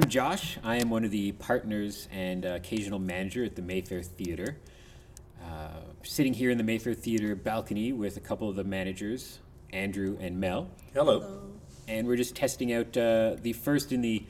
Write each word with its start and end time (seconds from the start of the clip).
I'm 0.00 0.08
Josh. 0.08 0.58
I 0.62 0.76
am 0.76 0.90
one 0.90 1.04
of 1.04 1.10
the 1.10 1.32
partners 1.32 2.06
and 2.12 2.46
uh, 2.46 2.50
occasional 2.50 3.00
manager 3.00 3.42
at 3.42 3.56
the 3.56 3.62
Mayfair 3.62 4.00
Theater. 4.00 4.56
Uh, 5.42 5.80
sitting 6.04 6.32
here 6.32 6.52
in 6.52 6.56
the 6.56 6.62
Mayfair 6.62 6.94
Theater 6.94 7.34
balcony 7.34 7.92
with 7.92 8.16
a 8.16 8.20
couple 8.20 8.48
of 8.48 8.54
the 8.54 8.62
managers, 8.62 9.40
Andrew 9.72 10.16
and 10.20 10.38
Mel. 10.38 10.70
Hello. 10.94 11.40
And 11.88 12.06
we're 12.06 12.14
just 12.14 12.36
testing 12.36 12.72
out 12.72 12.96
uh, 12.96 13.38
the 13.42 13.52
first 13.54 13.90
in 13.90 14.00
the 14.00 14.24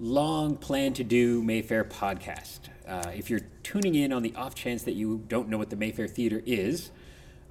long 0.00 0.56
plan 0.56 0.94
to 0.94 1.04
do 1.04 1.44
Mayfair 1.44 1.84
podcast. 1.84 2.62
Uh, 2.84 3.12
if 3.14 3.30
you're 3.30 3.46
tuning 3.62 3.94
in 3.94 4.12
on 4.12 4.24
the 4.24 4.34
off 4.34 4.56
chance 4.56 4.82
that 4.82 4.94
you 4.94 5.22
don't 5.28 5.48
know 5.48 5.58
what 5.58 5.70
the 5.70 5.76
Mayfair 5.76 6.08
Theater 6.08 6.42
is, 6.44 6.90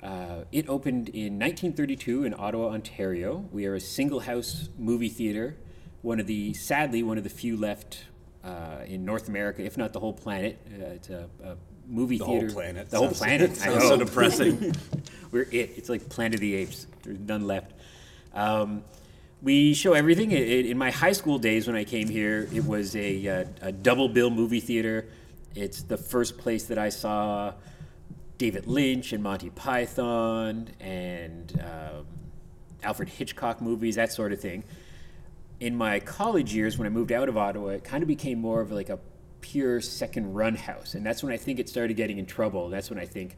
uh, 0.03 0.43
it 0.51 0.67
opened 0.67 1.07
in 1.07 1.39
1932 1.39 2.25
in 2.25 2.35
Ottawa, 2.37 2.71
Ontario. 2.73 3.45
We 3.53 3.65
are 3.67 3.75
a 3.75 3.79
single 3.79 4.19
house 4.19 4.67
movie 4.77 5.07
theater, 5.07 5.55
one 6.01 6.19
of 6.19 6.27
the, 6.27 6.53
sadly, 6.53 7.03
one 7.03 7.17
of 7.17 7.23
the 7.23 7.29
few 7.29 7.57
left 7.57 8.03
uh, 8.43 8.77
in 8.85 9.03
North 9.05 9.27
America, 9.27 9.63
if 9.63 9.77
not 9.77 9.93
the 9.93 9.99
whole 9.99 10.13
planet. 10.13 10.59
Uh, 10.71 10.85
it's 10.87 11.09
a, 11.09 11.27
a 11.43 11.55
movie 11.87 12.17
The 12.17 12.25
whole 12.25 12.39
theater. 12.39 12.53
planet. 12.53 12.89
The 12.89 12.97
whole 12.97 13.07
Sounds- 13.07 13.17
planet. 13.19 13.51
I 13.51 13.53
sounds 13.55 13.75
know. 13.83 13.89
so 13.89 13.97
depressing. 13.97 14.75
We're 15.31 15.43
it. 15.43 15.73
It's 15.77 15.89
like 15.89 16.07
Planet 16.09 16.35
of 16.35 16.39
the 16.41 16.55
Apes. 16.55 16.87
There's 17.03 17.19
none 17.19 17.45
left. 17.47 17.73
Um, 18.33 18.83
we 19.41 19.73
show 19.73 19.93
everything. 19.93 20.31
I- 20.33 20.37
I- 20.37 20.69
in 20.69 20.77
my 20.77 20.91
high 20.91 21.11
school 21.11 21.37
days 21.39 21.67
when 21.67 21.75
I 21.75 21.83
came 21.83 22.07
here, 22.09 22.47
it 22.53 22.65
was 22.65 22.95
a, 22.95 23.27
uh, 23.27 23.45
a 23.61 23.71
double 23.71 24.07
bill 24.09 24.29
movie 24.29 24.59
theater. 24.61 25.07
It's 25.55 25.81
the 25.81 25.97
first 25.97 26.37
place 26.37 26.65
that 26.65 26.77
I 26.77 26.89
saw 26.89 27.53
David 28.37 28.67
Lynch 28.67 29.11
and 29.13 29.23
Monty 29.23 29.49
Python 29.49 30.69
and 30.79 31.59
um, 31.61 32.05
Alfred 32.83 33.09
Hitchcock 33.09 33.59
movies, 33.61 33.95
that 33.95 34.11
sort 34.13 34.31
of 34.31 34.39
thing. 34.39 34.63
In 35.59 35.75
my 35.75 35.99
college 35.99 36.53
years, 36.53 36.77
when 36.77 36.85
I 36.85 36.89
moved 36.89 37.11
out 37.11 37.29
of 37.29 37.37
Ottawa, 37.37 37.69
it 37.69 37.83
kind 37.83 38.03
of 38.03 38.07
became 38.07 38.39
more 38.39 38.61
of 38.61 38.71
like 38.71 38.89
a 38.89 38.99
pure 39.41 39.81
second 39.81 40.33
run 40.33 40.55
house. 40.55 40.93
And 40.93 41.05
that's 41.05 41.23
when 41.23 41.33
I 41.33 41.37
think 41.37 41.59
it 41.59 41.67
started 41.69 41.95
getting 41.95 42.17
in 42.17 42.25
trouble. 42.25 42.69
That's 42.69 42.89
when 42.89 42.99
I 42.99 43.05
think 43.05 43.35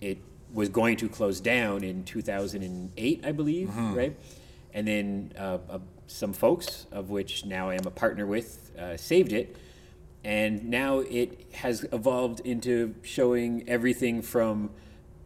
it 0.00 0.18
was 0.52 0.68
going 0.68 0.96
to 0.98 1.08
close 1.08 1.40
down 1.40 1.82
in 1.84 2.04
2008, 2.04 3.24
I 3.24 3.32
believe, 3.32 3.70
right? 3.94 4.16
And 4.74 4.86
then 4.88 5.32
uh, 5.38 5.58
uh, 5.70 5.78
some 6.06 6.32
folks, 6.32 6.86
of 6.92 7.10
which 7.10 7.44
now 7.44 7.70
I 7.70 7.74
am 7.74 7.86
a 7.86 7.90
partner 7.90 8.26
with, 8.26 8.70
uh, 8.78 8.96
saved 8.96 9.32
it. 9.32 9.56
And 10.24 10.68
now 10.68 10.98
it 11.00 11.52
has 11.54 11.84
evolved 11.92 12.40
into 12.40 12.94
showing 13.02 13.68
everything 13.68 14.22
from 14.22 14.70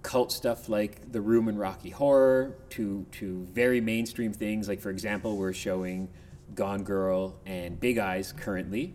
cult 0.02 0.32
stuff 0.32 0.68
like 0.68 1.12
The 1.12 1.20
Room 1.20 1.48
and 1.48 1.58
Rocky 1.58 1.90
Horror 1.90 2.56
to, 2.70 3.04
to 3.12 3.46
very 3.52 3.80
mainstream 3.80 4.32
things. 4.32 4.68
Like, 4.68 4.80
for 4.80 4.90
example, 4.90 5.36
we're 5.36 5.52
showing 5.52 6.08
Gone 6.54 6.84
Girl 6.84 7.36
and 7.44 7.78
Big 7.78 7.98
Eyes 7.98 8.32
currently. 8.32 8.94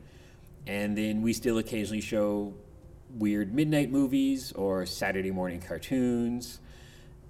And 0.67 0.97
then 0.97 1.21
we 1.21 1.33
still 1.33 1.57
occasionally 1.57 2.01
show 2.01 2.53
weird 3.17 3.53
midnight 3.53 3.91
movies 3.91 4.51
or 4.53 4.85
Saturday 4.85 5.31
morning 5.31 5.61
cartoons. 5.61 6.59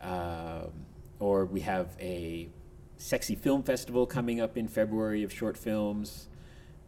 Um, 0.01 0.71
or 1.19 1.45
we 1.45 1.61
have 1.61 1.95
a 1.99 2.49
sexy 2.97 3.35
film 3.35 3.63
festival 3.63 4.05
coming 4.05 4.41
up 4.41 4.57
in 4.57 4.67
February 4.67 5.23
of 5.23 5.31
short 5.31 5.57
films. 5.57 6.27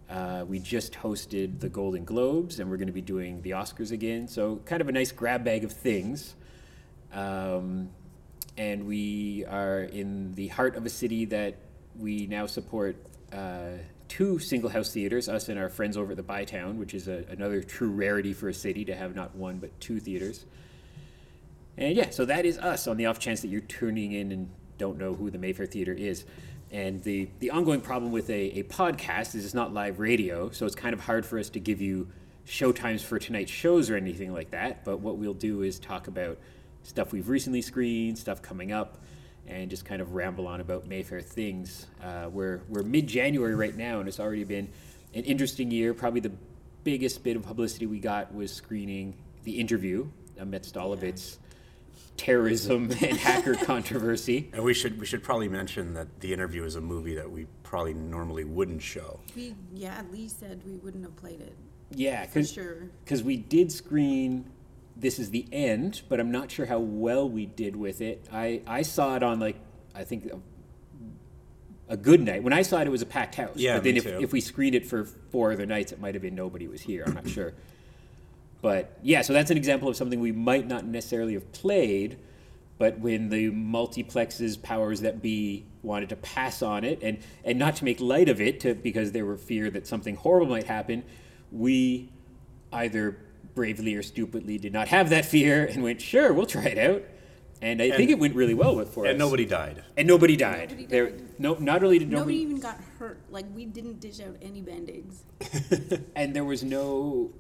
Uh, 0.10 0.44
we 0.48 0.60
just 0.60 0.94
hosted 0.94 1.60
the 1.60 1.70
Golden 1.70 2.04
Globes, 2.04 2.60
and 2.60 2.70
we're 2.70 2.78
going 2.78 2.88
to 2.88 2.94
be 2.94 3.02
doing 3.02 3.42
the 3.42 3.52
Oscars 3.52 3.92
again. 3.92 4.28
So, 4.28 4.58
kind 4.66 4.82
of 4.82 4.90
a 4.90 4.92
nice 4.92 5.12
grab 5.12 5.44
bag 5.44 5.64
of 5.64 5.72
things. 5.72 6.36
Um, 7.12 7.90
and 8.58 8.86
we 8.86 9.46
are 9.46 9.82
in 9.82 10.34
the 10.34 10.50
heart 10.50 10.76
of 10.76 10.86
a 10.86 10.90
city 10.90 11.26
that 11.26 11.56
we 11.98 12.28
now 12.28 12.46
support 12.46 12.96
uh, 13.34 13.78
two 14.08 14.40
single 14.40 14.70
house 14.70 14.92
theaters, 14.92 15.28
us 15.28 15.50
and 15.50 15.58
our 15.58 15.70
friends 15.70 15.98
over 15.98 16.12
at 16.12 16.18
the 16.18 16.24
Bytown, 16.24 16.76
which 16.76 16.94
is 16.94 17.08
a, 17.08 17.26
another 17.30 17.64
true 17.64 17.90
rarity 17.90 18.34
for 18.34 18.50
a 18.50 18.54
city 18.54 18.86
to 18.86 18.96
have 18.96 19.16
not 19.16 19.36
one 19.36 19.58
but 19.58 19.80
two 19.80 20.00
theaters. 20.00 20.46
And 21.78 21.96
yeah, 21.96 22.12
so 22.12 22.26
that 22.26 22.46
is 22.46 22.58
us 22.60 22.88
on 22.88 22.98
the 22.98 23.08
off 23.08 23.20
chance 23.20 23.42
that 23.42 23.48
you're 23.48 23.62
tuning 23.62 24.12
in 24.12 24.32
and 24.32 24.50
don't 24.78 24.98
know 24.98 25.14
who 25.14 25.32
the 25.32 25.40
Mayfair 25.40 25.66
Theater 25.66 25.94
is. 25.94 26.26
And 26.72 27.04
the, 27.04 27.30
the 27.40 27.52
ongoing 27.52 27.82
problem 27.82 28.12
with 28.12 28.30
a, 28.30 28.60
a 28.60 28.64
podcast 28.64 29.36
is 29.36 29.46
it's 29.46 29.54
not 29.54 29.74
live 29.74 30.00
radio, 30.00 30.50
so 30.52 30.66
it's 30.66 30.76
kind 30.76 30.94
of 30.94 31.00
hard 31.00 31.26
for 31.26 31.40
us 31.40 31.50
to 31.52 31.60
give 31.60 31.82
you 31.82 32.08
show 32.46 32.72
times 32.72 33.04
for 33.04 33.20
tonight's 33.20 33.52
shows 33.52 33.90
or 33.90 33.96
anything 33.96 34.34
like 34.34 34.52
that. 34.52 34.84
But 34.84 35.00
what 35.00 35.18
we'll 35.18 35.34
do 35.34 35.62
is 35.62 35.80
talk 35.80 36.08
about 36.08 36.38
stuff 36.84 37.12
we've 37.12 37.30
recently 37.30 37.62
screened, 37.62 38.18
stuff 38.18 38.42
coming 38.42 38.72
up, 38.72 38.98
and 39.48 39.70
just 39.70 39.86
kind 39.86 40.02
of 40.02 40.14
ramble 40.14 40.48
on 40.48 40.62
about 40.62 40.88
Mayfair 40.88 41.22
things. 41.22 41.88
Uh, 42.02 42.30
we're 42.32 42.62
we're 42.70 42.84
mid 42.84 43.08
January 43.08 43.56
right 43.56 43.76
now, 43.76 44.00
and 44.00 44.08
it's 44.08 44.20
already 44.20 44.44
been 44.44 44.70
an 45.14 45.24
interesting 45.24 45.72
year. 45.72 45.94
Probably 45.94 46.22
the 46.22 46.32
biggest 46.84 47.24
bit 47.24 47.36
of 47.36 47.44
publicity 47.44 47.86
we 47.86 48.00
got 48.00 48.34
was 48.34 48.52
screening 48.52 49.16
the 49.44 49.60
interview 49.60 50.08
amidst 50.40 50.78
all 50.78 50.94
of 50.94 51.04
its 51.04 51.40
terrorism 52.18 52.92
and 53.02 53.18
hacker 53.18 53.56
controversy. 53.56 54.50
And 54.54 54.64
we 54.64 54.74
should 54.74 55.00
we 55.00 55.06
should 55.06 55.24
probably 55.24 55.50
mention 55.50 55.94
that 55.94 56.20
the 56.20 56.34
interview 56.34 56.64
is 56.64 56.76
a 56.76 56.82
movie 56.82 57.16
that 57.16 57.30
we 57.30 57.48
probably 57.64 57.94
normally 57.94 58.44
wouldn't 58.46 58.82
show. 58.82 59.20
We, 59.36 59.56
yeah, 59.74 60.02
Lee 60.12 60.28
said 60.28 60.62
we 60.66 60.78
wouldn't 60.78 61.04
have 61.04 61.16
played 61.16 61.42
it. 61.42 61.56
Yeah, 61.96 62.26
For 62.26 62.44
sure. 62.44 62.88
because 63.04 63.22
we 63.22 63.38
did 63.38 63.72
screen 63.72 64.50
this 64.96 65.20
is 65.20 65.32
the 65.32 65.48
end, 65.52 66.02
but 66.10 66.20
I'm 66.20 66.32
not 66.32 66.52
sure 66.52 66.66
how 66.66 66.80
well 66.80 67.28
we 67.28 67.46
did 67.46 67.76
with 67.76 68.02
it. 68.02 68.28
I, 68.32 68.62
I 68.68 68.84
saw 68.84 69.16
it 69.16 69.24
on 69.24 69.40
like 69.40 69.58
I 69.96 70.04
think 70.04 70.26
a, 70.28 70.40
a 71.90 71.98
good 71.98 72.22
night. 72.22 72.44
When 72.44 72.54
I 72.54 72.62
saw 72.62 72.80
it, 72.82 72.88
it 72.88 72.92
was 72.92 73.02
a 73.02 73.08
packed 73.08 73.36
house. 73.36 73.56
Yeah, 73.56 73.76
but 73.76 73.84
then 73.84 73.98
if, 73.98 74.06
if 74.06 74.32
we 74.32 74.42
screened 74.42 74.76
it 74.76 74.86
for 74.86 75.06
four 75.06 75.52
other 75.52 75.66
nights, 75.66 75.92
it 75.92 76.00
might 76.00 76.16
have 76.16 76.22
been 76.22 76.36
nobody 76.36 76.68
was 76.68 76.82
here. 76.82 77.04
I'm 77.06 77.14
not 77.14 77.28
sure. 77.28 77.54
But 78.62 78.98
yeah, 79.04 79.24
so 79.24 79.34
that's 79.34 79.52
an 79.52 79.58
example 79.58 79.90
of 79.90 79.98
something 79.98 80.20
we 80.22 80.32
might 80.32 80.68
not 80.68 80.86
necessarily 80.86 81.34
have 81.34 81.52
played, 81.52 82.18
but 82.78 82.98
when 83.00 83.30
the 83.30 83.52
multiplexes 83.52 84.62
powers 84.62 85.02
that 85.02 85.22
be 85.22 85.66
wanted 85.82 86.08
to 86.10 86.16
pass 86.16 86.62
on 86.62 86.86
it 86.86 87.00
and 87.04 87.18
and 87.44 87.60
not 87.60 87.76
to 87.78 87.84
make 87.84 88.00
light 88.00 88.30
of 88.30 88.40
it 88.40 88.62
to, 88.62 88.74
because 88.74 89.12
there 89.12 89.26
were 89.26 89.38
fear 89.38 89.70
that 89.70 89.86
something 89.86 90.16
horrible 90.16 90.52
might 90.52 90.64
happen, 90.64 91.04
we 91.52 92.10
either 92.72 93.18
bravely 93.56 93.96
or 93.96 94.04
stupidly 94.04 94.58
did 94.58 94.74
not 94.74 94.88
have 94.88 95.10
that 95.10 95.26
fear 95.26 95.66
and 95.66 95.84
went, 95.84 96.02
sure, 96.02 96.34
we'll 96.34 96.46
try 96.46 96.66
it 96.66 96.78
out. 96.78 97.04
And 97.62 97.82
I 97.82 97.92
think 97.92 98.10
it 98.10 98.20
went 98.20 98.36
really 98.36 98.54
well 98.54 98.76
with 98.76 98.90
for 98.94 99.06
us. 99.06 99.12
And 99.12 99.20
nobody 99.20 99.46
died. 99.46 99.84
and 99.96 100.06
nobody 100.06 100.36
died. 100.36 100.72
Nobody 100.72 100.86
There, 100.86 101.10
died. 101.12 101.40
no, 101.40 101.54
not 101.56 101.82
only 101.82 101.98
did 102.00 102.10
Nobody 102.10 102.40
nobody, 102.40 102.52
even 102.56 102.60
got 102.60 102.78
hurt. 103.00 103.22
Like, 103.30 103.46
we 103.56 103.66
didn't 103.66 104.02
dish 104.02 104.20
out 104.20 104.36
any 104.42 104.62
band 104.62 104.90
aids. 104.90 105.24
and 106.16 106.36
there 106.36 106.44
was 106.44 106.62
no, 106.64 107.32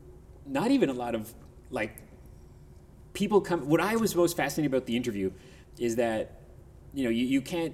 not 0.46 0.72
even 0.72 0.90
a 0.90 0.94
lot 0.94 1.14
of 1.14 1.34
like 1.72 1.98
people 3.14 3.42
come. 3.42 3.68
What 3.68 3.82
I 3.82 3.98
was 3.98 4.16
most 4.16 4.38
fascinated 4.38 4.74
about 4.74 4.86
the 4.86 4.96
interview 4.96 5.32
is 5.78 5.96
that 5.98 6.40
you 6.94 7.04
know 7.04 7.10
you, 7.10 7.26
you 7.26 7.42
can't 7.42 7.74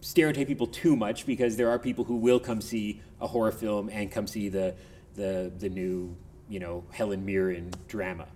stereotype 0.00 0.46
people 0.46 0.66
too 0.66 0.94
much 0.94 1.26
because 1.26 1.56
there 1.56 1.68
are 1.70 1.78
people 1.78 2.04
who 2.04 2.16
will 2.16 2.38
come 2.38 2.60
see 2.60 3.02
a 3.20 3.26
horror 3.26 3.50
film 3.50 3.88
and 3.88 4.12
come 4.12 4.26
see 4.26 4.48
the 4.48 4.74
the 5.14 5.50
the 5.58 5.68
new 5.68 6.14
you 6.48 6.60
know 6.60 6.84
Helen 6.90 7.24
Mirren 7.24 7.72
drama, 7.88 8.26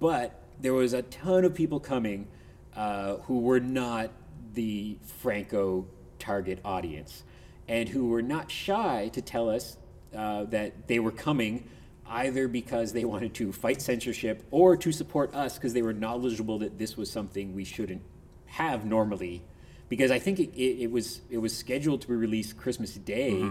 but 0.00 0.42
there 0.60 0.74
was 0.74 0.92
a 0.92 1.02
ton 1.02 1.44
of 1.44 1.54
people 1.54 1.80
coming 1.80 2.26
uh, 2.74 3.16
who 3.26 3.40
were 3.40 3.60
not 3.60 4.10
the 4.54 4.98
Franco 5.20 5.86
target 6.18 6.60
audience 6.64 7.22
and 7.68 7.88
who 7.88 8.08
were 8.08 8.22
not 8.22 8.50
shy 8.50 9.08
to 9.12 9.22
tell 9.22 9.50
us 9.50 9.76
uh, 10.16 10.44
that 10.44 10.88
they 10.88 10.98
were 10.98 11.10
coming 11.10 11.68
either 12.08 12.48
because 12.48 12.92
they 12.92 13.04
wanted 13.04 13.34
to 13.34 13.52
fight 13.52 13.82
censorship 13.82 14.42
or 14.50 14.76
to 14.76 14.90
support 14.90 15.34
us 15.34 15.56
because 15.58 15.74
they 15.74 15.82
were 15.82 15.92
knowledgeable 15.92 16.58
that 16.58 16.78
this 16.78 16.96
was 16.96 17.10
something 17.10 17.54
we 17.54 17.64
shouldn't 17.64 18.02
have 18.46 18.84
normally. 18.84 19.42
Because 19.88 20.10
I 20.10 20.18
think 20.18 20.38
it, 20.40 20.54
it, 20.54 20.82
it 20.84 20.90
was 20.90 21.20
it 21.30 21.38
was 21.38 21.56
scheduled 21.56 22.02
to 22.02 22.08
be 22.08 22.14
released 22.14 22.56
Christmas 22.56 22.94
Day 22.94 23.42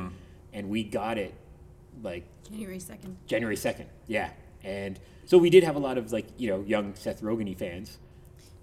and 0.53 0.69
we 0.69 0.83
got 0.83 1.17
it 1.17 1.33
like 2.03 2.25
January 2.49 2.79
2nd. 2.79 3.15
January 3.27 3.55
2nd 3.55 3.85
yeah 4.07 4.29
and 4.63 4.99
so 5.25 5.37
we 5.37 5.49
did 5.49 5.63
have 5.63 5.75
a 5.75 5.79
lot 5.79 5.97
of 5.97 6.11
like 6.11 6.27
you 6.37 6.49
know 6.49 6.61
young 6.61 6.93
Seth 6.95 7.21
Rogen 7.21 7.55
fans 7.57 7.97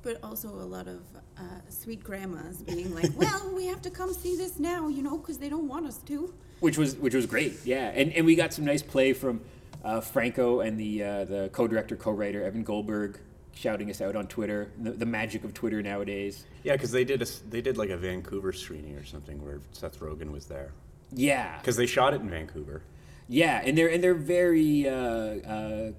But 0.02 0.18
also 0.22 0.48
a 0.48 0.68
lot 0.76 0.86
of 0.86 1.00
uh, 1.38 1.42
sweet 1.68 2.04
grandmas 2.04 2.62
being 2.62 2.94
like, 2.94 3.10
well, 3.16 3.50
we 3.56 3.64
have 3.66 3.80
to 3.82 3.90
come 3.90 4.12
see 4.12 4.36
this 4.36 4.58
now, 4.58 4.86
you 4.88 5.02
know, 5.02 5.16
because 5.16 5.38
they 5.38 5.48
don't 5.48 5.66
want 5.66 5.86
us 5.86 5.98
to. 6.10 6.32
which 6.60 6.76
was 6.78 6.94
which 6.96 7.14
was 7.14 7.26
great. 7.26 7.52
Yeah, 7.64 7.88
and 7.98 8.12
and 8.12 8.26
we 8.26 8.34
got 8.36 8.52
some 8.52 8.64
nice 8.66 8.82
play 8.82 9.14
from 9.14 9.40
uh, 9.82 10.00
Franco 10.02 10.60
and 10.60 10.78
the 10.78 11.02
uh, 11.02 11.24
the 11.24 11.48
co-director 11.52 11.96
co-writer 11.96 12.42
Evan 12.44 12.64
Goldberg 12.64 13.18
shouting 13.54 13.88
us 13.90 14.00
out 14.00 14.14
on 14.14 14.26
Twitter. 14.26 14.70
The, 14.78 14.90
the 14.92 15.06
magic 15.06 15.42
of 15.44 15.54
Twitter 15.54 15.80
nowadays. 15.82 16.44
Yeah, 16.64 16.74
because 16.74 16.92
they 16.92 17.04
did 17.04 17.22
a, 17.22 17.26
they 17.48 17.62
did 17.62 17.76
like 17.78 17.90
a 17.90 17.96
Vancouver 17.96 18.52
screening 18.52 18.96
or 18.96 19.04
something 19.04 19.42
where 19.44 19.60
Seth 19.72 19.98
Rogen 20.00 20.30
was 20.32 20.46
there. 20.46 20.72
Yeah, 21.12 21.58
Because 21.60 21.76
they 21.76 21.86
shot 21.86 22.12
it 22.14 22.20
in 22.20 22.28
Vancouver. 22.28 22.82
Yeah, 23.28 23.62
and 23.64 23.76
they're 23.76 23.88
and 23.88 24.02
they're 24.02 24.14
very. 24.14 24.88
Uh, 24.88 24.92
uh, 24.94 25.92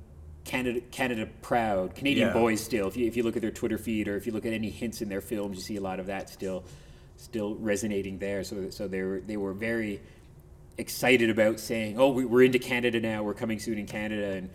Canada, 0.44 0.80
Canada 0.92 1.28
proud, 1.42 1.96
Canadian 1.96 2.28
Yeah. 2.28 2.34
boys 2.34 2.64
still. 2.64 2.88
If 2.88 2.96
you, 2.96 3.08
if 3.08 3.18
you 3.18 3.24
look 3.24 3.36
at 3.36 3.42
their 3.42 3.50
Twitter 3.50 3.80
feed 3.80 4.08
or 4.08 4.16
if 4.16 4.28
you 4.28 4.32
look 4.32 4.46
at 4.46 4.54
any 4.54 4.70
hints 4.70 5.02
in 5.02 5.10
their 5.10 5.20
films, 5.20 5.58
you 5.58 5.64
see 5.64 5.76
a 5.76 5.82
lot 5.82 6.00
of 6.00 6.06
that 6.06 6.30
still, 6.30 6.64
still 7.18 7.56
resonating 7.56 8.20
there. 8.20 8.44
So 8.44 8.70
so 8.70 8.88
they 8.88 9.02
were 9.02 9.22
they 9.26 9.38
were 9.38 9.54
very 9.54 10.02
excited 10.78 11.32
about 11.32 11.60
saying, 11.60 12.00
"Oh, 12.00 12.12
we, 12.12 12.26
we're 12.26 12.44
into 12.44 12.60
Canada 12.60 13.00
now. 13.00 13.24
We're 13.24 13.34
coming 13.34 13.58
soon 13.60 13.80
in 13.80 13.88
Canada," 13.88 14.34
and 14.34 14.50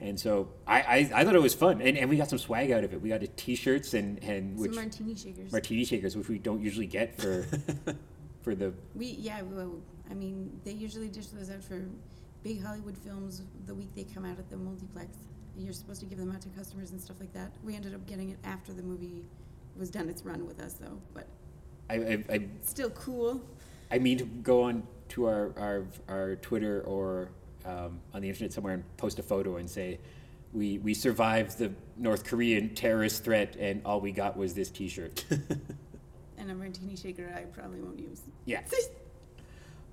and 0.00 0.18
so 0.18 0.48
I, 0.66 0.80
I, 0.82 1.10
I 1.14 1.24
thought 1.24 1.36
it 1.36 1.40
was 1.42 1.54
fun, 1.54 1.80
and, 1.80 1.96
and 1.96 2.10
we 2.10 2.16
got 2.16 2.28
some 2.28 2.38
swag 2.40 2.72
out 2.72 2.82
of 2.82 2.92
it. 2.92 3.00
We 3.00 3.08
got 3.10 3.22
a 3.22 3.28
t-shirts 3.28 3.94
and 3.94 4.18
and 4.24 4.58
which 4.58 4.72
Some 4.74 4.82
martini 4.82 5.14
shakers. 5.14 5.52
martini 5.52 5.84
shakers, 5.84 6.16
which 6.16 6.28
we 6.28 6.38
don't 6.38 6.60
usually 6.60 6.86
get 6.86 7.16
for 7.20 7.46
for 8.42 8.56
the 8.56 8.72
we 8.96 9.06
yeah. 9.06 9.42
Well, 9.42 9.78
I 10.10 10.14
mean, 10.14 10.60
they 10.64 10.72
usually 10.72 11.08
dish 11.08 11.28
those 11.28 11.50
out 11.50 11.62
for 11.62 11.82
big 12.46 12.62
Hollywood 12.62 12.96
films 12.96 13.42
the 13.66 13.74
week 13.74 13.92
they 13.96 14.04
come 14.04 14.24
out 14.24 14.38
at 14.38 14.48
the 14.48 14.56
multiplex. 14.56 15.18
You're 15.58 15.72
supposed 15.72 15.98
to 16.00 16.06
give 16.06 16.18
them 16.18 16.30
out 16.30 16.40
to 16.42 16.48
customers 16.50 16.92
and 16.92 17.00
stuff 17.00 17.16
like 17.18 17.32
that. 17.32 17.50
We 17.64 17.74
ended 17.74 17.92
up 17.92 18.06
getting 18.06 18.30
it 18.30 18.38
after 18.44 18.72
the 18.72 18.84
movie 18.84 19.24
was 19.76 19.90
done 19.90 20.08
its 20.08 20.24
run 20.24 20.46
with 20.46 20.60
us, 20.60 20.74
though. 20.74 21.00
But 21.12 21.26
I, 21.90 21.94
I, 21.94 22.24
I 22.30 22.46
still 22.62 22.90
cool. 22.90 23.40
I 23.90 23.98
mean 23.98 24.18
to 24.18 24.24
go 24.24 24.62
on 24.62 24.86
to 25.08 25.26
our, 25.26 25.52
our, 25.56 25.86
our 26.08 26.36
Twitter 26.36 26.82
or 26.82 27.30
um, 27.64 27.98
on 28.14 28.22
the 28.22 28.28
internet 28.28 28.52
somewhere 28.52 28.74
and 28.74 28.96
post 28.96 29.18
a 29.18 29.24
photo 29.24 29.56
and 29.56 29.68
say, 29.68 29.98
we, 30.52 30.78
we 30.78 30.94
survived 30.94 31.58
the 31.58 31.72
North 31.96 32.24
Korean 32.24 32.76
terrorist 32.76 33.24
threat 33.24 33.56
and 33.58 33.82
all 33.84 34.00
we 34.00 34.12
got 34.12 34.36
was 34.36 34.54
this 34.54 34.70
t 34.70 34.88
shirt. 34.88 35.24
And 36.38 36.50
a 36.50 36.54
martini 36.54 36.94
shaker 36.94 37.32
I 37.34 37.40
probably 37.44 37.80
won't 37.80 37.98
use. 37.98 38.20
yeah. 38.44 38.60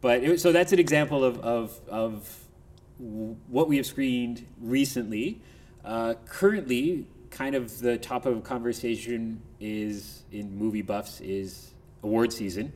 But 0.04 0.22
it, 0.24 0.40
so 0.42 0.52
that's 0.52 0.74
an 0.74 0.80
example 0.80 1.24
of, 1.24 1.40
of, 1.40 1.80
of 1.88 2.38
what 3.00 3.70
we 3.70 3.78
have 3.78 3.86
screened 3.86 4.46
recently. 4.60 5.42
Uh, 5.86 6.16
currently, 6.26 7.08
kind 7.32 7.56
of 7.56 7.80
the 7.80 7.98
top 7.98 8.26
of 8.26 8.44
conversation 8.44 9.42
is 9.62 10.24
in 10.32 10.56
movie 10.58 10.82
buffs 10.82 11.22
is 11.22 11.72
award 12.04 12.34
season. 12.34 12.74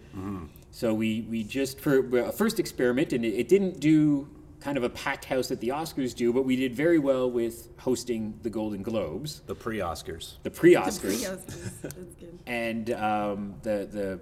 So 0.72 0.94
we, 0.94 1.28
we 1.30 1.44
just 1.44 1.82
for 1.82 2.00
a 2.18 2.32
first 2.32 2.60
experiment, 2.62 3.12
and 3.12 3.26
it, 3.26 3.34
it 3.34 3.48
didn't 3.50 3.80
do 3.82 4.30
kind 4.62 4.78
of 4.78 4.84
a 4.84 4.90
packed 4.90 5.26
house 5.26 5.50
that 5.50 5.60
the 5.60 5.70
Oscars 5.70 6.16
do, 6.16 6.32
but 6.32 6.46
we 6.46 6.56
did 6.56 6.74
very 6.76 6.98
well 7.00 7.30
with 7.30 7.70
hosting 7.78 8.40
the 8.42 8.50
Golden 8.50 8.82
Globes, 8.84 9.42
The 9.48 9.56
pre-Oscars. 9.56 10.36
the 10.44 10.50
pre 10.52 10.76
The 10.76 10.80
Oscars 10.82 11.02
pre-Oscars. 11.02 11.82
That's 11.82 12.16
good. 12.16 12.40
and 12.48 12.92
um, 12.92 13.56
the 13.64 13.88
the 13.92 14.20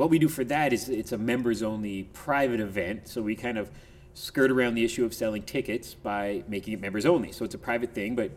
what 0.00 0.10
we 0.10 0.18
do 0.18 0.28
for 0.28 0.44
that 0.44 0.72
is 0.72 0.88
it's 0.88 1.12
a 1.12 1.18
members 1.18 1.62
only 1.62 2.04
private 2.12 2.60
event 2.60 3.06
so 3.06 3.22
we 3.22 3.36
kind 3.36 3.58
of 3.58 3.70
skirt 4.14 4.50
around 4.50 4.74
the 4.74 4.84
issue 4.84 5.04
of 5.04 5.14
selling 5.14 5.42
tickets 5.42 5.94
by 5.94 6.42
making 6.48 6.74
it 6.74 6.80
members 6.80 7.06
only 7.06 7.30
so 7.32 7.44
it's 7.44 7.54
a 7.54 7.58
private 7.58 7.94
thing 7.94 8.16
but 8.16 8.30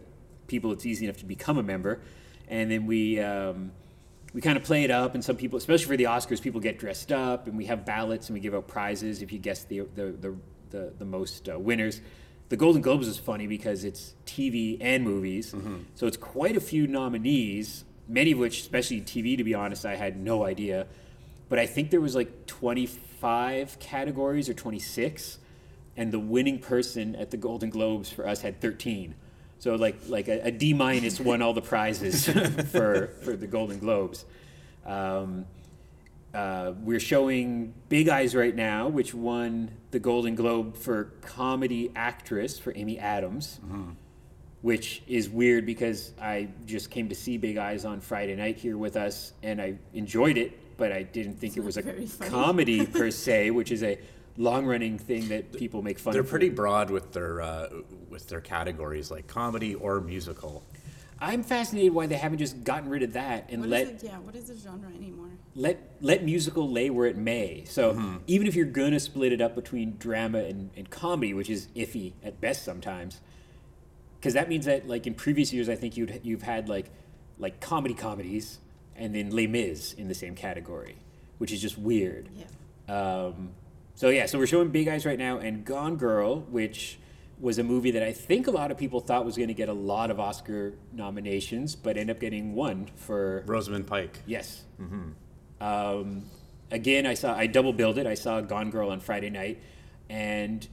people 0.48 0.72
it's 0.72 0.86
easy 0.86 1.06
enough 1.06 1.18
to 1.18 1.26
become 1.26 1.58
a 1.58 1.64
member. 1.64 2.02
And 2.48 2.70
then 2.70 2.86
we 2.86 3.20
um, 3.20 3.72
we 4.34 4.42
kind 4.42 4.58
of 4.58 4.64
play 4.64 4.84
it 4.84 4.92
up 4.92 5.16
and 5.16 5.24
some 5.24 5.36
people 5.36 5.58
especially 5.58 5.86
for 5.86 5.98
the 5.98 6.06
oscars 6.06 6.42
people 6.42 6.60
get 6.60 6.80
dressed 6.80 7.12
up 7.12 7.48
and 7.48 7.58
we 7.58 7.66
have 7.66 7.86
ballots 7.86 8.28
and 8.28 8.34
we 8.34 8.40
give 8.40 8.54
out 8.54 8.68
prizes 8.68 9.22
if 9.22 9.32
you 9.32 9.40
guess 9.40 9.64
the 9.64 9.82
the 9.96 10.12
the, 10.12 10.36
the, 10.70 10.94
the 11.00 11.06
most 11.06 11.50
uh, 11.50 11.58
winners. 11.58 12.02
The 12.50 12.58
golden 12.58 12.82
globes 12.82 13.08
is 13.08 13.18
funny 13.18 13.48
because 13.48 13.84
it's 13.84 14.14
tv 14.26 14.78
and 14.80 15.04
movies. 15.04 15.56
So 15.96 16.06
it's 16.08 16.18
quite 16.18 16.56
a 16.56 16.62
few 16.62 16.88
nominees 16.88 17.86
many 18.08 18.34
of 18.34 18.38
which 18.38 18.60
especially 18.60 19.00
tv 19.00 19.38
to 19.38 19.46
be 19.46 19.54
honest 19.54 19.86
i 19.86 19.96
had 19.96 20.18
no 20.18 20.44
idea 20.44 20.86
but 21.50 21.60
i 21.60 21.66
think 21.66 21.92
there 21.92 22.02
was 22.02 22.16
like 22.16 22.46
25 22.48 23.80
categories 23.80 24.50
or 24.50 24.54
26 24.54 25.40
and 25.96 26.12
the 26.12 26.20
winning 26.20 26.60
person 26.60 27.16
at 27.16 27.32
the 27.32 27.38
golden 27.38 27.70
globes 27.70 28.10
for 28.10 28.28
us 28.28 28.42
had 28.42 28.60
13 28.60 29.16
so 29.64 29.76
like 29.76 29.96
like 30.10 30.28
a, 30.28 30.48
a 30.48 30.52
D 30.52 30.74
minus 30.74 31.22
won 31.22 31.42
all 31.42 31.54
the 31.54 31.62
prizes 31.62 32.26
for 32.72 33.14
for 33.24 33.38
the 33.38 33.48
Golden 33.48 33.80
Globes. 33.80 34.26
Um, 34.86 35.46
uh, 36.34 36.74
we're 36.82 37.00
showing 37.00 37.74
Big 37.88 38.10
Eyes 38.10 38.36
right 38.36 38.54
now, 38.54 38.90
which 38.90 39.14
won 39.14 39.72
the 39.92 40.00
Golden 40.00 40.36
Globe 40.36 40.76
for 40.76 41.14
comedy 41.22 41.92
actress 41.96 42.60
for 42.60 42.74
Amy 42.76 43.00
Adams, 43.00 43.62
which 44.62 45.02
is 45.08 45.30
weird 45.30 45.66
because 45.66 46.12
I 46.22 46.50
just 46.66 46.92
came 46.92 47.08
to 47.08 47.16
see 47.16 47.38
Big 47.38 47.56
Eyes 47.56 47.86
on 47.86 48.02
Friday 48.02 48.36
night 48.36 48.58
here 48.58 48.78
with 48.78 48.98
us, 48.98 49.32
and 49.44 49.62
I 49.62 49.76
enjoyed 49.94 50.36
it, 50.38 50.60
but 50.84 50.92
I 50.92 51.04
didn't 51.04 51.36
think 51.36 51.56
it 51.56 51.64
was 51.64 51.78
a 51.78 51.84
comedy 52.30 52.86
per 53.00 53.10
se, 53.10 53.52
which 53.52 53.72
is 53.72 53.84
a 53.84 53.98
long 54.36 54.66
running 54.66 54.98
thing 55.00 55.30
that 55.30 55.54
people 55.54 55.82
make 55.82 55.98
fun 55.98 56.12
They're 56.12 56.24
of. 56.24 56.28
pretty 56.30 56.50
broad 56.50 56.90
with 56.92 57.14
their 57.14 57.42
uh, 57.42 57.70
with 58.10 58.28
their 58.28 58.42
categories, 58.42 59.10
like 59.10 59.26
comedy 59.28 59.76
or 59.76 60.02
musical. 60.02 60.62
I'm 61.22 61.42
fascinated 61.42 61.94
why 61.94 62.08
they 62.08 62.18
haven't 62.18 62.40
just 62.40 62.66
gotten 62.66 62.90
rid 62.90 63.02
of 63.02 63.14
that 63.14 63.50
and 63.50 63.62
What 63.62 63.70
let 63.70 63.82
is 63.88 64.04
it? 64.04 64.08
Yeah, 64.08 64.20
what 64.20 64.36
is 64.36 64.46
the 64.50 64.58
genre 64.58 64.90
anymore? 64.94 65.30
let 65.56 65.78
let 66.02 66.26
musical 66.26 66.70
lay 66.70 66.90
where 66.90 67.08
it 67.08 67.16
may. 67.16 67.64
So 67.66 67.94
Mm-hmm. 67.94 68.18
even 68.28 68.46
if 68.46 68.56
you're 68.56 68.66
gonna 68.82 69.00
split 69.00 69.32
it 69.32 69.40
up 69.40 69.56
between 69.56 69.96
drama 69.98 70.40
and, 70.40 70.70
and 70.76 70.90
comedy, 70.90 71.34
which 71.34 71.50
is 71.50 71.68
iffy 71.78 72.12
at 72.26 72.42
best 72.42 72.66
sometimes, 72.66 73.22
because 74.20 74.34
that 74.34 74.50
means 74.50 74.66
that 74.66 74.86
like 74.90 75.08
in 75.08 75.14
previous 75.14 75.54
years, 75.54 75.70
I 75.70 75.76
think 75.76 75.96
you'd 75.96 76.20
you've 76.24 76.42
had 76.42 76.68
like 76.68 76.88
like 77.40 77.62
comedy 77.62 77.94
comedies 77.94 78.60
and 78.96 79.14
then 79.16 79.32
Les 79.32 79.48
Mis 79.48 79.94
in 79.94 80.08
the 80.08 80.14
same 80.16 80.36
category, 80.36 80.96
which 81.38 81.52
is 81.52 81.62
just 81.62 81.78
weird. 81.78 82.30
Yeah. 82.36 82.46
Um, 82.94 83.52
so 83.96 84.10
yeah, 84.10 84.26
so 84.26 84.38
we're 84.38 84.48
showing 84.48 84.70
Big 84.70 84.88
Eyes 84.88 85.06
right 85.06 85.20
now, 85.20 85.38
and 85.38 85.64
Gone 85.64 85.96
Girl, 85.98 86.42
which 86.42 86.98
was 87.40 87.58
a 87.58 87.64
movie 87.64 87.92
that 87.92 88.04
I 88.04 88.14
think 88.14 88.48
a 88.48 88.52
lot 88.52 88.72
of 88.72 88.78
people 88.78 89.00
thought 89.02 89.26
was 89.26 89.36
going 89.36 89.50
to 89.50 89.54
get 89.54 89.68
a 89.70 89.74
lot 89.74 90.10
of 90.12 90.20
Oscar 90.20 90.74
nominations, 90.94 91.76
but 91.76 91.98
end 91.98 92.10
up 92.10 92.20
getting 92.20 92.56
one 92.56 92.88
for 92.96 93.44
Rosamund 93.46 93.88
Pike. 93.88 94.20
yes. 94.26 94.64
Um, 95.62 96.26
again, 96.72 97.06
I 97.06 97.14
saw 97.14 97.36
I 97.36 97.48
double 97.48 97.74
billed 97.74 97.98
it. 97.98 98.08
I 98.08 98.16
saw 98.16 98.42
Gone 98.42 98.70
Girl 98.70 98.90
on 98.90 99.00
Friday 99.00 99.30
night, 99.30 99.62
and 100.10 100.68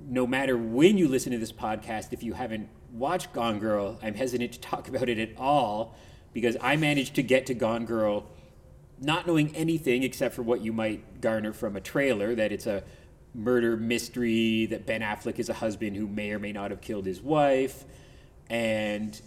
no 0.00 0.26
matter 0.26 0.56
when 0.56 0.98
you 0.98 1.08
listen 1.08 1.32
to 1.32 1.38
this 1.38 1.52
podcast, 1.52 2.12
if 2.12 2.22
you 2.22 2.34
haven't 2.34 2.68
watched 2.92 3.32
Gone 3.32 3.58
Girl, 3.58 3.98
I'm 4.02 4.14
hesitant 4.14 4.52
to 4.52 4.60
talk 4.60 4.88
about 4.92 5.08
it 5.08 5.18
at 5.18 5.30
all 5.38 5.96
because 6.40 6.56
I 6.60 6.76
managed 6.76 7.14
to 7.16 7.22
get 7.22 7.46
to 7.46 7.54
Gone 7.54 7.84
Girl 7.84 8.26
not 9.00 9.26
knowing 9.26 9.54
anything 9.54 10.02
except 10.02 10.34
for 10.34 10.42
what 10.42 10.60
you 10.60 10.72
might 10.72 11.20
garner 11.20 11.52
from 11.52 11.76
a 11.76 11.80
trailer 11.80 12.34
that 12.34 12.50
it's 12.52 12.66
a 12.66 12.82
murder 13.34 13.76
mystery 13.76 14.66
that 14.66 14.86
Ben 14.86 15.00
Affleck 15.02 15.38
is 15.38 15.48
a 15.48 15.54
husband 15.54 15.96
who 15.96 16.08
may 16.08 16.32
or 16.32 16.38
may 16.38 16.50
not 16.52 16.70
have 16.70 16.80
killed 16.80 17.06
his 17.06 17.20
wife 17.20 17.84
and 18.50 19.20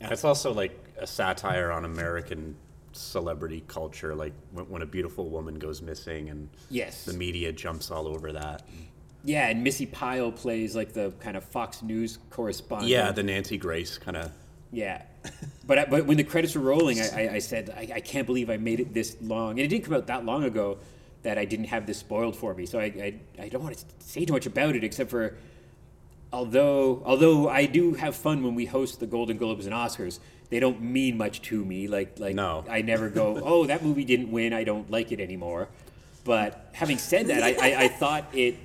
And 0.00 0.12
it's 0.12 0.24
also 0.24 0.52
like 0.52 0.78
a 0.98 1.06
satire 1.06 1.70
on 1.70 1.84
American 1.84 2.56
celebrity 2.92 3.62
culture, 3.68 4.14
like 4.14 4.32
when, 4.52 4.68
when 4.68 4.82
a 4.82 4.86
beautiful 4.86 5.28
woman 5.28 5.58
goes 5.58 5.82
missing 5.82 6.30
and 6.30 6.48
yes 6.70 7.04
the 7.04 7.12
media 7.14 7.52
jumps 7.52 7.90
all 7.90 8.06
over 8.06 8.32
that. 8.32 8.62
yeah 9.24 9.48
and 9.48 9.62
Missi 9.62 9.86
Pyle 9.86 10.32
plays 10.32 10.74
like 10.76 10.92
the 10.92 11.12
kind 11.20 11.36
of 11.36 11.44
Fox 11.44 11.82
News 11.82 12.18
correspondent 12.30 12.90
Yeah, 12.90 13.12
the 13.12 13.22
Nancy 13.22 13.58
Grace 13.58 13.98
kind 13.98 14.16
of. 14.16 14.30
Yeah, 14.72 15.02
but 15.66 15.90
but 15.90 16.06
when 16.06 16.16
the 16.16 16.24
credits 16.24 16.54
were 16.54 16.62
rolling, 16.62 17.00
I, 17.00 17.08
I, 17.26 17.32
I 17.34 17.38
said 17.38 17.70
I, 17.76 17.96
I 17.96 18.00
can't 18.00 18.26
believe 18.26 18.48
I 18.50 18.56
made 18.56 18.80
it 18.80 18.94
this 18.94 19.16
long, 19.20 19.52
and 19.52 19.60
it 19.60 19.68
didn't 19.68 19.84
come 19.84 19.94
out 19.94 20.06
that 20.06 20.24
long 20.24 20.44
ago 20.44 20.78
that 21.22 21.38
I 21.38 21.44
didn't 21.44 21.66
have 21.66 21.86
this 21.86 21.98
spoiled 21.98 22.34
for 22.34 22.54
me. 22.54 22.66
So 22.66 22.78
I 22.78 22.84
I, 22.84 23.20
I 23.38 23.48
don't 23.48 23.62
want 23.62 23.76
to 23.76 23.84
say 24.00 24.24
too 24.24 24.32
much 24.32 24.46
about 24.46 24.74
it, 24.74 24.82
except 24.82 25.10
for 25.10 25.36
although 26.32 27.02
although 27.04 27.48
I 27.48 27.66
do 27.66 27.94
have 27.94 28.16
fun 28.16 28.42
when 28.42 28.54
we 28.54 28.64
host 28.64 28.98
the 28.98 29.06
Golden 29.06 29.36
Globes 29.36 29.66
and 29.66 29.74
Oscars, 29.74 30.20
they 30.48 30.58
don't 30.58 30.80
mean 30.80 31.18
much 31.18 31.42
to 31.42 31.64
me. 31.64 31.86
Like 31.86 32.18
like 32.18 32.34
No. 32.34 32.64
I 32.68 32.80
never 32.80 33.10
go, 33.10 33.38
oh 33.44 33.66
that 33.66 33.84
movie 33.84 34.04
didn't 34.04 34.30
win, 34.32 34.52
I 34.54 34.64
don't 34.64 34.90
like 34.90 35.12
it 35.12 35.20
anymore. 35.20 35.68
But 36.24 36.70
having 36.72 36.98
said 36.98 37.26
that, 37.26 37.42
I, 37.42 37.50
I, 37.60 37.82
I 37.84 37.88
thought 37.88 38.26
it. 38.32 38.56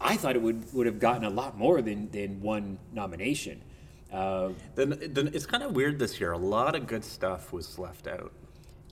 I 0.00 0.16
thought 0.16 0.34
it 0.34 0.40
would, 0.40 0.72
would 0.72 0.86
have 0.86 0.98
gotten 0.98 1.24
a 1.24 1.30
lot 1.30 1.58
more 1.58 1.82
than, 1.82 2.10
than 2.10 2.40
one 2.40 2.78
nomination. 2.90 3.60
Uh, 4.12 4.50
Then, 4.74 4.98
then 5.12 5.30
it's 5.32 5.46
kind 5.46 5.62
of 5.62 5.72
weird 5.72 5.98
this 5.98 6.20
year. 6.20 6.32
A 6.32 6.38
lot 6.38 6.74
of 6.74 6.86
good 6.86 7.04
stuff 7.04 7.52
was 7.52 7.78
left 7.78 8.06
out. 8.06 8.32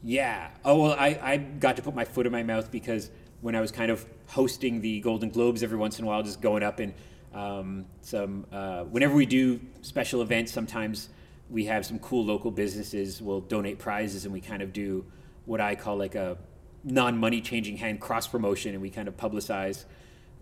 Yeah. 0.02 0.50
Oh 0.64 0.82
well, 0.82 0.92
I, 0.92 1.18
I 1.20 1.36
got 1.38 1.76
to 1.76 1.82
put 1.82 1.94
my 1.94 2.04
foot 2.04 2.26
in 2.26 2.32
my 2.32 2.42
mouth 2.42 2.70
because 2.70 3.10
when 3.40 3.54
I 3.56 3.60
was 3.60 3.72
kind 3.72 3.90
of 3.90 4.06
hosting 4.26 4.80
the 4.80 5.00
Golden 5.00 5.30
Globes 5.30 5.62
every 5.62 5.76
once 5.76 5.98
in 5.98 6.04
a 6.04 6.08
while, 6.08 6.22
just 6.22 6.40
going 6.40 6.62
up 6.62 6.78
and 6.78 6.94
um, 7.34 7.84
some 8.00 8.46
uh, 8.52 8.84
whenever 8.84 9.14
we 9.14 9.26
do 9.26 9.60
special 9.82 10.22
events, 10.22 10.52
sometimes 10.52 11.08
we 11.50 11.64
have 11.64 11.84
some 11.84 11.98
cool 11.98 12.24
local 12.24 12.50
businesses 12.50 13.20
will 13.22 13.40
donate 13.40 13.78
prizes, 13.78 14.24
and 14.24 14.32
we 14.32 14.40
kind 14.40 14.62
of 14.62 14.72
do 14.72 15.04
what 15.46 15.60
I 15.60 15.74
call 15.74 15.96
like 15.96 16.14
a 16.14 16.36
non-money 16.84 17.40
changing 17.40 17.76
hand 17.76 18.00
cross 18.00 18.28
promotion, 18.28 18.72
and 18.74 18.82
we 18.82 18.90
kind 18.90 19.08
of 19.08 19.16
publicize 19.16 19.84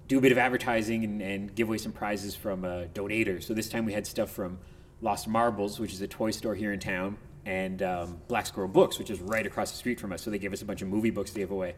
do 0.09 0.19
a 0.19 0.21
bit 0.21 0.33
of 0.33 0.39
advertising 0.39 1.05
and, 1.05 1.21
and 1.23 1.55
give 1.55 1.69
away 1.69 1.79
some 1.79 1.93
prizes 1.93 2.35
from 2.35 2.65
a 2.65 2.87
donators. 2.87 3.45
So 3.45 3.55
this 3.55 3.69
time 3.69 3.85
we 3.85 3.93
had 3.93 4.07
stuff 4.07 4.31
from 4.31 4.59
Lost 5.01 5.27
Marbles, 5.29 5.79
which 5.81 5.93
is 5.93 6.01
a 6.01 6.07
toy 6.09 6.31
store 6.31 6.55
here 6.55 6.73
in 6.73 6.81
town, 6.81 7.19
and 7.45 7.83
um, 7.83 8.21
Black 8.29 8.47
Squirrel 8.47 8.69
Books, 8.69 8.99
which 8.99 9.11
is 9.11 9.21
right 9.21 9.45
across 9.47 9.71
the 9.73 9.77
street 9.77 9.99
from 10.01 10.13
us. 10.13 10.23
So 10.23 10.31
they 10.31 10.39
gave 10.39 10.53
us 10.53 10.63
a 10.63 10.65
bunch 10.65 10.83
of 10.83 10.89
movie 10.89 11.11
books 11.11 11.31
to 11.33 11.39
give 11.41 11.51
away. 11.51 11.75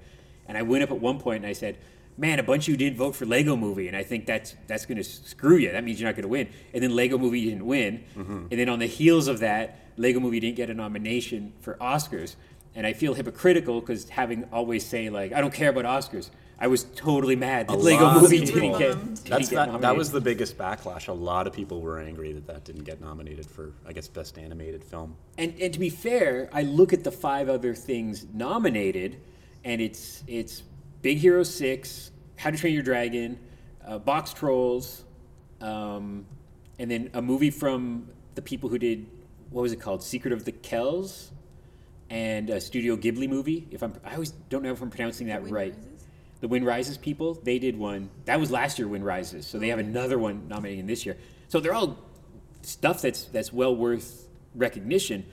And 0.47 0.57
I 0.57 0.63
went 0.63 0.83
up 0.83 0.91
at 0.91 1.01
one 1.01 1.19
point 1.19 1.39
and 1.39 1.47
I 1.47 1.53
said, 1.53 1.79
"Man, 2.17 2.39
a 2.39 2.43
bunch 2.43 2.65
of 2.69 2.73
you 2.73 2.77
didn't 2.77 2.97
vote 2.97 3.15
for 3.17 3.27
Lego 3.27 3.55
Movie, 3.57 3.89
and 3.89 3.97
I 3.97 4.03
think 4.03 4.25
that's 4.27 4.55
that's 4.67 4.87
going 4.87 4.97
to 4.99 5.05
screw 5.05 5.57
you. 5.57 5.73
That 5.73 5.85
means 5.85 6.01
you're 6.01 6.09
not 6.09 6.15
going 6.17 6.23
to 6.23 6.29
win." 6.29 6.49
And 6.73 6.83
then 6.83 6.95
Lego 6.95 7.19
Movie 7.19 7.45
didn't 7.45 7.67
win. 7.67 8.05
And 8.17 8.51
then 8.51 8.69
on 8.69 8.79
the 8.79 8.87
heels 8.87 9.29
of 9.29 9.41
that, 9.41 9.79
Lego 9.97 10.21
Movie 10.21 10.41
didn't 10.41 10.57
get 10.57 10.71
a 10.71 10.75
nomination 10.75 11.53
for 11.61 11.75
Oscars. 11.81 12.37
and 12.75 12.87
I 12.87 12.93
feel 12.93 13.15
hypocritical 13.15 13.81
because 13.81 14.09
having 14.11 14.45
always 14.53 14.87
say 14.87 15.11
like 15.11 15.33
I 15.33 15.41
don't 15.41 15.53
care 15.53 15.71
about 15.71 15.85
Oscars. 15.85 16.31
I 16.61 16.67
was 16.67 16.85
totally 16.97 17.37
mad 17.37 17.69
that 17.69 17.75
A 17.75 17.77
Lego 17.77 18.21
Movie 18.21 18.45
didn't 18.45 18.79
get. 18.79 18.95
Bummed. 18.95 19.17
didn't 19.17 19.31
That's 19.31 19.49
get 19.49 19.71
that, 19.71 19.81
that 19.81 19.97
was 19.97 20.11
the 20.11 20.21
biggest 20.21 20.59
backlash. 20.59 21.09
A 21.09 21.13
lot 21.13 21.47
of 21.47 21.53
people 21.53 21.81
were 21.81 22.01
angry 22.01 22.33
that 22.33 22.47
that 22.49 22.65
didn't 22.65 22.85
get 22.85 23.01
nominated 23.01 23.47
for, 23.47 23.73
I 23.87 23.93
guess, 23.93 24.09
best 24.09 24.39
animated 24.39 24.83
film. 24.83 25.17
And 25.37 25.55
and 25.61 25.73
to 25.73 25.79
be 25.79 25.91
fair, 25.91 26.51
I 26.53 26.63
look 26.63 26.93
at 26.93 27.05
the 27.05 27.13
five 27.13 27.49
other 27.49 27.75
things 27.75 28.27
nominated, 28.33 29.21
and 29.65 29.81
it's 29.81 30.25
it's 30.27 30.63
Big 31.03 31.19
Hero 31.19 31.45
Six, 31.45 32.11
How 32.37 32.51
to 32.51 32.57
Train 32.57 32.75
Your 32.75 32.83
Dragon, 32.83 33.39
uh, 33.87 33.99
Box 33.99 34.33
Trolls, 34.33 35.05
um, 35.61 36.27
and 36.81 36.91
then 36.91 37.11
a 37.15 37.23
movie 37.23 37.51
from 37.51 38.09
the 38.35 38.43
people 38.43 38.69
who 38.69 38.79
did 38.79 39.07
what 39.51 39.63
was 39.63 39.73
it 39.73 39.81
called, 39.81 40.03
Secret 40.03 40.33
of 40.33 40.45
the 40.45 40.53
Kells, 40.53 41.31
and 42.11 42.51
a 42.51 42.61
Studio 42.61 42.97
Ghibli 42.97 43.29
movie. 43.29 43.67
If 43.71 43.83
I'm, 43.83 43.95
I 44.05 44.15
always 44.15 44.31
don't 44.31 44.63
know 44.63 44.73
if 44.73 44.83
I'm 44.83 44.91
pronouncing 44.91 45.29
that 45.29 45.43
right. 45.45 45.73
Rises? 45.75 45.98
The 46.41 46.49
Wind 46.49 46.65
Rises 46.65 46.97
people, 46.97 47.35
they 47.35 47.59
did 47.59 47.77
one. 47.77 48.11
That 48.27 48.39
was 48.39 48.51
last 48.51 48.79
year, 48.79 48.87
Wind 48.87 49.05
Rises. 49.05 49.47
So 49.47 49.59
they 49.59 49.69
have 49.69 49.79
another 49.79 50.19
one 50.19 50.47
nominating 50.49 50.87
this 50.87 51.05
year. 51.05 51.17
So 51.49 51.61
they're 51.61 51.75
all 51.75 51.99
stuff 52.63 53.03
that's 53.03 53.25
that's 53.25 53.53
well 53.53 53.75
worth 53.75 54.29
recognition. 54.55 55.27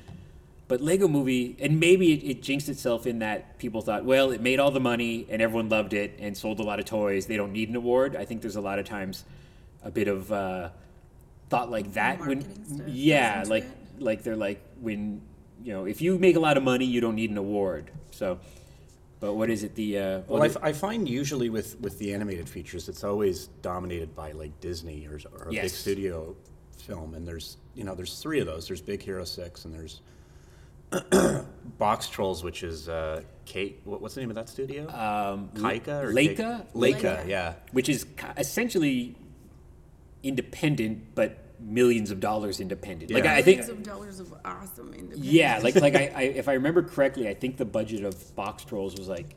But 0.67 0.81
Lego 0.81 1.07
Movie, 1.07 1.55
and 1.59 1.79
maybe 1.79 2.13
it, 2.13 2.24
it 2.24 2.41
jinxed 2.41 2.69
itself 2.69 3.05
in 3.05 3.19
that 3.19 3.59
people 3.59 3.81
thought, 3.81 4.03
well, 4.03 4.31
it 4.31 4.41
made 4.41 4.59
all 4.59 4.71
the 4.71 4.79
money 4.79 5.27
and 5.29 5.39
everyone 5.39 5.69
loved 5.69 5.93
it 5.93 6.17
and 6.19 6.35
sold 6.35 6.59
a 6.59 6.63
lot 6.63 6.79
of 6.79 6.85
toys. 6.85 7.27
They 7.27 7.38
don't 7.38 7.51
need 7.51 7.69
an 7.69 7.75
award. 7.75 8.15
I 8.15 8.25
think 8.25 8.41
there's 8.41 8.55
a 8.55 8.62
lot 8.62 8.79
of 8.79 8.85
times 8.85 9.25
a 9.83 9.91
bit 9.91 10.07
of 10.07 10.31
uh, 10.31 10.69
thought 11.50 11.69
like 11.69 11.93
that. 11.93 12.19
Marketing 12.19 12.65
when 12.67 12.85
yeah, 12.88 13.43
like 13.47 13.63
it. 13.63 14.01
like 14.01 14.24
they're 14.24 14.35
like 14.35 14.59
when 14.81 15.21
you 15.63 15.74
know 15.74 15.85
if 15.85 16.01
you 16.01 16.17
make 16.17 16.35
a 16.35 16.39
lot 16.39 16.57
of 16.57 16.63
money, 16.63 16.85
you 16.85 17.00
don't 17.00 17.15
need 17.15 17.29
an 17.29 17.38
award. 17.38 17.91
So, 18.12 18.39
but 19.19 19.34
what 19.34 19.50
is 19.50 19.63
it? 19.63 19.75
The 19.75 19.98
uh, 20.00 20.22
Well, 20.27 20.43
I, 20.43 20.48
f- 20.48 20.57
I 20.62 20.72
find 20.74 21.07
usually 21.07 21.50
with, 21.50 21.79
with 21.79 21.98
the 22.00 22.13
animated 22.13 22.48
features, 22.50 22.89
it's 22.89 23.03
always 23.03 23.48
dominated 23.62 24.15
by 24.15 24.31
like 24.34 24.60
Disney 24.60 25.07
or, 25.07 25.19
or 25.39 25.48
a 25.50 25.51
big 25.51 25.69
studio 25.69 26.36
film, 26.77 27.15
and 27.15 27.27
there's 27.27 27.57
you 27.75 27.84
know 27.84 27.95
there's 27.95 28.19
three 28.19 28.39
of 28.39 28.45
those. 28.45 28.67
There's 28.67 28.81
Big 28.81 29.01
Hero 29.01 29.24
Six, 29.24 29.65
and 29.65 29.74
there's 29.74 30.01
Box 31.77 32.07
Trolls, 32.07 32.43
which 32.43 32.63
is 32.63 32.88
uh, 32.89 33.22
Kate. 33.45 33.81
What, 33.86 34.01
what's 34.01 34.15
the 34.15 34.22
name 34.22 34.29
of 34.29 34.36
that 34.36 34.50
studio? 34.50 34.84
um, 34.89 35.50
Kaika 35.55 36.03
or 36.03 36.13
Laika? 36.13 36.65
Laika, 36.74 37.01
Laika. 37.01 37.27
yeah. 37.27 37.53
which 37.72 37.89
is 37.89 38.03
ki- 38.03 38.27
essentially 38.38 39.15
independent, 40.24 41.15
but 41.15 41.38
millions 41.59 42.12
of 42.12 42.19
dollars 42.19 42.59
independent. 42.59 43.12
Like 43.12 43.24
Yeah. 43.24 43.33
I, 43.33 43.38
I 43.38 43.41
think, 43.41 43.59
Millions 43.59 43.79
of 43.79 43.83
dollars 43.83 44.19
of 44.19 44.33
awesome 44.45 44.93
independent. 44.93 45.24
yeah, 45.24 45.59
like 45.63 45.75
like 45.75 45.95
I, 45.95 46.12
I, 46.15 46.21
if 46.41 46.47
I 46.47 46.53
remember 46.53 46.83
correctly, 46.83 47.27
I 47.27 47.33
think 47.33 47.57
the 47.57 47.65
budget 47.65 48.03
of 48.03 48.35
Box 48.35 48.63
Trolls 48.63 48.95
was 48.95 49.07
like 49.07 49.35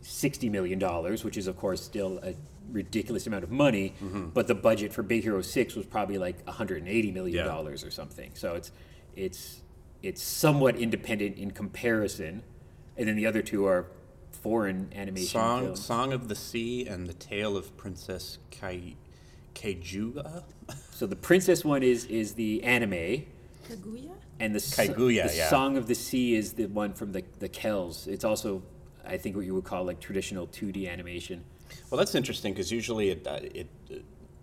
sixty 0.00 0.48
million 0.48 0.78
dollars, 0.78 1.24
which 1.24 1.36
is 1.36 1.46
of 1.46 1.56
course 1.56 1.82
still 1.82 2.18
a 2.22 2.34
ridiculous 2.70 3.26
amount 3.26 3.44
of 3.44 3.50
money. 3.50 3.94
Mm-hmm. 4.02 4.28
But 4.30 4.46
the 4.46 4.54
budget 4.54 4.92
for 4.92 5.02
Big 5.02 5.22
Hero 5.22 5.40
Six 5.42 5.74
was 5.74 5.86
probably 5.86 6.18
like 6.18 6.44
one 6.46 6.54
hundred 6.56 6.78
and 6.78 6.88
eighty 6.88 7.10
million 7.10 7.44
dollars 7.46 7.84
or 7.84 7.90
something. 7.90 8.30
So 8.34 8.54
it's 8.54 8.70
it's 9.14 9.62
it's 10.02 10.22
somewhat 10.22 10.76
independent 10.76 11.36
in 11.38 11.50
comparison, 11.50 12.42
and 12.96 13.08
then 13.08 13.16
the 13.16 13.26
other 13.26 13.42
two 13.42 13.66
are 13.66 13.86
foreign 14.30 14.92
animation 14.94 15.28
Song 15.40 15.62
films. 15.64 15.84
Song 15.84 16.12
of 16.12 16.28
the 16.28 16.34
Sea 16.36 16.86
and 16.86 17.06
the 17.06 17.14
Tale 17.14 17.56
of 17.56 17.76
Princess 17.76 18.38
Kai 18.50 18.94
Keijuga. 19.54 20.44
So 20.96 21.06
the 21.06 21.14
princess 21.14 21.62
one 21.62 21.82
is 21.82 22.06
is 22.06 22.32
the 22.32 22.62
anime, 22.64 23.26
Kaguya? 23.68 24.12
and 24.40 24.54
the 24.54 24.60
s- 24.60 24.74
Kaguya, 24.74 25.28
the 25.30 25.36
yeah. 25.36 25.50
Song 25.50 25.76
of 25.76 25.88
the 25.88 25.94
Sea 25.94 26.34
is 26.34 26.54
the 26.54 26.64
one 26.66 26.94
from 26.94 27.12
the 27.12 27.22
the 27.38 27.50
Kells. 27.50 28.06
It's 28.06 28.24
also, 28.24 28.62
I 29.04 29.18
think, 29.18 29.36
what 29.36 29.44
you 29.44 29.54
would 29.54 29.64
call 29.64 29.84
like 29.84 30.00
traditional 30.00 30.46
2D 30.46 30.90
animation. 30.90 31.44
Well, 31.90 31.98
that's 31.98 32.14
interesting 32.14 32.54
because 32.54 32.72
usually 32.72 33.10
it, 33.10 33.26
uh, 33.26 33.40
it 33.42 33.66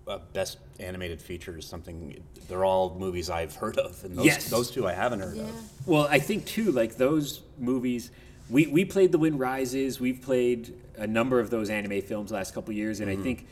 uh, 0.08 0.20
best 0.34 0.60
animated 0.80 1.20
feature 1.20 1.58
is 1.58 1.66
something. 1.66 2.22
They're 2.48 2.66
all 2.66 2.94
movies 3.00 3.32
I've 3.32 3.56
heard 3.56 3.80
of, 3.80 4.04
and 4.04 4.16
those, 4.16 4.26
Yes. 4.28 4.50
those 4.52 4.70
two 4.70 4.88
I 4.88 4.94
haven't 4.94 5.22
heard 5.22 5.38
Yeah. 5.38 5.44
of. 5.46 5.88
Well, 5.88 6.08
I 6.08 6.20
think 6.20 6.46
too, 6.46 6.72
like 6.72 6.98
those 6.98 7.42
movies. 7.58 8.12
We, 8.48 8.68
we 8.68 8.86
played 8.86 9.12
The 9.12 9.18
Wind 9.18 9.40
Rises. 9.40 10.00
We've 10.00 10.22
played 10.22 10.76
a 10.98 11.08
number 11.08 11.40
of 11.40 11.50
those 11.50 11.72
anime 11.72 12.02
films 12.02 12.30
the 12.30 12.36
last 12.36 12.54
couple 12.54 12.70
of 12.74 12.78
years, 12.78 13.00
and 13.00 13.10
I 13.10 13.16
think 13.16 13.48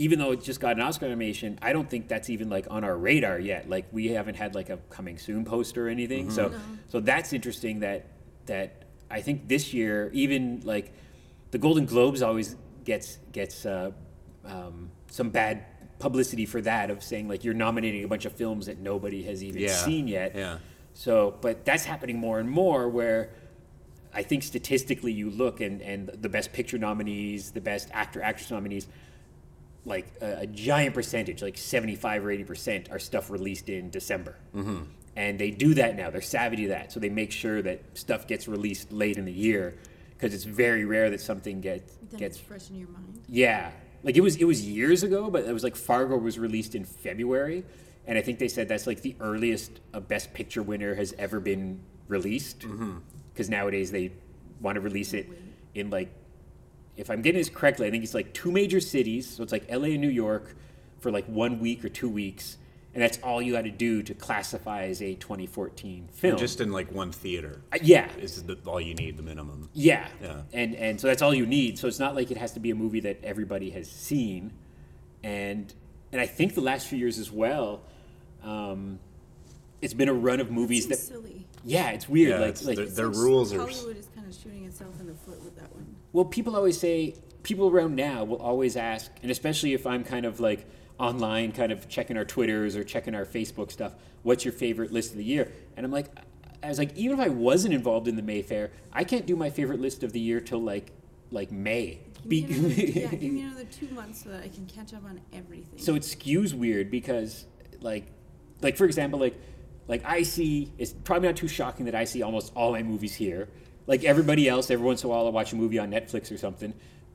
even 0.00 0.18
though 0.18 0.32
it 0.32 0.42
just 0.42 0.60
got 0.60 0.76
an 0.76 0.80
Oscar 0.80 1.06
nomination, 1.08 1.58
I 1.60 1.74
don't 1.74 1.88
think 1.88 2.08
that's 2.08 2.30
even 2.30 2.48
like 2.48 2.66
on 2.70 2.84
our 2.84 2.96
radar 2.96 3.38
yet. 3.38 3.68
Like 3.68 3.84
we 3.92 4.08
haven't 4.08 4.36
had 4.36 4.54
like 4.54 4.70
a 4.70 4.78
coming 4.88 5.18
soon 5.18 5.44
poster 5.44 5.86
or 5.86 5.90
anything. 5.90 6.30
So 6.30 6.54
so 6.88 7.00
that's 7.00 7.34
interesting 7.34 7.80
that 7.80 8.06
that 8.46 8.86
I 9.10 9.20
think 9.20 9.46
this 9.46 9.74
year 9.74 10.10
even 10.14 10.62
like 10.64 10.94
the 11.50 11.58
Golden 11.58 11.84
Globes 11.84 12.22
always 12.22 12.56
gets 12.84 13.18
gets 13.30 13.66
uh, 13.66 13.90
um, 14.46 14.90
some 15.10 15.28
bad 15.28 15.66
publicity 15.98 16.46
for 16.46 16.62
that 16.62 16.88
of 16.90 17.02
saying 17.02 17.28
like 17.28 17.44
you're 17.44 17.52
nominating 17.52 18.02
a 18.02 18.08
bunch 18.08 18.24
of 18.24 18.32
films 18.32 18.64
that 18.66 18.78
nobody 18.78 19.22
has 19.24 19.44
even 19.44 19.60
Yeah, 19.60 19.74
seen 19.74 20.08
yet. 20.08 20.34
yeah. 20.34 20.58
So, 20.94 21.36
but 21.42 21.66
that's 21.66 21.84
happening 21.84 22.16
more 22.18 22.40
and 22.40 22.50
more 22.50 22.88
where 22.88 23.30
I 24.14 24.22
think 24.22 24.42
statistically 24.44 25.12
you 25.12 25.28
look 25.28 25.60
and, 25.60 25.82
and 25.82 26.08
the 26.08 26.30
best 26.30 26.54
picture 26.54 26.78
nominees, 26.78 27.50
the 27.50 27.60
best 27.60 27.90
actor, 27.92 28.22
actress 28.22 28.50
nominees, 28.50 28.88
like 29.84 30.12
a, 30.20 30.40
a 30.42 30.46
giant 30.46 30.94
percentage, 30.94 31.42
like 31.42 31.56
75 31.58 32.24
or 32.26 32.28
80% 32.28 32.92
are 32.92 32.98
stuff 32.98 33.30
released 33.30 33.68
in 33.68 33.90
December. 33.90 34.36
Mm-hmm. 34.54 34.82
And 35.16 35.38
they 35.38 35.50
do 35.50 35.74
that 35.74 35.96
now. 35.96 36.10
They're 36.10 36.20
savvy 36.20 36.56
to 36.64 36.68
that. 36.68 36.92
So 36.92 37.00
they 37.00 37.08
make 37.08 37.32
sure 37.32 37.62
that 37.62 37.82
stuff 37.94 38.26
gets 38.26 38.46
released 38.48 38.92
late 38.92 39.16
in 39.16 39.24
the 39.24 39.32
year 39.32 39.74
because 40.10 40.32
it's 40.34 40.44
very 40.44 40.84
rare 40.84 41.10
that 41.10 41.20
something 41.20 41.60
gets, 41.60 41.96
Then 42.10 42.20
gets 42.20 42.38
fresh 42.38 42.70
in 42.70 42.76
your 42.76 42.88
mind. 42.88 43.20
yeah, 43.28 43.70
like 44.02 44.16
it 44.16 44.20
was 44.22 44.36
it 44.36 44.44
was 44.44 44.66
years 44.66 45.02
ago, 45.02 45.30
but 45.30 45.44
it 45.44 45.52
was 45.52 45.62
like 45.64 45.76
Fargo 45.76 46.16
was 46.16 46.38
released 46.38 46.74
in 46.74 46.84
February, 46.84 47.64
and 48.06 48.16
I 48.16 48.22
think 48.22 48.38
they 48.38 48.48
said 48.48 48.68
that's 48.68 48.86
like 48.86 49.02
the 49.02 49.14
earliest 49.20 49.80
a 49.92 50.00
Best 50.00 50.32
Picture 50.32 50.62
winner 50.62 50.94
has 50.94 51.14
ever 51.18 51.40
been 51.40 51.80
released. 52.08 52.64
Because 53.32 53.48
nowadays 53.50 53.90
they 53.90 54.12
want 54.60 54.76
to 54.76 54.80
release 54.80 55.12
it 55.14 55.26
in 55.74 55.88
like, 55.90 56.10
if 57.00 57.10
I'm 57.10 57.22
getting 57.22 57.40
this 57.40 57.48
correctly, 57.48 57.86
I 57.86 57.90
think 57.90 58.04
it's 58.04 58.14
like 58.14 58.32
two 58.34 58.52
major 58.52 58.80
cities, 58.80 59.28
so 59.28 59.42
it's 59.42 59.52
like 59.52 59.64
L.A. 59.68 59.92
and 59.92 60.00
New 60.00 60.08
York, 60.10 60.54
for 60.98 61.10
like 61.10 61.24
one 61.26 61.58
week 61.60 61.82
or 61.84 61.88
two 61.88 62.08
weeks, 62.10 62.58
and 62.94 63.02
that's 63.02 63.18
all 63.22 63.40
you 63.40 63.52
got 63.52 63.62
to 63.64 63.70
do 63.70 64.02
to 64.02 64.12
classify 64.14 64.82
as 64.84 65.00
a 65.00 65.14
2014 65.14 66.08
film. 66.12 66.36
Just 66.38 66.60
in 66.60 66.72
like 66.72 66.92
one 66.92 67.10
theater 67.10 67.62
Uh, 67.72 67.78
yeah, 67.82 68.08
is 68.18 68.42
the, 68.42 68.58
all 68.66 68.80
you 68.80 68.94
need, 68.94 69.16
the 69.16 69.22
minimum. 69.22 69.70
yeah. 69.72 70.08
Yeah. 70.22 70.42
And 70.52 70.74
and 70.74 71.00
so 71.00 71.06
that's 71.06 71.22
all 71.22 71.32
you 71.34 71.46
need. 71.46 71.78
So 71.78 71.88
it's 71.88 71.98
not 71.98 72.14
like 72.14 72.30
it 72.30 72.36
has 72.36 72.52
to 72.52 72.60
be 72.60 72.70
a 72.70 72.74
movie 72.74 73.00
that 73.00 73.24
everybody 73.24 73.70
has 73.70 73.90
seen. 73.90 74.52
And 75.22 75.72
and 76.12 76.20
I 76.20 76.26
think 76.26 76.54
the 76.54 76.60
last 76.60 76.88
few 76.88 76.98
years 76.98 77.18
as 77.18 77.30
well, 77.32 77.82
um, 78.42 78.98
it's 79.80 79.94
been 79.94 80.08
a 80.08 80.14
run 80.14 80.40
of 80.40 80.50
movies 80.50 80.84
Seems 80.86 80.98
that 80.98 81.14
silly. 81.14 81.46
yeah, 81.64 81.90
it's 81.90 82.08
weird. 82.08 82.30
Yeah, 82.30 82.38
like 82.40 82.48
it's- 82.50 82.64
like 82.66 82.76
they're- 82.76 82.86
Their 82.86 83.06
like 83.08 83.16
rules 83.16 83.52
are- 83.54 83.58
Hollywood 83.60 83.96
is 83.96 84.08
kind 84.14 84.26
of 84.26 84.34
shooting 84.34 84.64
itself 84.66 84.98
in 85.00 85.06
the 85.06 85.14
foot 85.14 85.42
with 85.44 85.56
that 85.56 85.72
one. 85.74 85.79
Well, 86.12 86.24
people 86.24 86.56
always 86.56 86.78
say 86.78 87.14
people 87.42 87.68
around 87.68 87.96
now 87.96 88.24
will 88.24 88.40
always 88.40 88.76
ask, 88.76 89.10
and 89.22 89.30
especially 89.30 89.72
if 89.72 89.86
I'm 89.86 90.04
kind 90.04 90.26
of 90.26 90.40
like 90.40 90.66
online, 90.98 91.52
kind 91.52 91.72
of 91.72 91.88
checking 91.88 92.16
our 92.16 92.24
Twitters 92.24 92.76
or 92.76 92.84
checking 92.84 93.14
our 93.14 93.24
Facebook 93.24 93.70
stuff. 93.70 93.94
What's 94.22 94.44
your 94.44 94.52
favorite 94.52 94.92
list 94.92 95.12
of 95.12 95.16
the 95.16 95.24
year? 95.24 95.50
And 95.76 95.86
I'm 95.86 95.92
like, 95.92 96.08
I 96.62 96.68
was 96.68 96.78
like, 96.78 96.94
even 96.96 97.18
if 97.18 97.24
I 97.24 97.30
wasn't 97.30 97.72
involved 97.72 98.06
in 98.06 98.16
the 98.16 98.22
Mayfair, 98.22 98.70
I 98.92 99.04
can't 99.04 99.24
do 99.24 99.34
my 99.34 99.48
favorite 99.48 99.80
list 99.80 100.02
of 100.02 100.12
the 100.12 100.20
year 100.20 100.40
till 100.40 100.60
like 100.60 100.92
like 101.30 101.50
May. 101.50 102.00
Give 102.22 102.28
Be- 102.28 102.44
another, 102.44 102.68
yeah, 102.74 103.08
give 103.08 103.32
me 103.32 103.40
another 103.46 103.64
two 103.64 103.88
months 103.94 104.22
so 104.24 104.28
that 104.30 104.42
I 104.42 104.48
can 104.48 104.66
catch 104.66 104.92
up 104.92 105.04
on 105.04 105.20
everything. 105.32 105.78
so 105.78 105.94
it 105.94 106.02
skews 106.02 106.52
weird 106.52 106.90
because 106.90 107.46
like 107.80 108.08
like 108.60 108.76
for 108.76 108.84
example 108.84 109.18
like 109.18 109.40
like 109.88 110.04
i 110.04 110.22
see 110.22 110.70
it's 110.76 110.92
probably 110.92 111.28
not 111.28 111.36
too 111.36 111.48
shocking 111.48 111.86
that 111.86 111.94
i 111.94 112.04
see 112.04 112.20
almost 112.20 112.52
all 112.54 112.72
my 112.72 112.82
movies 112.82 113.14
here 113.14 113.48
like 113.86 114.04
everybody 114.04 114.48
else 114.48 114.70
every 114.70 114.84
once 114.86 115.02
in 115.02 115.08
a 115.08 115.10
while 115.12 115.26
i 115.26 115.30
watch 115.30 115.52
a 115.52 115.56
movie 115.56 115.78
on 115.78 115.90
netflix 115.90 116.30
or 116.32 116.38
something 116.38 116.72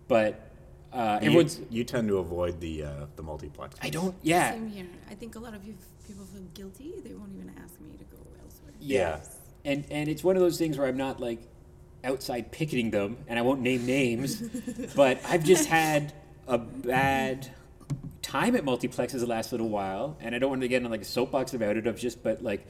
but 0.08 0.52
uh, 0.94 1.20
You, 1.22 1.28
everyone's 1.28 1.60
you 1.70 1.84
tend 1.84 2.08
to 2.08 2.18
avoid 2.20 2.60
the 2.62 2.84
uh, 2.84 2.90
the 3.16 3.24
multiplex. 3.24 3.76
i 3.82 3.90
don't 3.90 4.16
yeah 4.22 4.52
Same 4.52 4.68
here. 4.70 4.88
I 5.10 5.16
think 5.16 5.36
a 5.36 5.40
lot 5.40 5.54
of 5.54 5.66
you 5.66 5.76
people 6.08 6.24
feel 6.26 6.44
guilty. 6.54 6.94
They 7.04 7.14
won't 7.14 7.32
even 7.36 7.52
ask 7.64 7.80
me 7.82 7.90
to 7.98 8.04
go 8.06 8.18
elsewhere. 8.44 8.72
yeah 8.80 9.20
and 9.66 9.86
and 9.92 10.08
it's 10.08 10.24
one 10.24 10.36
of 10.38 10.42
those 10.42 10.58
things 10.58 10.78
where 10.78 10.88
i'm 10.88 10.96
not 10.98 11.20
like 11.20 11.40
outside 12.04 12.52
picketing 12.52 12.92
them 12.92 13.18
and 13.28 13.40
i 13.40 13.42
won't 13.42 13.62
name 13.62 13.86
names 13.86 14.42
but 14.96 15.20
i've 15.28 15.44
just 15.44 15.68
had 15.68 16.14
a 16.48 16.58
bad 16.60 17.48
time 18.22 18.56
at 18.56 18.64
multiplexes 18.64 19.20
the 19.22 19.26
last 19.26 19.52
little 19.52 19.70
while 19.70 20.16
and 20.22 20.36
i 20.36 20.40
don't 20.40 20.50
want 20.52 20.62
to 20.62 20.68
get 20.68 20.84
on 20.86 20.92
like 20.92 21.02
a 21.02 21.06
soapbox 21.06 21.54
about 21.56 21.76
it 21.78 21.88
of 21.88 21.98
just 21.98 22.22
but 22.24 22.44
like 22.44 22.66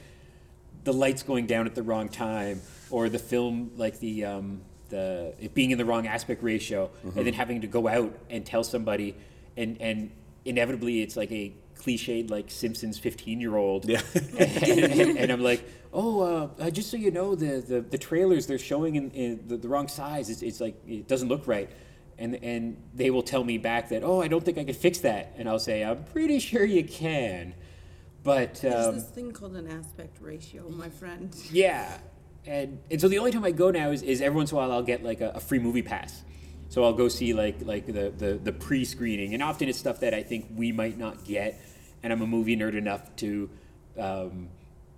the 0.86 0.94
lights 0.94 1.22
going 1.24 1.46
down 1.48 1.66
at 1.68 1.76
the 1.76 1.84
wrong 1.84 2.08
time 2.10 2.62
or 2.90 3.10
the 3.10 3.20
film 3.20 3.72
like 3.76 4.00
the 4.00 4.24
um, 4.26 4.62
the 4.90 5.34
it 5.40 5.54
being 5.54 5.72
in 5.72 5.78
the 5.78 5.86
wrong 5.86 6.08
aspect 6.08 6.42
ratio 6.44 6.90
and 7.04 7.26
then 7.28 7.34
having 7.34 7.60
to 7.62 7.68
go 7.68 7.88
out 7.88 8.18
and 8.30 8.46
tell 8.46 8.64
somebody 8.64 9.16
and 9.58 9.78
and 9.82 10.12
inevitably 10.46 11.02
it's 11.02 11.18
like 11.18 11.32
a 11.32 11.52
cliched 11.76 12.30
like 12.32 12.50
Simpsons 12.50 12.98
15 12.98 13.42
year 13.42 13.56
old. 13.58 13.86
Yeah. 13.86 14.02
and, 14.14 14.40
and- 15.02 15.18
and 15.18 15.32
I'm 15.32 15.42
like, 15.42 15.62
oh, 15.94 16.22
uh, 16.22 16.50
uh, 16.64 16.70
just 16.70 16.90
so 16.90 16.98
you 16.98 17.12
know, 17.12 17.36
the, 17.36 17.62
the, 17.62 17.82
the 17.82 17.98
trailers 17.98 18.48
they're 18.48 18.58
showing 18.58 18.96
in, 18.96 19.12
in 19.12 19.48
the, 19.48 19.58
the 19.58 19.68
wrong 19.68 19.88
size. 19.88 20.30
It's, 20.30 20.42
it's 20.42 20.60
like 20.62 20.76
it 20.88 21.08
doesn't 21.08 21.28
look 21.30 21.48
right. 21.48 21.70
And 22.18 22.36
and 22.44 22.78
they 22.94 23.10
will 23.10 23.24
tell 23.24 23.44
me 23.44 23.58
back 23.58 23.90
that, 23.90 24.02
oh, 24.04 24.22
I 24.22 24.28
don't 24.30 24.44
think 24.44 24.58
I 24.58 24.64
can 24.64 24.74
fix 24.74 25.00
that. 25.00 25.34
And 25.38 25.50
I'll 25.50 25.60
say, 25.60 25.84
I'm 25.84 26.04
pretty 26.06 26.40
sure 26.40 26.64
you 26.64 26.84
can. 26.84 27.54
But 28.26 28.56
There's 28.56 28.88
um, 28.88 28.96
this 28.96 29.06
thing 29.06 29.32
called 29.32 29.56
an 29.56 29.68
aspect 29.68 30.18
ratio, 30.20 30.68
my 30.68 30.90
friend. 30.90 31.34
yeah, 31.52 32.00
and 32.46 32.80
and 32.90 33.00
so 33.00 33.08
the 33.08 33.20
only 33.20 33.32
time 33.32 33.46
I 33.46 33.52
go 33.52 33.70
now 33.70 33.92
is, 33.92 34.02
is 34.02 34.20
every 34.20 34.36
once 34.36 34.52
in 34.52 34.58
a 34.58 34.60
while 34.60 34.72
I'll 34.72 34.82
get 34.82 35.04
like 35.04 35.22
a, 35.22 35.30
a 35.30 35.40
free 35.40 35.60
movie 35.60 35.84
pass. 35.84 36.24
So 36.70 36.84
I'll 36.84 36.94
go 36.94 37.08
see 37.08 37.34
like 37.34 37.58
like 37.62 37.86
the, 37.86 38.10
the, 38.10 38.40
the 38.44 38.52
pre 38.52 38.84
screening, 38.84 39.36
and 39.36 39.44
often 39.44 39.70
it's 39.70 39.78
stuff 39.78 40.00
that 40.00 40.16
I 40.16 40.24
think 40.24 40.48
we 40.56 40.72
might 40.72 40.98
not 40.98 41.24
get, 41.24 41.62
and 42.02 42.12
I'm 42.12 42.24
a 42.24 42.28
movie 42.28 42.58
nerd 42.58 42.74
enough 42.74 43.16
to, 43.18 43.48
um, 44.00 44.50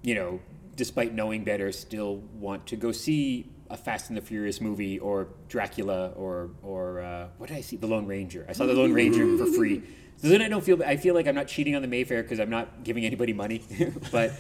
you 0.04 0.16
know, 0.16 0.40
despite 0.78 1.14
knowing 1.14 1.44
better, 1.44 1.74
still 1.74 2.24
want 2.40 2.66
to 2.68 2.78
go 2.78 2.94
see 2.94 3.52
a 3.70 3.76
Fast 3.76 4.08
and 4.08 4.16
the 4.16 4.22
Furious 4.22 4.62
movie 4.62 5.00
or 5.00 5.28
Dracula 5.50 6.14
or 6.16 6.52
or 6.64 7.02
uh, 7.02 7.28
what 7.40 7.50
did 7.50 7.58
I 7.58 7.62
see? 7.62 7.76
The 7.76 7.88
Lone 7.88 8.08
Ranger. 8.08 8.46
I 8.48 8.54
saw 8.54 8.66
the 8.66 8.74
Lone 8.74 8.94
Ranger 8.94 9.38
for 9.38 9.52
free. 9.52 9.84
So 10.18 10.30
then 10.30 10.42
I 10.42 10.50
don't 10.50 10.64
feel 10.64 10.82
I 10.84 10.98
feel 10.98 11.14
like 11.14 11.28
I'm 11.28 11.36
not 11.36 11.48
cheating 11.48 11.76
on 11.76 11.82
the 11.82 11.88
Mayfair 11.88 12.24
because 12.24 12.40
I'm 12.40 12.50
not 12.50 12.84
giving 12.84 13.06
anybody 13.06 13.34
money, 13.34 13.62
but. 14.12 14.32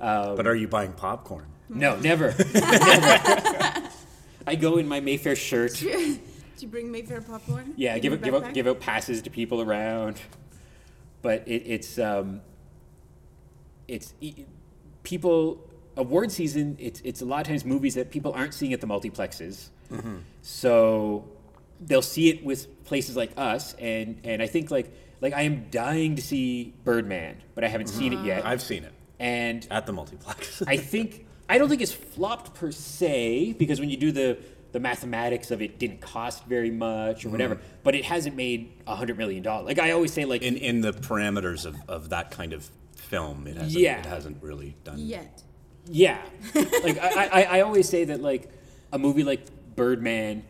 Um, 0.00 0.36
But 0.36 0.46
are 0.46 0.54
you 0.54 0.68
buying 0.68 0.92
popcorn? 0.92 1.46
no, 1.68 1.96
never. 1.96 2.34
never. 2.54 2.54
I 4.46 4.54
go 4.54 4.78
in 4.78 4.88
my 4.88 5.00
Mayfair 5.00 5.36
shirt. 5.36 5.74
Did 5.74 6.20
you 6.60 6.68
bring 6.68 6.90
Mayfair 6.90 7.20
popcorn? 7.20 7.74
Yeah, 7.76 7.94
in 7.96 8.00
give 8.00 8.12
out, 8.14 8.22
give 8.22 8.34
out, 8.34 8.54
give 8.54 8.66
out 8.66 8.80
passes 8.80 9.20
to 9.22 9.30
people 9.30 9.60
around. 9.60 10.18
But 11.20 11.46
it, 11.46 11.62
it's 11.66 11.98
um, 11.98 12.40
it's 13.86 14.14
e- 14.20 14.44
people 15.02 15.68
award 15.96 16.30
season. 16.32 16.76
It's 16.80 17.00
it's 17.04 17.20
a 17.20 17.24
lot 17.26 17.40
of 17.42 17.48
times 17.48 17.64
movies 17.64 17.94
that 17.96 18.10
people 18.10 18.32
aren't 18.32 18.54
seeing 18.54 18.72
at 18.72 18.80
the 18.80 18.86
multiplexes. 18.86 19.68
So 20.42 21.28
they'll 21.80 22.02
see 22.02 22.28
it 22.30 22.44
with 22.44 22.84
places 22.84 23.16
like 23.16 23.32
us, 23.36 23.74
and 23.74 24.20
and 24.24 24.40
I 24.40 24.46
think 24.46 24.70
like 24.70 24.90
like 25.20 25.32
I 25.32 25.42
am 25.42 25.68
dying 25.70 26.16
to 26.16 26.22
see 26.22 26.74
Birdman, 26.84 27.42
but 27.54 27.64
I 27.64 27.68
haven't 27.68 27.88
seen 27.88 28.12
it 28.12 28.24
yet. 28.24 28.46
I've 28.46 28.62
seen 28.62 28.84
it 28.84 28.92
and 29.18 29.66
at 29.70 29.86
the 29.86 29.92
multiplex. 29.92 30.62
I 30.66 30.76
think 30.76 31.26
I 31.48 31.58
don't 31.58 31.68
think 31.68 31.82
it's 31.82 31.92
flopped 31.92 32.54
per 32.54 32.70
se 32.70 33.54
because 33.58 33.80
when 33.80 33.90
you 33.90 33.96
do 33.96 34.12
the 34.12 34.38
the 34.72 34.80
mathematics 34.80 35.50
of 35.50 35.62
it 35.62 35.78
didn't 35.78 36.00
cost 36.00 36.44
very 36.44 36.70
much 36.70 37.24
or 37.24 37.30
whatever, 37.30 37.54
mm-hmm. 37.54 37.64
but 37.82 37.94
it 37.94 38.04
hasn't 38.04 38.36
made 38.36 38.82
a 38.86 38.94
hundred 38.94 39.16
million 39.16 39.42
dollars. 39.42 39.66
Like 39.66 39.78
I 39.78 39.92
always 39.92 40.12
say, 40.12 40.24
like 40.24 40.42
in 40.42 40.56
in 40.56 40.82
the 40.82 40.92
parameters 40.92 41.64
of, 41.64 41.76
of 41.88 42.10
that 42.10 42.30
kind 42.30 42.52
of 42.52 42.68
film, 42.96 43.46
it 43.46 43.56
hasn't 43.56 43.72
Yeah. 43.72 43.98
it 43.98 44.06
hasn't 44.06 44.42
really 44.42 44.76
done. 44.84 44.98
Yet. 44.98 45.42
yeah, 45.86 46.20
like 46.54 46.98
I, 46.98 47.26
I, 47.26 47.42
I 47.42 47.60
always 47.62 47.88
say 47.88 48.04
that 48.04 48.20
like 48.20 48.50
a 48.92 48.98
movie 48.98 49.24
like 49.24 49.46
Birdman, 49.74 50.44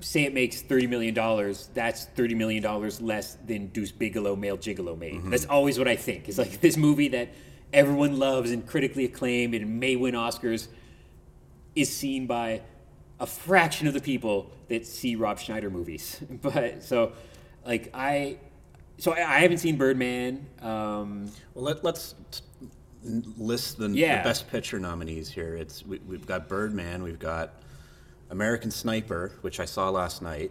say 0.00 0.24
it 0.24 0.34
makes 0.34 0.60
thirty 0.62 0.86
million 0.86 1.14
dollars, 1.14 1.70
that's 1.74 2.04
thirty 2.06 2.34
million 2.34 2.62
dollars 2.62 3.00
less 3.00 3.36
than 3.46 3.68
Deuce 3.68 3.92
Bigalow 3.92 4.36
Male 4.36 4.58
Gigolo 4.58 4.98
made. 4.98 5.22
That's 5.30 5.46
always 5.46 5.78
what 5.78 5.88
I 5.88 5.96
think. 5.96 6.28
It's 6.28 6.38
like 6.38 6.60
this 6.66 6.76
movie 6.76 7.08
that 7.08 7.28
everyone 7.72 8.18
loves 8.18 8.50
and 8.52 8.66
critically 8.66 9.04
acclaimed 9.04 9.54
and 9.54 9.80
may 9.80 9.96
win 9.96 10.14
Oscars 10.14 10.68
is 11.74 11.94
seen 11.94 12.26
by 12.26 12.62
a 13.20 13.26
fraction 13.26 13.86
of 13.86 13.94
the 13.94 14.00
people 14.00 14.50
that 14.68 14.86
see 14.86 15.16
Rob 15.16 15.38
Schneider 15.38 15.70
movies. 15.70 16.20
But 16.42 16.82
so, 16.82 17.12
like 17.66 17.90
I, 17.94 18.38
so 18.98 19.12
I, 19.12 19.18
I 19.18 19.38
haven't 19.40 19.58
seen 19.58 19.76
Birdman. 19.76 20.46
Um, 20.60 21.30
Well, 21.54 21.64
let, 21.64 21.82
let's 21.84 22.14
list 23.02 23.78
the, 23.78 23.88
Yeah. 23.90 24.18
the 24.22 24.28
best 24.28 24.48
picture 24.50 24.78
nominees 24.78 25.28
here. 25.30 25.54
It's 25.56 25.84
we, 25.84 25.98
we've 26.06 26.26
got 26.26 26.48
Birdman, 26.48 27.02
we've 27.02 27.18
got 27.18 27.54
American 28.30 28.70
Sniper, 28.70 29.32
which 29.42 29.60
I 29.60 29.64
saw 29.64 29.88
last 29.90 30.22
night, 30.22 30.50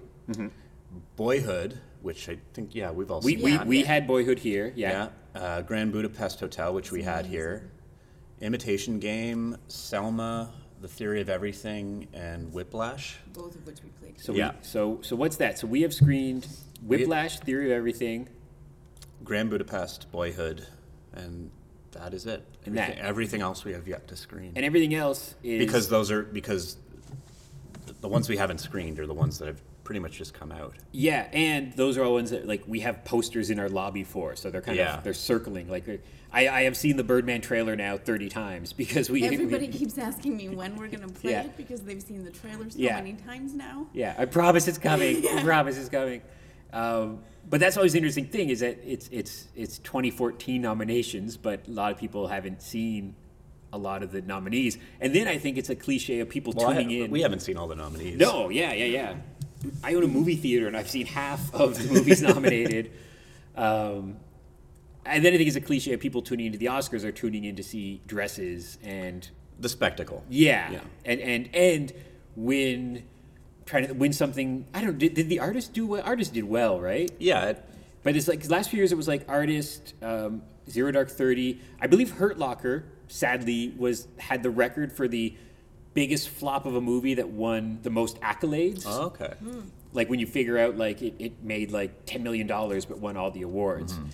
Boyhood, 1.15 1.79
which 2.01 2.29
I 2.29 2.38
think 2.53 2.73
yeah 2.75 2.91
we've 2.91 3.09
all 3.11 3.21
we 3.21 3.35
seen. 3.35 3.43
we, 3.43 3.57
that. 3.57 3.67
we 3.67 3.83
had 3.83 4.07
Boyhood 4.07 4.39
here. 4.39 4.71
Yeah. 4.75 5.09
yeah, 5.35 5.41
uh, 5.41 5.61
Grand 5.61 5.91
Budapest 5.91 6.39
Hotel, 6.39 6.73
which 6.73 6.91
we 6.91 7.01
had 7.03 7.25
here, 7.25 7.69
Imitation 8.41 8.99
Game, 8.99 9.57
Selma, 9.67 10.51
The 10.81 10.88
Theory 10.88 11.21
of 11.21 11.29
Everything, 11.29 12.07
and 12.13 12.51
Whiplash. 12.53 13.17
Both 13.33 13.55
of 13.55 13.65
which 13.65 13.77
we 13.83 13.89
played. 13.89 14.19
So 14.19 14.33
Yeah. 14.33 14.51
we, 14.51 14.55
so 14.61 14.99
so 15.01 15.15
what's 15.15 15.35
that? 15.38 15.57
So 15.57 15.67
we 15.67 15.81
have 15.81 15.93
screened 15.93 16.47
Whiplash, 16.81 17.39
Theory 17.39 17.65
of 17.65 17.71
Everything. 17.71 18.29
Grand 19.23 19.49
Budapest, 19.49 20.11
Boyhood, 20.11 20.65
and 21.13 21.49
that 21.91 22.13
is 22.13 22.25
it. 22.25 22.43
And 22.65 22.77
everything, 22.77 22.97
that. 22.97 23.05
everything 23.05 23.41
else 23.41 23.63
we 23.65 23.73
have 23.73 23.88
yet 23.88 24.07
to 24.09 24.15
screen. 24.15 24.53
and 24.55 24.63
everything 24.65 24.93
else 24.93 25.35
is 25.43 25.59
because 25.65 25.89
those 25.89 26.11
are 26.11 26.23
because 26.23 26.73
th- 26.75 26.85
the 28.02 28.08
ones 28.08 28.28
we 28.30 28.38
haven't 28.38 28.60
screened 28.60 29.00
are 29.00 29.08
the 29.08 29.13
ones 29.13 29.39
that 29.39 29.48
have 29.48 29.62
pretty 29.84 30.00
much 30.00 30.13
just 30.13 30.34
come 30.34 30.52
out. 30.52 30.74
yeah, 30.91 31.28
and 31.32 31.71
those 31.74 31.98
are 31.98 32.04
all 32.04 32.13
ones 32.13 32.32
that 32.32 32.48
like 32.48 32.63
we 32.67 32.80
have 32.80 33.04
posters 33.06 33.50
in 33.50 33.60
our 33.60 33.69
lobby 33.69 34.04
for, 34.04 34.36
so 34.36 34.50
they're 34.50 34.62
kind 34.62 34.78
Yeah. 34.78 34.98
of 34.98 35.04
they're 35.04 35.13
circling. 35.13 35.69
Like 35.69 35.88
I, 36.34 36.48
I 36.48 36.62
have 36.63 36.76
seen 36.76 36.98
the 36.98 37.04
Birdman 37.04 37.41
trailer 37.41 37.76
now 37.76 37.98
thirty 37.98 38.28
times 38.30 38.74
because 38.82 39.10
we 39.10 39.24
Everybody 39.26 39.67
we- 39.67 39.74
keeps 39.74 39.98
asking 39.98 40.36
me 40.38 40.50
when 40.50 40.76
we're 40.76 40.88
gonna 40.88 41.08
play 41.08 41.32
Yeah. 41.32 41.43
it 41.43 41.56
because 41.58 41.82
they've 41.84 42.02
seen 42.02 42.24
the 42.24 42.32
trailer 42.32 42.69
so 42.69 42.78
Yeah. 42.80 42.95
many 42.95 43.13
times 43.13 43.54
now. 43.54 43.88
Yeah, 43.93 44.15
I 44.17 44.26
promise 44.26 44.67
it's 44.67 44.78
coming. 44.80 45.26
I 45.28 45.43
promise 45.52 45.78
it's 45.78 45.89
coming. 45.89 46.21
Um, 46.74 47.19
but 47.48 47.60
that's 47.60 47.78
always 47.78 47.93
the 47.93 48.00
interesting 48.00 48.26
thing 48.26 48.50
is 48.50 48.62
that 48.62 48.80
it's 48.84 49.08
it's 49.12 49.48
it's 49.56 49.78
2014 49.80 50.60
nominations, 50.62 51.38
but 51.38 51.67
a 51.67 51.71
lot 51.71 51.91
of 51.91 51.98
people 52.00 52.28
haven't 52.28 52.62
seen 52.63 53.15
a 53.75 53.77
lot 53.77 54.01
of 54.03 54.11
the 54.11 54.21
nominees. 54.21 54.77
And 54.99 55.13
then 55.13 55.27
I 55.27 55.38
think 55.38 55.57
it's 55.57 55.69
a 55.69 55.75
cliche 55.75 56.19
of 56.21 56.29
people 56.29 56.53
Well, 56.55 56.69
tuning 56.69 56.89
ha- 56.89 57.05
in. 57.05 57.11
we 57.11 57.21
haven't 57.21 57.41
seen 57.41 57.57
all 57.57 57.67
the 57.67 57.75
nominees. 57.75 58.17
No, 58.17 58.49
yeah, 58.49 58.73
yeah, 58.73 58.85
yeah. 58.85 59.15
I 59.83 59.93
own 59.95 60.03
a 60.03 60.07
movie 60.07 60.35
theater 60.35 60.67
and 60.67 60.75
I've 60.77 60.89
seen 60.89 61.05
half 61.05 61.53
of 61.53 61.77
the 61.77 61.93
movies 61.93 62.21
nominated. 62.31 62.91
Um, 63.55 64.17
and 65.05 65.23
then 65.23 65.33
I 65.33 65.38
think 65.38 65.47
it's 65.47 65.55
a 65.55 65.61
cliche 65.61 65.93
of 65.93 65.99
people 65.99 66.21
tuning 66.21 66.47
into 66.47 66.57
the 66.57 66.67
Oscars 66.67 67.03
are 67.03 67.11
tuning 67.11 67.43
in 67.43 67.55
to 67.57 67.63
see 67.63 68.01
dresses 68.07 68.77
and 68.83 69.27
the 69.59 69.69
spectacle. 69.69 70.23
yeah, 70.29 70.71
Yeah. 70.71 70.79
and 71.05 71.19
and 71.21 71.49
and 71.55 71.93
win, 72.35 73.03
trying 73.65 73.88
to 73.88 73.93
win 73.93 74.11
something. 74.13 74.65
I 74.73 74.81
don't. 74.81 74.97
Did, 74.97 75.13
did 75.13 75.29
the 75.29 75.39
artist 75.39 75.73
do 75.73 75.85
well? 75.88 76.01
Artist 76.03 76.33
did 76.33 76.43
well, 76.43 76.79
right? 76.81 77.09
Yeah, 77.19 77.45
it, 77.49 77.63
But 78.03 78.15
it's 78.15 78.27
like 78.27 78.47
last 78.49 78.69
few 78.71 78.77
years 78.77 78.91
it 78.91 78.95
was 78.97 79.07
like 79.07 79.23
artist, 79.29 79.93
um, 80.01 80.41
Zero 80.69 80.91
Dark 80.91 81.09
Thirty. 81.09 81.61
I 81.79 81.88
believe 81.88 82.11
Hurt 82.11 82.38
Locker 82.39 82.83
sadly 83.07 83.73
was 83.77 84.07
had 84.17 84.43
the 84.43 84.49
record 84.49 84.91
for 84.91 85.07
the 85.07 85.35
biggest 85.93 86.29
flop 86.29 86.65
of 86.65 86.75
a 86.75 86.81
movie 86.81 87.15
that 87.15 87.29
won 87.29 87.79
the 87.81 87.89
most 87.89 88.19
accolades. 88.21 88.83
oh, 88.85 89.05
okay. 89.05 89.33
Hmm. 89.39 89.61
Like 89.93 90.09
when 90.09 90.19
you 90.19 90.27
figure 90.27 90.57
out 90.57 90.77
like 90.77 91.01
it, 91.01 91.15
it 91.19 91.43
made 91.43 91.71
like 91.71 92.05
ten 92.05 92.21
million 92.21 92.47
dollars 92.47 92.85
but 92.85 92.99
won 92.99 93.17
all 93.17 93.31
the 93.31 93.41
awards. 93.41 93.93
Mm-hmm. 93.93 94.07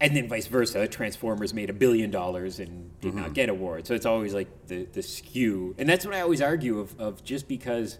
And 0.00 0.16
then 0.16 0.28
vice 0.28 0.48
versa, 0.48 0.88
Transformers 0.88 1.54
made 1.54 1.70
a 1.70 1.72
billion 1.72 2.10
dollars 2.10 2.58
and 2.58 2.90
did 3.00 3.14
not 3.14 3.26
mm-hmm. 3.26 3.34
get 3.34 3.48
awards. 3.48 3.86
So 3.86 3.94
it's 3.94 4.04
always 4.04 4.34
like 4.34 4.48
the, 4.66 4.84
the 4.86 5.00
skew. 5.00 5.76
And 5.78 5.88
that's 5.88 6.04
what 6.04 6.12
I 6.12 6.20
always 6.20 6.42
argue 6.42 6.80
of, 6.80 6.98
of 7.00 7.22
just 7.22 7.46
because 7.46 7.98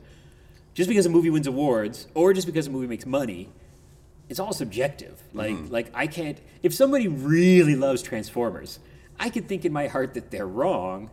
just 0.75 0.89
because 0.89 1.07
a 1.07 1.11
movie 1.11 1.31
wins 1.31 1.47
awards 1.47 2.09
or 2.15 2.33
just 2.33 2.47
because 2.47 2.67
a 2.67 2.71
movie 2.71 2.87
makes 2.87 3.07
money, 3.07 3.51
it's 4.29 4.41
all 4.41 4.53
subjective. 4.53 5.23
Like 5.33 5.55
mm-hmm. 5.55 5.73
like 5.73 5.91
I 5.95 6.07
can't 6.07 6.39
if 6.63 6.75
somebody 6.75 7.09
really 7.09 7.77
loves 7.77 8.03
Transformers, 8.03 8.79
I 9.23 9.31
could 9.31 9.47
think 9.49 9.65
in 9.65 9.73
my 9.73 9.87
heart 9.87 10.15
that 10.15 10.31
they're 10.31 10.47
wrong, 10.47 11.09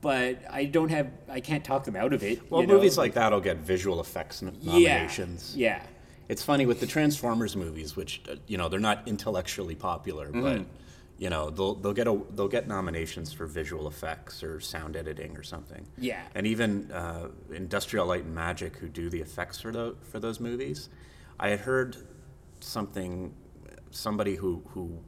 but 0.00 0.38
I 0.48 0.64
don't 0.64 0.90
have 0.90 1.08
I 1.28 1.40
can't 1.40 1.64
talk 1.64 1.84
them 1.84 1.96
out 1.96 2.12
of 2.12 2.22
it. 2.22 2.50
Well, 2.50 2.60
you 2.62 2.66
know? 2.66 2.74
movies 2.74 2.96
like 2.96 3.14
that'll 3.14 3.40
get 3.40 3.58
visual 3.58 4.00
effects 4.00 4.40
nominations. 4.42 5.54
Yeah. 5.56 5.78
Yeah. 5.78 5.82
It's 6.28 6.44
funny 6.44 6.64
with 6.64 6.78
the 6.78 6.86
Transformers 6.86 7.56
movies, 7.56 7.96
which 7.96 8.22
uh, 8.30 8.36
you 8.46 8.56
know 8.56 8.68
they're 8.68 8.80
not 8.90 9.06
intellectually 9.06 9.74
popular, 9.74 10.28
Mm-hmm. 10.28 10.42
but 10.42 10.66
you 11.18 11.28
know 11.28 11.50
they'll 11.50 11.74
they'll 11.74 11.92
get 12.02 12.06
a 12.06 12.18
they'll 12.36 12.48
get 12.58 12.68
nominations 12.68 13.32
for 13.32 13.46
visual 13.46 13.88
effects 13.88 14.42
or 14.44 14.60
sound 14.60 14.94
editing 14.96 15.36
or 15.36 15.42
something. 15.42 15.84
Yeah. 15.98 16.22
And 16.36 16.46
even 16.46 16.90
uh, 16.92 17.28
Industrial 17.52 18.06
Light 18.06 18.24
and 18.24 18.34
Magic, 18.34 18.76
who 18.76 18.88
do 18.88 19.10
the 19.10 19.20
effects 19.20 19.60
for 19.60 19.72
those 19.72 19.96
for 20.10 20.20
those 20.20 20.38
movies, 20.40 20.88
I 21.40 21.48
had 21.48 21.60
heard 21.60 21.96
something. 22.60 23.34
Somebody 23.90 24.36
who 24.36 24.62
who 24.68 25.00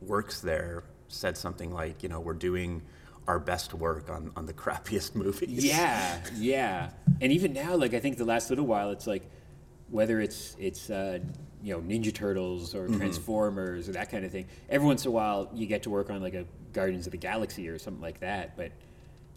works 0.00 0.40
there 0.40 0.84
said 1.08 1.36
something 1.36 1.72
like, 1.72 2.02
you 2.02 2.08
know, 2.08 2.20
we're 2.20 2.34
doing 2.34 2.82
our 3.26 3.38
best 3.38 3.74
work 3.74 4.08
on 4.08 4.30
on 4.36 4.46
the 4.46 4.52
crappiest 4.62 5.14
movies. 5.14 5.64
Yeah, 5.64 6.20
yeah. 6.36 6.90
And 7.20 7.32
even 7.32 7.52
now, 7.52 7.76
like 7.76 7.94
I 7.94 8.00
think 8.00 8.16
the 8.18 8.24
last 8.24 8.50
little 8.50 8.66
while, 8.66 8.90
it's 8.90 9.06
like 9.06 9.28
whether 9.90 10.20
it's 10.20 10.56
it's 10.58 10.90
uh, 10.90 11.18
you 11.62 11.74
know 11.74 11.80
Ninja 11.80 12.12
Turtles 12.12 12.74
or 12.74 12.88
Transformers 12.88 13.88
or 13.88 13.92
that 13.92 14.10
kind 14.10 14.24
of 14.24 14.32
thing. 14.32 14.46
Every 14.68 14.86
once 14.86 15.04
in 15.04 15.08
a 15.08 15.12
while, 15.12 15.50
you 15.54 15.66
get 15.66 15.82
to 15.84 15.90
work 15.90 16.10
on 16.10 16.20
like 16.20 16.34
a 16.34 16.44
Guardians 16.72 17.06
of 17.06 17.12
the 17.12 17.18
Galaxy 17.18 17.68
or 17.68 17.78
something 17.78 18.02
like 18.02 18.20
that, 18.20 18.56
but 18.56 18.72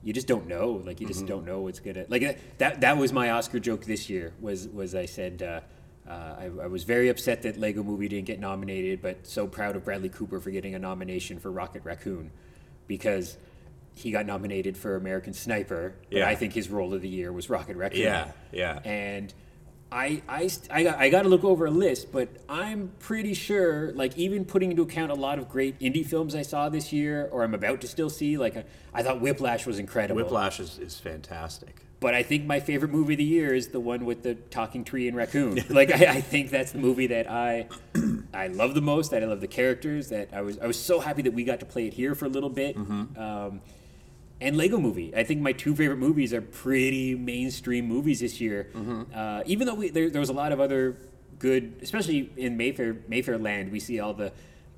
you 0.03 0.13
just 0.13 0.27
don't 0.27 0.47
know. 0.47 0.82
Like 0.86 1.01
you 1.01 1.08
just 1.08 1.25
don't 1.25 1.45
know 1.45 1.62
what's 1.62 1.79
gonna 1.79 2.05
like 2.10 2.39
that. 2.58 2.82
That 2.82 2.97
was 2.97 3.12
my 3.12 3.32
Oscar 3.32 3.60
joke 3.60 3.86
this 3.86 4.10
year. 4.10 4.34
Was 4.39 4.67
was 4.67 4.95
I 4.95 5.05
said. 5.05 5.41
Uh, 5.41 5.62
Uh, 6.09 6.35
I, 6.39 6.45
I 6.63 6.67
was 6.67 6.83
very 6.85 7.09
upset 7.09 7.43
that 7.43 7.59
Lego 7.59 7.83
Movie 7.83 8.07
didn't 8.07 8.25
get 8.25 8.39
nominated, 8.39 9.01
but 9.01 9.27
so 9.27 9.45
proud 9.45 9.75
of 9.75 9.85
Bradley 9.85 10.09
Cooper 10.09 10.39
for 10.39 10.49
getting 10.49 10.73
a 10.73 10.79
nomination 10.79 11.37
for 11.39 11.51
Rocket 11.51 11.83
Raccoon 11.85 12.31
because 12.87 13.37
he 13.93 14.09
got 14.11 14.25
nominated 14.25 14.75
for 14.75 14.95
American 14.95 15.33
Sniper. 15.33 15.93
But 16.09 16.17
Yeah. 16.17 16.27
I 16.27 16.35
think 16.35 16.53
his 16.53 16.69
role 16.69 16.93
of 16.95 17.01
the 17.01 17.09
year 17.09 17.31
was 17.31 17.49
Rocket 17.49 17.77
Raccoon. 17.77 18.01
Yeah, 18.01 18.31
yeah. 18.51 18.79
And 18.83 19.31
I, 19.91 20.21
I, 20.27 20.49
I, 20.71 20.83
got, 20.83 20.97
I 20.97 21.09
got 21.09 21.23
to 21.23 21.29
look 21.29 21.43
over 21.43 21.67
a 21.67 21.71
list, 21.71 22.11
but 22.11 22.29
I'm 22.47 22.91
pretty 22.99 23.33
sure, 23.33 23.91
like, 23.93 24.17
even 24.17 24.45
putting 24.45 24.71
into 24.71 24.83
account 24.83 25.11
a 25.11 25.15
lot 25.15 25.37
of 25.37 25.49
great 25.49 25.79
indie 25.79 26.05
films 26.05 26.33
I 26.33 26.41
saw 26.43 26.69
this 26.69 26.91
year, 26.93 27.27
or 27.31 27.43
I'm 27.43 27.53
about 27.53 27.81
to 27.81 27.87
still 27.87 28.09
see, 28.09 28.37
like, 28.37 28.57
I, 28.57 28.63
I 28.93 29.03
thought 29.03 29.21
Whiplash 29.21 29.65
was 29.65 29.77
incredible. 29.77 30.21
Whiplash 30.21 30.59
is, 30.59 30.79
is 30.79 30.99
fantastic. 30.99 31.85
But 31.99 32.13
I 32.13 32.23
think 32.23 32.45
my 32.45 32.62
favorite 32.62 32.91
movie 32.91 33.13
of 33.13 33.17
the 33.17 33.25
year 33.25 33.53
is 33.53 33.69
the 33.69 33.79
one 33.79 34.05
with 34.05 34.23
the 34.23 34.35
talking 34.35 34.85
tree 34.85 35.07
and 35.09 35.17
raccoon. 35.17 35.62
like, 35.69 35.91
I, 35.91 36.13
I 36.17 36.21
think 36.21 36.49
that's 36.49 36.71
the 36.71 36.77
movie 36.79 37.07
that 37.07 37.29
I, 37.29 37.67
I 38.33 38.47
love 38.47 38.73
the 38.73 38.81
most. 38.81 39.12
That 39.12 39.21
I 39.21 39.25
love 39.25 39.41
the 39.41 39.47
characters. 39.47 40.07
That 40.09 40.29
I 40.33 40.41
was, 40.41 40.57
I 40.59 40.67
was 40.67 40.79
so 40.79 41.01
happy 41.01 41.23
that 41.23 41.33
we 41.33 41.43
got 41.43 41.59
to 41.59 41.65
play 41.65 41.88
it 41.88 41.93
here 41.93 42.15
for 42.15 42.25
a 42.25 42.29
little 42.29 42.49
bit. 42.49 42.77
Um, 43.17 43.62
and 44.41 44.55
Lego 44.55 44.77
Movie. 44.79 45.13
I 45.13 45.25
think 45.25 45.41
my 45.41 45.51
two 45.51 45.75
favorite 45.75 45.97
movies 45.97 46.33
are 46.33 46.41
pretty 46.41 47.15
mainstream 47.15 47.85
movies 47.85 48.21
this 48.21 48.39
year. 48.39 48.69
Uh, 49.13 49.43
even 49.45 49.67
though 49.67 49.75
we, 49.75 49.89
there, 49.89 50.09
there 50.09 50.21
was 50.21 50.29
a 50.29 50.33
lot 50.33 50.53
of 50.53 50.62
other 50.62 50.95
good, 51.38 51.79
especially 51.81 52.31
in 52.38 52.55
Mayfair 52.55 52.95
Mayfair 53.09 53.38
Land, 53.38 53.71
we 53.73 53.79
see 53.81 53.99
all 53.99 54.13
the 54.13 54.31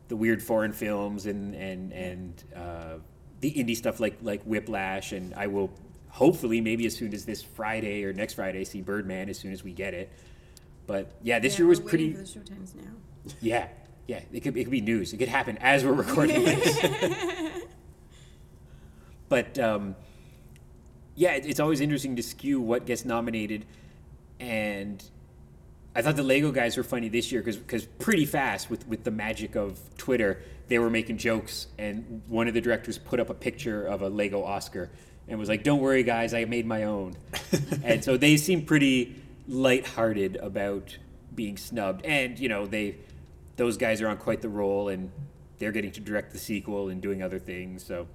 the 0.08 0.16
weird 0.16 0.42
foreign 0.42 0.74
films 0.74 1.28
and 1.28 1.54
and 1.54 1.94
and 1.94 2.44
uh, 2.56 2.96
the 3.42 3.54
indie 3.54 3.78
stuff 3.78 4.00
like 4.00 4.18
like 4.24 4.42
Whiplash. 4.44 5.12
And 5.12 5.36
I 5.36 5.46
will 5.46 5.70
hopefully 6.12 6.62
maybe 6.62 6.86
as 6.86 6.96
soon 6.96 7.14
as 7.14 7.26
this 7.26 7.42
Friday 7.42 8.04
or 8.04 8.14
next 8.14 8.34
Friday 8.36 8.64
see 8.64 8.82
Birdman 8.82 9.30
as 9.30 9.40
soon 9.40 9.52
as 9.52 9.64
we 9.64 9.72
get 9.74 9.94
it. 9.94 10.12
But 10.88 11.12
yeah, 11.24 11.40
this 11.40 11.54
Yeah, 11.54 11.60
year 11.60 11.68
was 11.70 11.80
pretty. 11.80 12.14
for 12.14 12.20
the 12.20 12.24
showtimes 12.26 12.76
now. 12.76 12.92
Yeah, 13.42 13.68
yeah. 14.08 14.20
It 14.32 14.42
could 14.42 14.58
it 14.58 14.64
could 14.66 14.72
be 14.72 14.82
news. 14.82 15.14
It 15.14 15.18
could 15.18 15.28
happen 15.30 15.58
as 15.60 15.84
we're 15.86 15.94
recording 15.94 16.44
this. 16.46 17.64
but 19.30 19.58
um, 19.60 19.96
yeah, 21.16 21.34
it, 21.34 21.46
it's 21.46 21.60
always 21.60 21.82
interesting 21.82 22.16
to 22.18 22.24
skew 22.24 22.60
what 22.60 22.86
gets 22.86 23.06
nominated, 23.06 23.66
and 24.40 25.04
I 25.96 26.02
thought 26.02 26.16
the 26.16 26.24
Lego 26.24 26.52
guys 26.52 26.78
were 26.78 26.84
funny 26.84 27.10
this 27.10 27.32
year 27.32 27.42
because 27.44 27.86
pretty 28.00 28.26
fast 28.26 28.70
with 28.70 28.88
with 28.88 29.04
the 29.04 29.12
magic 29.12 29.56
of 29.56 29.80
Twitter, 29.98 30.42
they 30.68 30.80
were 30.80 30.90
making 30.90 31.18
jokes, 31.18 31.68
and 31.78 32.22
one 32.28 32.48
of 32.48 32.54
the 32.54 32.62
directors 32.62 32.98
put 32.98 33.20
up 33.20 33.30
a 33.30 33.34
picture 33.36 33.86
of 33.86 34.02
a 34.02 34.10
Lego 34.10 34.44
Oscar 34.44 34.90
and 35.32 35.40
was 35.40 35.50
like, 35.50 35.64
"Don't 35.64 35.80
worry, 35.80 36.04
guys, 36.04 36.34
I 36.34 36.46
made 36.46 36.68
my 36.68 36.84
own," 36.84 37.16
and 37.84 38.04
so 38.04 38.18
they 38.18 38.38
seem 38.38 38.66
pretty 38.66 39.16
lighthearted 39.48 40.36
about 40.36 40.98
being 41.34 41.58
snubbed, 41.58 42.06
and 42.06 42.38
you 42.38 42.50
know 42.50 42.68
they 42.68 42.98
those 43.56 43.78
guys 43.78 44.02
are 44.02 44.10
on 44.10 44.18
quite 44.18 44.42
the 44.42 44.50
roll, 44.50 44.90
and 44.90 45.10
they're 45.58 45.72
getting 45.72 45.92
to 45.94 46.02
direct 46.02 46.34
the 46.34 46.40
sequel 46.40 46.90
and 46.90 47.02
doing 47.02 47.24
other 47.24 47.40
things, 47.40 47.84
so. 47.84 48.08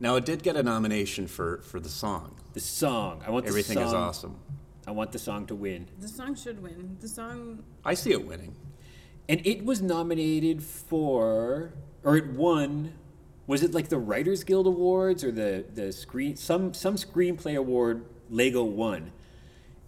Now, 0.00 0.16
it 0.16 0.24
did 0.24 0.42
get 0.42 0.56
a 0.56 0.62
nomination 0.62 1.28
for, 1.28 1.58
for 1.58 1.78
the 1.78 1.88
song. 1.88 2.34
The 2.52 2.60
song. 2.60 3.22
I 3.24 3.30
want 3.30 3.44
the 3.44 3.50
Everything 3.50 3.76
song, 3.76 3.86
is 3.86 3.92
awesome. 3.92 4.36
I 4.86 4.90
want 4.90 5.12
the 5.12 5.20
song 5.20 5.46
to 5.46 5.54
win. 5.54 5.86
The 6.00 6.08
song 6.08 6.34
should 6.34 6.62
win. 6.62 6.96
The 7.00 7.08
song, 7.08 7.62
I 7.84 7.94
see 7.94 8.10
it 8.10 8.26
winning. 8.26 8.56
And 9.28 9.40
it 9.46 9.64
was 9.64 9.80
nominated 9.80 10.62
for, 10.62 11.72
or 12.02 12.16
it 12.16 12.26
won. 12.26 12.94
Was 13.46 13.62
it 13.62 13.74
like 13.74 13.88
the 13.88 13.98
Writers 13.98 14.42
Guild 14.44 14.66
Awards 14.66 15.22
or 15.22 15.30
the 15.30 15.64
the 15.74 15.92
screen 15.92 16.36
some 16.36 16.72
some 16.74 16.96
screenplay 16.96 17.56
award 17.56 18.04
Lego 18.30 18.64
won, 18.64 19.12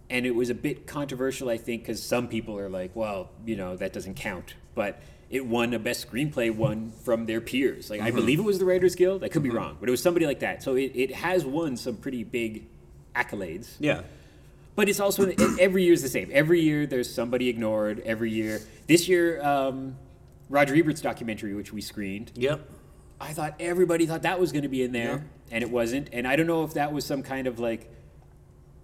and 0.09 0.25
it 0.25 0.35
was 0.35 0.49
a 0.49 0.55
bit 0.55 0.85
controversial, 0.85 1.49
I 1.49 1.57
think, 1.57 1.83
because 1.83 2.01
some 2.01 2.27
people 2.27 2.57
are 2.57 2.69
like, 2.69 2.95
well, 2.95 3.29
you 3.45 3.55
know, 3.55 3.75
that 3.75 3.93
doesn't 3.93 4.15
count, 4.15 4.53
but 4.75 5.01
it 5.29 5.45
won 5.45 5.73
a 5.73 5.79
best 5.79 6.09
screenplay 6.09 6.55
one 6.55 6.91
from 7.03 7.25
their 7.25 7.41
peers. 7.41 7.89
Like 7.89 8.01
I 8.01 8.11
believe 8.11 8.39
it 8.39 8.43
was 8.43 8.59
the 8.59 8.65
Writers 8.65 8.95
Guild. 8.95 9.23
I 9.23 9.27
could 9.29 9.43
be 9.43 9.49
wrong, 9.49 9.77
but 9.79 9.89
it 9.89 9.91
was 9.91 10.01
somebody 10.01 10.25
like 10.25 10.39
that. 10.39 10.63
So 10.63 10.75
it, 10.75 10.91
it 10.95 11.15
has 11.15 11.43
won 11.45 11.75
some 11.75 11.97
pretty 11.97 12.23
big 12.23 12.67
accolades. 13.15 13.75
Yeah. 13.79 14.03
But 14.75 14.87
it's 14.89 14.99
also 14.99 15.31
every 15.59 15.83
year 15.83 15.93
is 15.93 16.03
the 16.03 16.09
same. 16.09 16.29
Every 16.31 16.61
year 16.61 16.85
there's 16.85 17.11
somebody 17.11 17.49
ignored. 17.49 17.99
Every 18.05 18.31
year, 18.31 18.61
this 18.85 19.09
year, 19.09 19.43
um, 19.43 19.97
Roger 20.49 20.75
Ebert's 20.75 21.01
documentary, 21.01 21.55
which 21.55 21.73
we 21.73 21.81
screened, 21.81 22.31
Yep. 22.35 22.69
I 23.19 23.33
thought 23.33 23.55
everybody 23.59 24.05
thought 24.05 24.21
that 24.23 24.39
was 24.39 24.51
going 24.51 24.63
to 24.63 24.69
be 24.69 24.83
in 24.83 24.91
there, 24.91 25.11
Yeah. 25.11 25.19
and 25.51 25.63
it 25.63 25.71
wasn't. 25.71 26.09
And 26.13 26.27
I 26.27 26.35
don't 26.35 26.47
know 26.47 26.63
if 26.63 26.73
that 26.75 26.93
was 26.93 27.05
some 27.05 27.23
kind 27.23 27.47
of 27.47 27.59
like, 27.59 27.89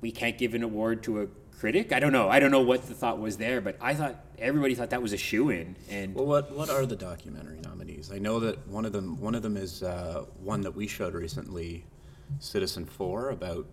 we 0.02 0.12
can't 0.12 0.38
give 0.38 0.54
an 0.54 0.63
award 0.63 1.04
to 1.04 1.22
a 1.22 1.28
critic. 1.60 1.93
I 1.93 2.00
don't 2.00 2.12
know. 2.12 2.30
I 2.30 2.39
don't 2.39 2.52
know 2.52 2.62
what 2.62 2.88
the 2.88 2.93
thought 2.93 3.19
was 3.19 3.38
there, 3.38 3.62
but 3.62 3.78
I 3.80 3.93
thought 3.93 4.15
everybody 4.38 4.76
thought 4.76 4.89
that 4.89 5.02
was 5.02 5.13
a 5.13 5.17
shoe 5.17 5.50
in. 5.50 5.76
And 5.89 6.13
Well, 6.15 6.26
what 6.26 6.52
what 6.56 6.69
are 6.69 6.86
the 6.86 6.96
documentary 6.96 7.60
nominees? 7.63 8.12
I 8.12 8.17
know 8.17 8.39
that 8.41 8.67
one 8.67 8.86
of 8.86 8.91
them 8.91 9.19
one 9.22 9.36
of 9.36 9.43
them 9.43 9.56
is 9.56 9.82
uh, 9.84 10.26
one 10.41 10.62
that 10.62 10.76
we 10.76 10.88
showed 10.88 11.13
recently, 11.13 11.86
Citizen 12.39 12.86
Four, 12.86 13.30
about 13.30 13.65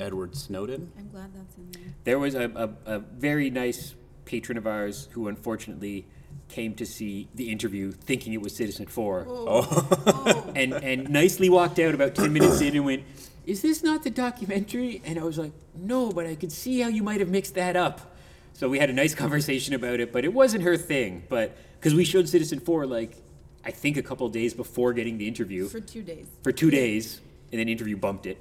Edward 0.00 0.36
Snowden. 0.36 0.90
I'm 0.96 1.08
glad 1.08 1.30
that's 1.34 1.56
in 1.56 1.70
there. 1.72 1.92
there 2.04 2.18
was 2.18 2.34
a, 2.34 2.50
a, 2.86 2.94
a 2.94 2.98
very 3.00 3.50
nice 3.50 3.94
patron 4.24 4.56
of 4.56 4.66
ours 4.66 5.08
who 5.12 5.28
unfortunately 5.28 6.06
came 6.48 6.74
to 6.74 6.86
see 6.86 7.28
the 7.34 7.50
interview 7.50 7.90
thinking 7.90 8.32
it 8.32 8.40
was 8.42 8.54
Citizen 8.54 8.86
Four. 8.86 9.26
Oh. 9.28 10.52
and 10.56 10.72
and 10.74 11.08
nicely 11.10 11.48
walked 11.48 11.78
out 11.78 11.94
about 11.94 12.14
10 12.14 12.32
minutes 12.32 12.60
in 12.60 12.76
and 12.76 12.84
went 12.84 13.02
is 13.46 13.60
this 13.62 13.82
not 13.82 14.02
the 14.04 14.10
documentary 14.10 15.02
and 15.04 15.18
i 15.18 15.22
was 15.22 15.36
like 15.36 15.52
no 15.76 16.10
but 16.10 16.26
i 16.26 16.34
could 16.34 16.50
see 16.52 16.80
how 16.80 16.88
you 16.88 17.02
might 17.02 17.20
have 17.20 17.28
mixed 17.28 17.54
that 17.56 17.76
up 17.76 18.14
so 18.54 18.68
we 18.70 18.78
had 18.78 18.88
a 18.88 18.92
nice 18.92 19.14
conversation 19.14 19.74
about 19.74 20.00
it 20.00 20.12
but 20.12 20.24
it 20.24 20.32
wasn't 20.32 20.62
her 20.62 20.76
thing 20.78 21.22
but 21.28 21.54
because 21.78 21.94
we 21.94 22.04
showed 22.04 22.26
citizen 22.28 22.58
4 22.60 22.86
like 22.86 23.16
i 23.64 23.70
think 23.70 23.96
a 23.98 24.02
couple 24.02 24.26
days 24.30 24.54
before 24.54 24.92
getting 24.94 25.18
the 25.18 25.28
interview 25.28 25.68
For 25.68 25.80
two 25.80 26.02
days. 26.02 26.26
for 26.42 26.52
two 26.52 26.70
days 26.70 27.20
and 27.52 27.58
then 27.60 27.68
interview 27.68 27.96
bumped 27.96 28.26
it 28.26 28.38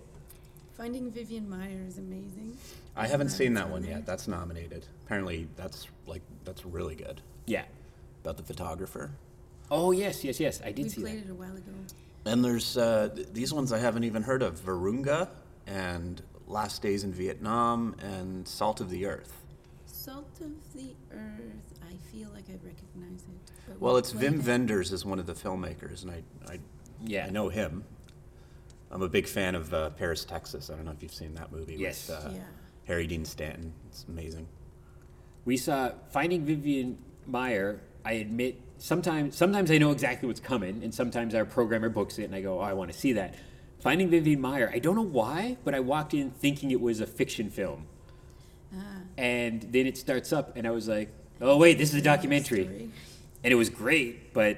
Finding 0.78 1.12
Vivian 1.12 1.46
Maier 1.48 1.88
is 1.88 1.98
amazing. 2.00 2.58
I 2.96 3.08
haven't 3.08 3.30
seen 3.30 3.54
that 3.54 3.70
one 3.70 3.84
yet. 3.86 4.06
That's 4.08 4.28
nominated. 4.28 4.86
Apparently, 5.06 5.48
that's 5.56 5.88
like 6.08 6.24
that's 6.44 6.66
really 6.66 6.96
good. 6.96 7.22
yeah 7.46 7.64
About 8.24 8.38
the 8.38 8.44
photographer. 8.44 9.12
oh 9.70 9.92
yes 9.92 10.24
yes 10.24 10.40
yes 10.40 10.62
i 10.64 10.72
did 10.72 10.84
We 10.86 10.90
see 10.90 11.02
played 11.02 11.24
that 11.24 11.28
it 11.28 11.32
a 11.32 11.36
while 11.36 11.56
ago. 11.56 11.72
And 12.26 12.44
there's 12.44 12.78
uh, 12.78 13.10
th- 13.14 13.28
these 13.34 13.54
ones 13.54 13.74
I 13.74 13.80
haven't 13.80 14.06
even 14.06 14.24
heard 14.24 14.42
of: 14.42 14.58
Virunga 14.62 15.28
and 15.68 16.22
Last 16.48 16.82
Days 16.82 17.04
in 17.04 17.12
Vietnam 17.12 17.98
and 18.02 18.48
Salt 18.48 18.80
of 18.80 18.90
the 18.90 19.06
Earth. 19.08 19.42
Salt 19.86 20.40
of 20.40 20.52
the 20.74 20.96
Earth. 21.12 21.74
I 21.86 21.96
feel 22.14 22.30
like 22.34 22.46
I 22.50 22.54
recognize 22.64 23.24
it. 23.24 23.78
Well, 23.82 23.96
we 23.96 24.00
it's 24.00 24.14
Wim 24.14 24.40
it. 24.40 24.46
Wenders 24.48 24.94
is 24.94 25.04
one 25.06 25.20
of 25.20 25.26
the 25.26 25.34
filmmakers, 25.34 26.04
and 26.04 26.12
I, 26.12 26.24
I, 26.54 26.60
Yeah. 27.04 27.26
I 27.26 27.30
know 27.30 27.50
him. 27.50 27.84
I'm 28.90 29.02
a 29.02 29.10
big 29.10 29.28
fan 29.28 29.54
of 29.54 29.74
uh, 29.74 29.90
Paris, 29.90 30.24
Texas. 30.24 30.70
I 30.70 30.76
don't 30.76 30.86
know 30.86 30.92
if 30.92 31.04
you've 31.04 31.14
seen 31.14 31.34
that 31.36 31.52
movie 31.52 31.76
Yes. 31.76 32.08
with 32.08 32.18
uh, 32.26 32.30
Yeah. 32.36 32.40
Harry 32.86 33.06
Dean 33.06 33.26
Stanton. 33.26 33.74
It's 33.90 34.06
amazing. 34.08 34.48
we 35.44 35.58
saw 35.58 35.92
finding 36.12 36.46
vivian 36.46 36.98
maier 37.30 37.80
i 38.06 38.14
admit 38.14 38.60
sometimes 38.78 39.36
sometimes 39.36 39.72
i 39.72 39.78
know 39.78 39.92
exactly 39.92 40.28
what's 40.28 40.40
coming 40.40 40.82
and 40.84 40.94
sometimes 40.94 41.34
our 41.36 41.46
programmer 41.46 41.90
books 41.90 42.20
it 42.20 42.24
and 42.24 42.36
i 42.36 42.42
go 42.42 42.60
oh 42.60 42.62
i 42.62 42.74
want 42.74 42.92
to 42.92 42.98
see 42.98 43.14
that. 43.14 43.36
Finding 43.80 44.10
vivian 44.10 44.40
maier 44.42 44.74
i 44.74 44.80
don't 44.80 44.96
know 44.96 45.02
why 45.02 45.58
but 45.64 45.74
i 45.76 45.80
walked 45.80 46.14
in 46.14 46.32
thinking 46.32 46.72
it 46.72 46.80
was 46.82 47.00
a 47.02 47.06
fiction 47.08 47.50
film. 47.50 47.88
Ah. 48.76 48.80
and 49.18 49.62
then 49.72 49.86
it 49.86 49.98
starts 49.98 50.32
up 50.34 50.56
and 50.58 50.66
i 50.66 50.72
was 50.72 50.88
like 50.88 51.10
oh 51.42 51.58
wait 51.58 51.78
this 51.78 51.90
is 51.90 51.96
a 51.96 52.02
documentary. 52.02 52.66
and 53.44 53.52
it 53.52 53.56
was 53.56 53.70
great 53.70 54.34
but 54.34 54.58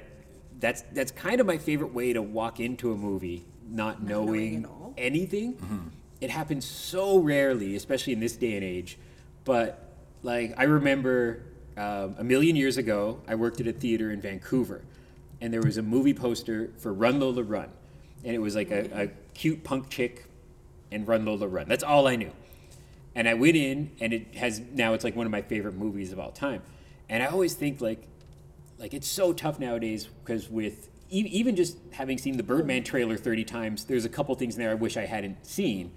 that's 0.60 0.82
that's 0.92 1.10
kind 1.12 1.40
of 1.40 1.46
my 1.46 1.58
favorite 1.58 1.92
way 1.92 2.12
to 2.12 2.22
walk 2.22 2.60
into 2.60 2.92
a 2.92 2.96
movie 2.96 3.44
not, 3.68 4.00
Not 4.00 4.08
knowing 4.08 4.62
knowing, 4.62 4.94
anything. 4.96 5.92
It 6.20 6.30
happens 6.30 6.64
so 6.64 7.18
rarely 7.18 7.74
especially 7.76 8.12
in 8.12 8.20
this 8.20 8.36
day 8.36 8.54
and 8.54 8.64
age. 8.64 8.96
But 9.44 9.82
like 10.22 10.54
i 10.56 10.62
remember 10.64 11.42
um, 11.76 12.14
a 12.18 12.24
million 12.24 12.56
years 12.56 12.76
ago 12.76 13.20
i 13.28 13.34
worked 13.34 13.60
at 13.60 13.66
a 13.66 13.72
theater 13.72 14.10
in 14.10 14.20
vancouver 14.20 14.82
and 15.40 15.52
there 15.52 15.62
was 15.62 15.76
a 15.76 15.82
movie 15.82 16.14
poster 16.14 16.70
for 16.78 16.92
run 16.92 17.20
lola 17.20 17.42
run 17.42 17.68
and 18.24 18.34
it 18.34 18.38
was 18.38 18.54
like 18.54 18.70
a, 18.70 19.02
a 19.02 19.08
cute 19.34 19.62
punk 19.64 19.88
chick 19.88 20.26
and 20.90 21.06
run 21.06 21.24
lola 21.24 21.46
run 21.46 21.68
that's 21.68 21.84
all 21.84 22.06
i 22.06 22.16
knew 22.16 22.32
and 23.16 23.26
I 23.26 23.32
went 23.32 23.56
in, 23.56 23.90
and 23.98 24.12
it 24.12 24.34
has 24.34 24.60
now 24.74 24.92
it's 24.92 25.02
like 25.02 25.16
one 25.16 25.24
of 25.24 25.32
my 25.32 25.40
favorite 25.40 25.74
movies 25.74 26.12
of 26.12 26.20
all 26.20 26.30
time. 26.30 26.62
And 27.08 27.22
I 27.22 27.26
always 27.26 27.54
think 27.54 27.80
like, 27.80 28.06
like 28.78 28.92
it's 28.92 29.08
so 29.08 29.32
tough 29.32 29.58
nowadays 29.58 30.06
because 30.22 30.50
with 30.50 30.90
even 31.08 31.56
just 31.56 31.78
having 31.92 32.18
seen 32.18 32.36
the 32.36 32.42
Birdman 32.42 32.84
trailer 32.84 33.16
thirty 33.16 33.42
times, 33.42 33.84
there's 33.84 34.04
a 34.04 34.10
couple 34.10 34.34
things 34.34 34.56
in 34.56 34.60
there 34.60 34.70
I 34.70 34.74
wish 34.74 34.98
I 34.98 35.06
hadn't 35.06 35.46
seen. 35.46 35.92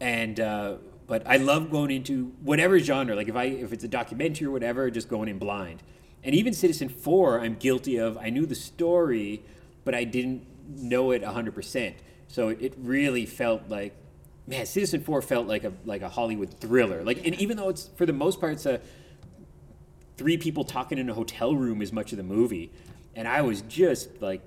And 0.00 0.40
uh, 0.40 0.76
but 1.12 1.22
I 1.26 1.36
love 1.36 1.70
going 1.70 1.90
into 1.90 2.32
whatever 2.40 2.78
genre. 2.78 3.14
Like 3.14 3.28
if 3.28 3.36
I 3.36 3.44
if 3.44 3.70
it's 3.70 3.84
a 3.84 3.88
documentary 3.88 4.46
or 4.46 4.50
whatever, 4.50 4.90
just 4.90 5.10
going 5.10 5.28
in 5.28 5.38
blind. 5.38 5.82
And 6.24 6.34
even 6.34 6.54
Citizen 6.54 6.88
Four, 6.88 7.38
I'm 7.38 7.56
guilty 7.56 7.98
of. 7.98 8.16
I 8.16 8.30
knew 8.30 8.46
the 8.46 8.54
story, 8.54 9.42
but 9.84 9.94
I 9.94 10.04
didn't 10.04 10.46
know 10.74 11.10
it 11.10 11.22
hundred 11.22 11.54
percent. 11.54 11.96
So 12.28 12.48
it, 12.48 12.62
it 12.62 12.74
really 12.78 13.26
felt 13.26 13.68
like 13.68 13.94
man, 14.46 14.64
Citizen 14.64 15.02
Four 15.02 15.20
felt 15.20 15.46
like 15.46 15.64
a 15.64 15.74
like 15.84 16.00
a 16.00 16.08
Hollywood 16.08 16.58
thriller. 16.58 17.04
Like, 17.04 17.26
and 17.26 17.34
even 17.34 17.58
though 17.58 17.68
it's 17.68 17.88
for 17.88 18.06
the 18.06 18.14
most 18.14 18.40
part 18.40 18.54
it's 18.54 18.64
a 18.64 18.80
three 20.16 20.38
people 20.38 20.64
talking 20.64 20.96
in 20.96 21.10
a 21.10 21.14
hotel 21.14 21.54
room 21.54 21.82
is 21.82 21.92
much 21.92 22.12
of 22.12 22.16
the 22.16 22.24
movie, 22.24 22.72
and 23.14 23.28
I 23.28 23.42
was 23.42 23.60
just 23.60 24.22
like 24.22 24.40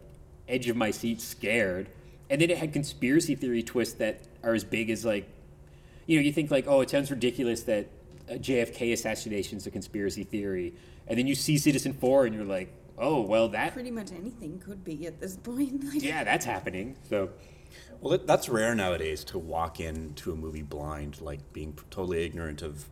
edge 0.48 0.68
of 0.68 0.76
my 0.76 0.90
seat, 0.90 1.22
scared. 1.22 1.90
And 2.28 2.42
then 2.42 2.50
it 2.50 2.58
had 2.58 2.74
conspiracy 2.74 3.36
theory 3.36 3.62
twists 3.62 3.94
that 4.00 4.24
are 4.42 4.56
as 4.56 4.64
big 4.64 4.90
as 4.90 5.06
like, 5.06 5.30
you 6.06 6.18
know, 6.18 6.24
you 6.24 6.32
think 6.32 6.52
like, 6.52 6.66
oh, 6.68 6.82
it 6.82 6.90
sounds 6.90 7.10
ridiculous 7.12 7.64
that 7.64 7.88
uh, 8.30 8.34
JFK 8.34 8.94
assassination 8.94 9.58
is 9.58 9.68
a 9.68 9.72
conspiracy 9.72 10.24
theory, 10.24 10.74
and 11.08 11.18
then 11.18 11.28
you 11.28 11.36
see 11.36 11.58
Citizen 11.58 11.94
Four, 11.94 12.26
and 12.26 12.36
you're 12.36 12.46
like, 12.46 12.74
oh, 12.98 13.22
well, 13.22 13.50
that 13.50 13.74
Pretty 13.74 13.92
much 13.92 14.12
anything 14.12 14.60
could 14.60 14.84
be 14.84 15.06
at 15.08 15.20
this 15.20 15.36
point. 15.38 15.84
Like, 15.94 16.02
yeah, 16.02 16.24
that's 16.24 16.46
happening. 16.46 16.96
So 17.10 17.30
Well, 18.02 18.12
that, 18.12 18.26
that's 18.28 18.48
rare 18.50 18.74
nowadays 18.74 19.24
to 19.26 19.38
walk 19.40 19.80
into 19.80 20.32
a 20.32 20.36
movie 20.36 20.62
blind, 20.62 21.20
like 21.22 21.52
being 21.54 21.78
totally 21.90 22.24
ignorant 22.26 22.62
of 22.62 22.86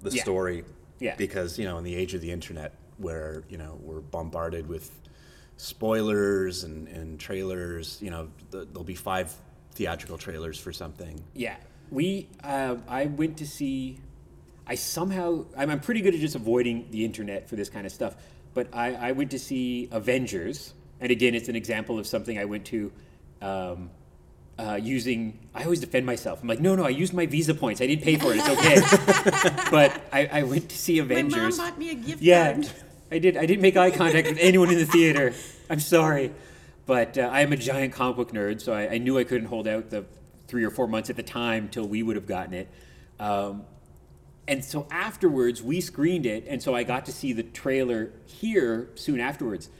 the 0.00 0.10
Yeah. 0.10 0.22
story. 0.22 0.64
Yeah. 0.98 1.14
Because, 1.16 1.58
you 1.58 1.64
know, 1.66 1.76
in 1.78 1.84
the 1.84 1.94
age 1.94 2.14
of 2.14 2.20
the 2.22 2.30
internet 2.30 2.72
where, 2.98 3.42
you 3.48 3.58
know, 3.58 3.78
we're 3.82 4.00
bombarded 4.00 4.66
with 4.68 4.90
spoilers 5.56 6.64
and, 6.64 6.88
and 6.88 7.18
trailers, 7.18 7.98
you 8.00 8.10
know, 8.10 8.28
th- 8.52 8.68
there'll 8.72 8.84
be 8.84 8.94
five 8.94 9.32
theatrical 9.72 10.18
trailers 10.18 10.58
for 10.58 10.72
something. 10.72 11.22
Yeah, 11.34 11.56
we. 11.90 12.28
Uh, 12.42 12.76
I 12.88 13.06
went 13.06 13.36
to 13.38 13.46
see. 13.46 13.98
I 14.66 14.74
somehow. 14.74 15.44
I'm, 15.56 15.70
I'm 15.70 15.80
pretty 15.80 16.00
good 16.00 16.14
at 16.14 16.20
just 16.20 16.34
avoiding 16.34 16.88
the 16.90 17.04
internet 17.04 17.48
for 17.48 17.56
this 17.56 17.68
kind 17.68 17.86
of 17.86 17.92
stuff. 17.92 18.16
But 18.54 18.68
I, 18.72 18.94
I 18.94 19.12
went 19.12 19.30
to 19.32 19.38
see 19.38 19.88
Avengers, 19.90 20.74
and 21.00 21.10
again, 21.10 21.34
it's 21.34 21.48
an 21.48 21.56
example 21.56 21.98
of 21.98 22.06
something 22.06 22.38
I 22.38 22.44
went 22.44 22.64
to. 22.66 22.92
Um, 23.42 23.90
uh, 24.56 24.78
using, 24.80 25.38
I 25.52 25.64
always 25.64 25.80
defend 25.80 26.06
myself. 26.06 26.40
I'm 26.40 26.48
like, 26.48 26.60
no, 26.60 26.76
no, 26.76 26.84
I 26.84 26.90
used 26.90 27.12
my 27.12 27.26
Visa 27.26 27.54
points. 27.54 27.80
I 27.80 27.88
didn't 27.88 28.04
pay 28.04 28.16
for 28.16 28.32
it. 28.32 28.38
It's 28.40 28.48
okay. 28.48 29.64
but 29.70 30.00
I, 30.12 30.26
I 30.26 30.42
went 30.44 30.68
to 30.68 30.78
see 30.78 31.00
avengers 31.00 31.58
My 31.58 31.64
mom 31.64 31.70
bought 31.70 31.78
me 31.78 31.90
a 31.90 31.94
gift 31.94 32.22
Yeah, 32.22 32.52
card. 32.52 32.70
I 33.10 33.18
did. 33.18 33.36
I 33.36 33.46
didn't 33.46 33.62
make 33.62 33.76
eye 33.76 33.90
contact 33.90 34.28
with 34.28 34.38
anyone 34.38 34.70
in 34.70 34.78
the 34.78 34.86
theater. 34.86 35.34
I'm 35.68 35.80
sorry, 35.80 36.32
but 36.86 37.18
uh, 37.18 37.22
I 37.22 37.40
am 37.40 37.52
a 37.52 37.56
giant 37.56 37.94
comic 37.94 38.16
book 38.16 38.32
nerd, 38.32 38.60
so 38.60 38.72
I, 38.72 38.92
I 38.92 38.98
knew 38.98 39.18
I 39.18 39.24
couldn't 39.24 39.48
hold 39.48 39.66
out 39.66 39.90
the 39.90 40.04
three 40.46 40.64
or 40.64 40.70
four 40.70 40.86
months 40.86 41.10
at 41.10 41.16
the 41.16 41.22
time 41.22 41.68
till 41.68 41.86
we 41.86 42.02
would 42.02 42.16
have 42.16 42.26
gotten 42.26 42.54
it. 42.54 42.68
Um, 43.18 43.64
and 44.46 44.64
so 44.64 44.86
afterwards, 44.90 45.62
we 45.62 45.80
screened 45.80 46.26
it, 46.26 46.44
and 46.48 46.62
so 46.62 46.74
I 46.74 46.82
got 46.82 47.06
to 47.06 47.12
see 47.12 47.32
the 47.32 47.42
trailer 47.42 48.12
here 48.26 48.90
soon 48.94 49.20
afterwards, 49.20 49.70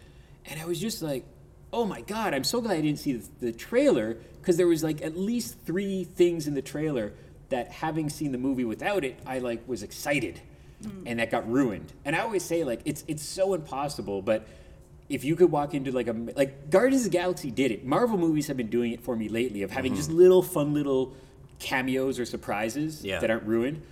and 0.46 0.59
I 0.61 0.64
was 0.64 0.81
just 0.81 1.03
like, 1.03 1.24
"Oh 1.72 1.85
my 1.85 2.00
god! 2.00 2.33
I'm 2.33 2.44
so 2.44 2.61
glad 2.61 2.79
I 2.79 2.81
didn't 2.81 2.98
see 2.98 3.12
the, 3.14 3.29
the 3.40 3.53
trailer 3.53 4.16
because 4.40 4.57
there 4.57 4.66
was 4.66 4.83
like 4.83 5.03
at 5.03 5.16
least 5.18 5.59
three 5.66 6.05
things 6.05 6.46
in 6.46 6.55
the 6.55 6.62
trailer 6.62 7.12
that, 7.50 7.72
having 7.72 8.09
seen 8.09 8.33
the 8.33 8.38
movie 8.38 8.64
without 8.64 9.05
it, 9.05 9.18
I 9.27 9.38
like 9.38 9.68
was 9.68 9.83
excited, 9.83 10.40
and 11.07 11.18
that 11.18 11.31
got 11.31 11.50
ruined. 11.50 11.92
And 12.07 12.16
I 12.16 12.20
always 12.20 12.42
say 12.42 12.64
like 12.64 12.81
it's 12.87 13.05
it's 13.07 13.22
so 13.22 13.53
impossible, 13.53 14.22
but 14.22 14.46
if 15.09 15.25
you 15.25 15.37
could 15.37 15.51
walk 15.51 15.75
into 15.75 15.93
like 15.93 16.09
a 16.09 16.12
like 16.37 16.71
Guardians 16.71 17.05
of 17.05 17.12
the 17.12 17.19
Galaxy 17.19 17.51
did 17.51 17.71
it. 17.71 17.85
Marvel 17.85 18.19
movies 18.19 18.47
have 18.47 18.57
been 18.57 18.71
doing 18.71 18.93
it 18.93 19.03
for 19.03 19.14
me 19.17 19.29
lately 19.29 19.62
of 19.62 19.71
having 19.71 19.95
just 19.95 20.09
mm-hmm. 20.09 20.19
little 20.19 20.43
fun 20.43 20.73
little 20.73 21.14
cameos 21.59 22.19
or 22.19 22.25
surprises 22.25 23.05
Yeah. 23.05 23.21
that 23.21 23.31
aren't 23.31 23.45
ruined. 23.45 23.83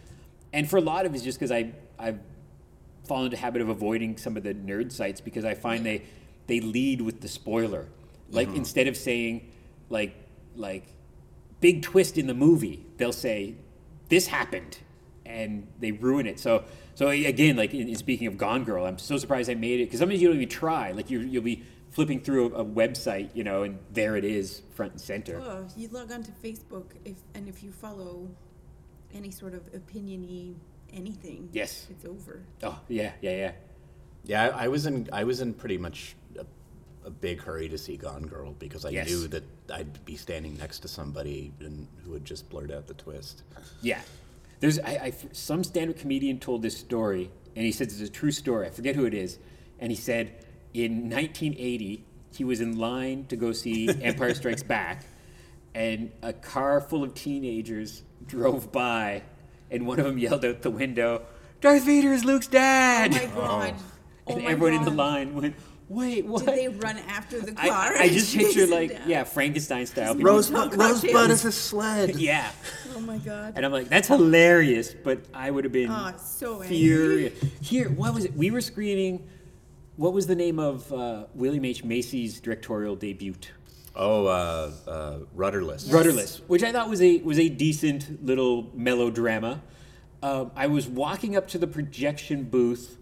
And 0.53 0.69
for 0.69 0.79
a 0.79 0.81
lot 0.81 1.07
of 1.07 1.15
it's 1.15 1.25
just 1.25 1.39
because 1.39 1.53
I 1.53 1.73
I've 1.99 2.19
fallen 3.05 3.27
into 3.27 3.37
habit 3.37 3.61
of 3.61 3.69
avoiding 3.69 4.17
some 4.17 4.37
of 4.37 4.43
the 4.43 4.55
nerd 4.55 4.93
sites 4.93 5.21
because 5.21 5.45
I 5.45 5.55
find 5.55 5.85
they 5.85 6.03
they 6.47 6.61
lead 6.61 7.03
with 7.03 7.21
the 7.21 7.29
spoiler. 7.29 7.87
Like 8.31 8.49
mm-hmm. 8.49 8.59
instead 8.59 8.87
of 8.87 8.97
saying 8.97 9.51
like 9.91 10.15
like 10.57 10.87
big 11.61 11.83
twist 11.83 12.17
in 12.17 12.27
the 12.27 12.35
movie, 12.35 12.87
they'll 12.97 13.13
say 13.13 13.57
this 14.09 14.29
happened 14.29 14.79
and 15.33 15.67
they 15.81 15.93
ruin 15.93 16.27
it. 16.27 16.39
So 16.39 16.65
so 16.95 17.09
again, 17.09 17.57
like 17.57 17.73
in, 17.75 17.89
in 17.89 17.97
speaking 17.97 18.27
of 18.27 18.37
Gone 18.39 18.65
Girl, 18.65 18.85
I'm 18.87 18.99
so 18.99 19.17
surprised 19.17 19.51
I 19.51 19.55
made 19.55 19.81
it 19.81 19.85
because 19.85 20.01
sometimes 20.01 20.21
you 20.21 20.29
don't 20.29 20.37
even 20.37 20.49
try. 20.49 20.93
Like 20.93 21.11
you 21.11 21.21
you'll 21.21 21.43
be 21.43 21.65
flipping 21.91 22.21
through 22.21 22.55
a, 22.55 22.61
a 22.61 22.65
website, 22.65 23.31
you 23.35 23.45
know, 23.45 23.63
and 23.65 23.79
there 23.93 24.17
it 24.17 24.25
is, 24.25 24.63
front 24.75 24.93
and 24.93 25.01
center. 25.01 25.41
Oh, 25.41 25.67
you 25.77 25.89
log 25.89 26.11
on 26.13 26.23
to 26.23 26.31
Facebook 26.33 26.87
if 27.05 27.17
and 27.35 27.49
if 27.49 27.63
you 27.63 27.73
follow 27.73 28.29
any 29.15 29.31
sort 29.31 29.55
of 29.55 29.63
opiniony 29.73 30.55
anything. 30.93 31.49
Yes. 31.53 31.87
It's 31.91 32.05
over. 32.05 32.43
Oh 32.63 32.79
yeah, 32.89 33.13
yeah, 33.21 33.37
yeah. 33.37 33.53
Yeah, 34.25 34.45
I, 34.55 34.65
I 34.65 34.69
was 34.69 34.87
in 34.87 35.09
I 35.13 35.25
was 35.25 35.41
in 35.41 35.55
pretty 35.55 35.79
much 35.79 36.15
a, 36.39 36.45
a 37.07 37.11
big 37.11 37.41
hurry 37.41 37.69
to 37.69 37.79
see 37.79 37.97
Gone 37.97 38.23
Girl 38.27 38.53
because 38.59 38.85
I 38.85 38.91
Yes. 38.91 39.09
knew 39.09 39.27
that 39.29 39.43
I'd 39.73 40.05
be 40.05 40.17
standing 40.17 40.57
next 40.59 40.81
to 40.81 40.89
somebody 40.89 41.53
and 41.61 41.89
who 42.05 42.13
would 42.13 42.25
just 42.25 42.49
blurt 42.49 42.71
out 42.71 42.87
the 42.87 42.95
twist. 42.95 43.43
Yeah. 43.81 44.01
There's 44.63 44.79
I, 44.79 44.91
I 44.91 45.13
some 45.33 45.65
stand-up 45.65 45.99
comedian 45.99 46.39
told 46.39 46.63
this 46.63 46.79
story, 46.79 47.33
and 47.57 47.67
he 47.67 47.73
said 47.73 47.89
it's 47.89 48.01
a 48.01 48.09
true 48.09 48.31
story. 48.31 48.69
I 48.69 48.71
forget 48.71 48.95
who 48.95 49.05
it 49.07 49.13
is, 49.13 49.39
and 49.81 49.91
he 49.91 49.97
said 49.97 50.47
in 50.73 51.11
1980 51.11 52.05
he 52.33 52.45
was 52.45 52.61
in 52.61 52.79
line 52.79 53.27
to 53.27 53.35
go 53.35 53.51
see 53.51 53.89
Empire 54.03 54.33
Strikes 54.35 54.63
Back, 54.63 55.05
and 55.75 56.13
a 56.23 56.33
car 56.33 56.81
full 56.81 57.03
of 57.03 57.13
teenagers 57.13 58.05
drove 58.25 58.71
by, 58.71 59.25
and 59.69 59.85
one 59.85 59.99
of 59.99 60.07
them 60.07 60.17
yelled 60.17 60.45
out 60.45 60.63
the 60.63 60.71
window, 60.71 61.23
"Darth 61.61 61.83
Vader 61.83 62.13
is 62.13 62.25
Luke's 62.25 62.47
dad!" 62.47 63.11
Oh 63.13 63.19
dad!" 63.19 63.35
my 63.35 63.41
god. 63.41 63.75
Oh 64.29 64.35
and 64.35 64.45
my 64.45 64.53
everyone 64.53 64.75
in 64.75 64.85
the 64.85 64.93
line 64.93 65.35
went, 65.35 65.57
"Wait, 65.89 66.25
what?" 66.27 66.45
Did 66.45 66.55
they 66.57 66.69
run 66.69 66.99
after 67.09 67.41
the 67.41 67.53
car? 67.69 67.97
I 67.97 68.09
just 68.09 68.37
picture 68.37 68.67
like 68.67 68.91
down? 68.93 69.03
yeah 69.09 69.25
Frankenstein 69.25 69.87
style. 69.87 70.15
people- 70.15 70.31
Rosebud- 70.33 70.77
Rosebud 70.77 71.31
is 71.31 71.45
a 71.45 71.53
sled. 71.53 72.17
Yeah. 72.19 72.51
Oh 72.97 73.01
my 73.01 73.19
god. 73.19 73.55
And 73.57 73.65
I'm 73.65 73.73
like, 73.73 73.89
that's 73.89 74.09
hilarious, 74.09 74.95
but 74.95 75.21
I 75.35 75.51
would 75.51 75.65
have 75.65 75.73
been 75.73 75.91
Oh, 75.91 76.13
so 76.23 76.61
angry. 76.63 76.69
furious. 76.69 77.33
Here, 77.63 77.89
what 77.91 78.15
was 78.15 78.25
it? 78.27 78.35
We 78.37 78.51
were 78.51 78.61
screening. 78.61 79.27
What 79.97 80.13
was 80.13 80.27
the 80.27 80.35
name 80.35 80.59
of 80.59 80.91
uh, 80.93 81.25
William 81.35 81.65
H 81.65 81.85
Macy's 81.85 82.41
directorial 82.41 82.97
debut? 82.97 83.35
Oh, 83.95 84.27
uh, 84.27 84.71
uh, 84.89 85.19
rudderless. 85.35 85.89
Rudderless, 85.91 86.41
which 86.49 86.63
I 86.63 86.73
thought 86.73 86.89
was 86.89 87.03
a 87.03 87.19
was 87.19 87.39
a 87.39 87.49
decent 87.49 88.25
little 88.25 88.71
melodrama. 88.75 89.61
Um, 90.23 90.51
I 90.57 90.67
was 90.69 90.87
walking 90.89 91.37
up 91.37 91.49
to 91.49 91.59
the 91.59 91.67
projection 91.67 92.45
booth, 92.45 92.97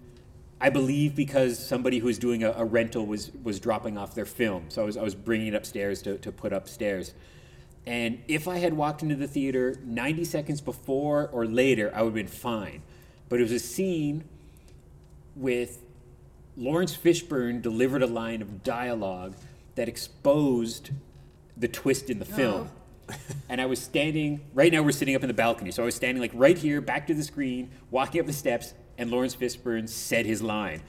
I 0.60 0.70
believe 0.70 1.16
because 1.16 1.58
somebody 1.58 1.98
who 1.98 2.06
was 2.06 2.18
doing 2.18 2.44
a, 2.44 2.52
a 2.52 2.64
rental 2.64 3.06
was 3.06 3.30
was 3.42 3.58
dropping 3.58 3.96
off 3.96 4.14
their 4.14 4.26
film, 4.26 4.66
so 4.68 4.82
I 4.82 4.84
was 4.84 4.96
I 4.96 5.02
was 5.02 5.14
bringing 5.14 5.48
it 5.48 5.54
upstairs 5.54 6.02
to, 6.02 6.18
to 6.18 6.30
put 6.30 6.52
upstairs. 6.52 7.14
And 7.86 8.22
if 8.28 8.46
I 8.46 8.58
had 8.58 8.74
walked 8.74 9.02
into 9.02 9.16
the 9.16 9.26
theater 9.26 9.78
90 9.82 10.24
seconds 10.24 10.60
before 10.60 11.28
or 11.32 11.46
later, 11.46 11.90
I 11.94 12.02
would 12.02 12.08
have 12.08 12.14
been 12.14 12.26
fine. 12.26 12.82
But 13.30 13.40
it 13.40 13.42
was 13.42 13.52
a 13.52 13.58
scene 13.58 14.24
with 15.34 15.82
Laurence 16.56 16.94
Fishburne 16.94 17.62
delivered 17.62 18.02
a 18.02 18.06
line 18.06 18.42
of 18.42 18.62
dialogue 18.62 19.34
that 19.76 19.88
exposed 19.88 20.90
the 21.56 21.68
twist 21.68 22.10
in 22.10 22.18
the 22.18 22.24
film. 22.24 22.70
And 23.48 23.60
I 23.60 23.66
was 23.66 23.80
standing, 23.80 24.42
right 24.54 24.72
now 24.72 24.82
we're 24.82 24.92
sitting 24.92 25.16
up 25.16 25.22
in 25.22 25.28
the 25.28 25.34
balcony. 25.34 25.72
So 25.72 25.82
I 25.82 25.86
was 25.86 25.94
standing 25.94 26.20
like 26.20 26.30
right 26.34 26.56
here, 26.56 26.80
back 26.80 27.06
to 27.08 27.14
the 27.14 27.24
screen, 27.24 27.70
walking 27.90 28.20
up 28.20 28.26
the 28.26 28.32
steps, 28.32 28.74
and 29.00 29.10
Laurence 29.10 29.34
Fishburne 29.34 29.88
said 29.88 30.26
his 30.26 30.40
line. 30.42 30.82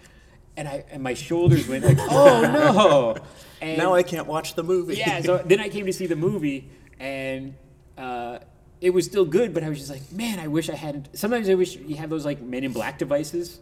And 0.57 0.67
I 0.67 0.83
and 0.91 1.01
my 1.01 1.15
shoulders 1.15 1.67
went 1.67 1.83
like, 1.85 1.97
oh 2.01 2.41
no. 2.41 3.15
And 3.61 3.77
Now 3.77 3.93
I 3.93 4.01
can't 4.01 4.25
watch 4.25 4.55
the 4.55 4.63
movie. 4.63 4.95
yeah, 4.95 5.21
so 5.21 5.37
then 5.37 5.59
I 5.59 5.69
came 5.69 5.85
to 5.85 5.93
see 5.93 6.07
the 6.07 6.15
movie, 6.15 6.67
and 6.99 7.53
uh, 7.95 8.39
it 8.81 8.89
was 8.89 9.05
still 9.05 9.23
good, 9.23 9.53
but 9.53 9.63
I 9.63 9.69
was 9.69 9.77
just 9.77 9.91
like, 9.91 10.11
man, 10.11 10.39
I 10.39 10.47
wish 10.47 10.67
I 10.67 10.73
hadn't. 10.75 11.09
Sometimes 11.15 11.47
I 11.47 11.53
wish 11.53 11.75
you 11.75 11.95
have 11.97 12.09
those 12.09 12.25
like 12.25 12.41
Men 12.41 12.63
in 12.63 12.73
Black 12.73 12.97
devices, 12.97 13.59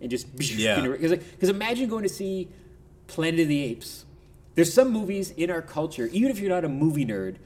and 0.00 0.08
just 0.08 0.28
Yeah. 0.56 0.80
because 0.86 1.10
like, 1.10 1.42
imagine 1.42 1.88
going 1.88 2.04
to 2.04 2.08
see 2.08 2.48
Planet 3.08 3.40
of 3.40 3.48
the 3.48 3.60
Apes. 3.64 4.04
There's 4.54 4.72
some 4.72 4.92
movies 4.92 5.32
in 5.32 5.50
our 5.50 5.60
culture, 5.62 6.06
even 6.12 6.30
if 6.30 6.38
you're 6.38 6.48
not 6.50 6.64
a 6.64 6.68
movie 6.68 7.04
nerd, 7.04 7.36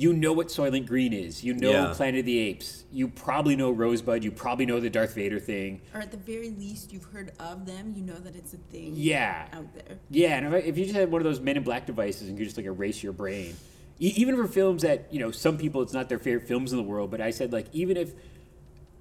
you 0.00 0.12
know 0.12 0.32
what 0.32 0.46
Soylent 0.48 0.86
Green 0.86 1.12
is. 1.12 1.42
You 1.42 1.54
know 1.54 1.70
Yeah. 1.70 1.92
Planet 1.94 2.20
of 2.20 2.26
the 2.26 2.38
Apes. 2.38 2.84
You 2.92 3.08
probably 3.08 3.56
know 3.56 3.70
Rosebud. 3.70 4.22
You 4.22 4.30
probably 4.30 4.64
know 4.64 4.78
the 4.80 4.88
Darth 4.90 5.14
Vader 5.14 5.40
thing. 5.40 5.80
Or 5.92 6.00
at 6.00 6.10
the 6.12 6.16
very 6.16 6.50
least, 6.50 6.92
you've 6.92 7.04
heard 7.04 7.32
of 7.40 7.66
them. 7.66 7.94
You 7.96 8.02
know 8.04 8.14
that 8.14 8.36
it's 8.36 8.54
a 8.54 8.58
thing. 8.58 8.92
Yeah. 8.94 9.48
Out 9.52 9.74
there. 9.74 9.98
Yeah, 10.10 10.36
and 10.38 10.46
if, 10.46 10.52
I- 10.52 10.66
if 10.68 10.78
you 10.78 10.84
just 10.84 10.96
had 10.96 11.10
one 11.10 11.20
of 11.20 11.24
those 11.24 11.40
Men 11.40 11.56
in 11.56 11.64
Black 11.64 11.84
devices 11.86 12.28
and 12.28 12.38
you 12.38 12.44
just 12.44 12.56
like 12.56 12.66
erase 12.66 13.02
your 13.02 13.12
brain, 13.12 13.56
e- 14.00 14.12
even 14.16 14.36
for 14.36 14.46
films 14.46 14.82
that 14.82 15.12
you 15.12 15.18
know 15.18 15.30
some 15.32 15.58
people 15.58 15.82
it's 15.82 15.92
not 15.92 16.08
their 16.08 16.18
favorite 16.20 16.46
films 16.46 16.70
in 16.72 16.78
the 16.78 16.84
world, 16.84 17.10
but 17.10 17.20
I 17.20 17.30
said 17.30 17.52
like 17.52 17.66
even 17.72 17.96
if 17.96 18.12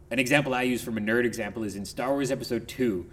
an 0.10 0.20
example 0.20 0.54
I 0.54 0.64
use 0.64 0.82
from 0.84 0.98
a 0.98 1.02
nerd 1.02 1.26
example 1.26 1.64
is 1.64 1.76
in 1.76 1.86
Star 1.86 2.10
Wars 2.14 2.32
Episode 2.32 2.68
Two, 2.68 3.06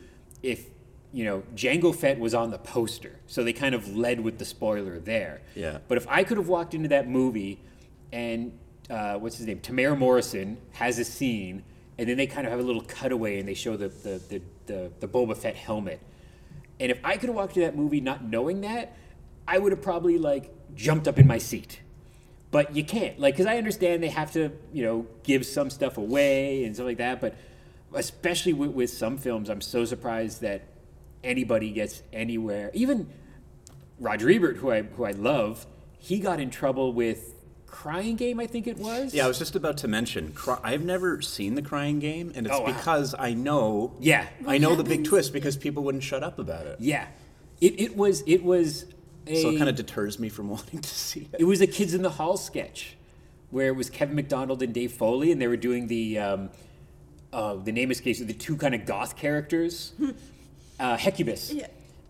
if 0.42 0.66
you 1.12 1.24
know 1.24 1.42
Jango 1.54 1.94
Fett 1.94 2.18
was 2.18 2.34
on 2.34 2.50
the 2.50 2.58
poster, 2.58 3.16
so 3.26 3.44
they 3.44 3.52
kind 3.52 3.74
of 3.74 3.94
led 3.94 4.20
with 4.20 4.38
the 4.38 4.44
spoiler 4.44 4.98
there. 4.98 5.42
Yeah. 5.54 5.78
But 5.86 5.98
if 5.98 6.06
I 6.08 6.24
could 6.24 6.38
have 6.38 6.48
walked 6.48 6.72
into 6.74 6.88
that 6.88 7.08
movie 7.08 7.60
and 8.14 8.56
uh, 8.88 9.16
what's 9.16 9.38
his 9.38 9.46
name, 9.46 9.58
Temuera 9.58 9.98
Morrison 9.98 10.56
has 10.72 10.98
a 11.00 11.04
scene, 11.04 11.64
and 11.98 12.08
then 12.08 12.16
they 12.16 12.28
kind 12.28 12.46
of 12.46 12.52
have 12.52 12.60
a 12.60 12.62
little 12.62 12.82
cutaway 12.82 13.40
and 13.40 13.48
they 13.48 13.54
show 13.54 13.76
the 13.76 13.88
the 13.88 14.22
the, 14.28 14.42
the, 14.66 14.92
the 15.00 15.08
Boba 15.08 15.36
Fett 15.36 15.56
helmet. 15.56 16.00
And 16.80 16.90
if 16.90 16.98
I 17.04 17.16
could 17.16 17.28
have 17.28 17.36
walked 17.36 17.56
into 17.56 17.68
that 17.68 17.76
movie 17.76 18.00
not 18.00 18.24
knowing 18.24 18.60
that, 18.62 18.96
I 19.46 19.58
would 19.58 19.72
have 19.72 19.82
probably 19.82 20.16
like 20.16 20.52
jumped 20.74 21.08
up 21.08 21.18
in 21.18 21.26
my 21.26 21.38
seat. 21.38 21.80
But 22.50 22.76
you 22.76 22.84
can't, 22.84 23.18
like, 23.18 23.34
because 23.34 23.46
I 23.46 23.58
understand 23.58 24.00
they 24.00 24.08
have 24.08 24.32
to, 24.34 24.52
you 24.72 24.84
know, 24.84 25.06
give 25.24 25.44
some 25.44 25.70
stuff 25.70 25.98
away 25.98 26.64
and 26.64 26.74
stuff 26.76 26.86
like 26.86 26.98
that. 26.98 27.20
But 27.20 27.34
especially 27.92 28.52
with, 28.52 28.70
with 28.70 28.90
some 28.90 29.18
films, 29.18 29.50
I'm 29.50 29.60
so 29.60 29.84
surprised 29.84 30.40
that 30.42 30.62
anybody 31.24 31.72
gets 31.72 32.04
anywhere. 32.12 32.70
Even 32.72 33.08
Roger 33.98 34.30
Ebert, 34.30 34.58
who 34.58 34.70
I 34.70 34.82
who 34.82 35.04
I 35.04 35.10
love, 35.10 35.66
he 35.98 36.20
got 36.20 36.38
in 36.38 36.50
trouble 36.50 36.92
with 36.92 37.33
Crying 37.74 38.14
Game, 38.16 38.38
I 38.38 38.46
think 38.46 38.66
it 38.66 38.78
was. 38.78 39.12
Yeah, 39.12 39.24
I 39.24 39.28
was 39.28 39.38
just 39.38 39.56
about 39.56 39.76
to 39.78 39.88
mention. 39.88 40.32
Cry- 40.32 40.60
I've 40.62 40.84
never 40.84 41.20
seen 41.20 41.54
the 41.56 41.60
Crying 41.62 41.98
Game, 41.98 42.32
and 42.34 42.46
it's 42.46 42.54
Oh, 42.54 42.60
wow. 42.60 42.66
because 42.66 43.14
I 43.18 43.34
know. 43.34 43.94
Yeah. 44.00 44.26
I 44.46 44.58
know 44.58 44.74
the 44.76 44.84
big 44.84 45.04
twist 45.04 45.32
because 45.32 45.56
people 45.56 45.82
wouldn't 45.82 46.04
shut 46.04 46.22
up 46.22 46.38
about 46.38 46.66
it. 46.66 46.76
Yeah, 46.80 47.06
it, 47.60 47.80
it 47.80 47.96
was 47.96 48.22
it 48.26 48.44
was 48.44 48.86
a 49.26 49.42
So 49.42 49.50
it 49.50 49.58
kind 49.58 49.68
of 49.68 49.74
deters 49.76 50.18
me 50.18 50.28
from 50.28 50.48
wanting 50.54 50.80
to 50.82 50.88
see 50.88 51.28
it. 51.32 51.40
it 51.40 51.44
was 51.44 51.60
a 51.60 51.66
Kids 51.66 51.94
in 51.94 52.02
the 52.02 52.10
Hall 52.10 52.36
sketch 52.36 52.96
where 53.50 53.68
it 53.68 53.76
was 53.76 53.90
Kevin 53.90 54.14
McDonald 54.16 54.62
and 54.62 54.72
Dave 54.72 54.92
Foley, 54.92 55.30
and 55.32 55.40
they 55.42 55.46
were 55.48 55.56
doing 55.56 55.86
the 55.88 56.18
um, 56.18 56.50
uh, 57.32 57.54
the 57.56 57.72
name 57.72 57.90
escapes 57.90 58.20
me, 58.20 58.26
the 58.26 58.32
two 58.34 58.56
kind 58.56 58.74
of 58.74 58.86
goth 58.86 59.16
characters, 59.16 59.92
uh, 60.80 60.96
Hecubus. 60.96 61.52
Yeah. 61.52 61.66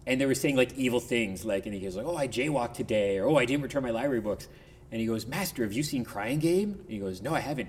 And 0.07 0.20
they 0.20 0.27
were 0.27 0.35
saying 0.35 0.57
like 0.57 0.77
evil 0.77 1.00
things, 1.00 1.46
like, 1.46 1.64
and 1.64 1.74
he 1.74 1.81
goes 1.81 1.96
like, 1.96 2.05
"Oh, 2.05 2.16
I 2.16 2.29
jaywalked 2.29 2.74
today," 2.74 3.16
or 3.18 3.27
"Oh, 3.27 3.37
I 3.37 3.46
didn't 3.46 3.62
return 3.62 3.83
my 3.83 3.90
library 3.90 4.20
books." 4.20 4.46
And 4.92 5.01
he 5.01 5.07
goes, 5.07 5.27
"Master, 5.27 5.62
have 5.64 5.73
you 5.73 5.83
seen 5.83 6.05
Crying 6.05 6.38
Game?" 6.38 6.79
And 6.83 6.90
he 6.90 6.99
goes, 6.99 7.20
"No, 7.20 7.35
I 7.35 7.40
haven't." 7.40 7.68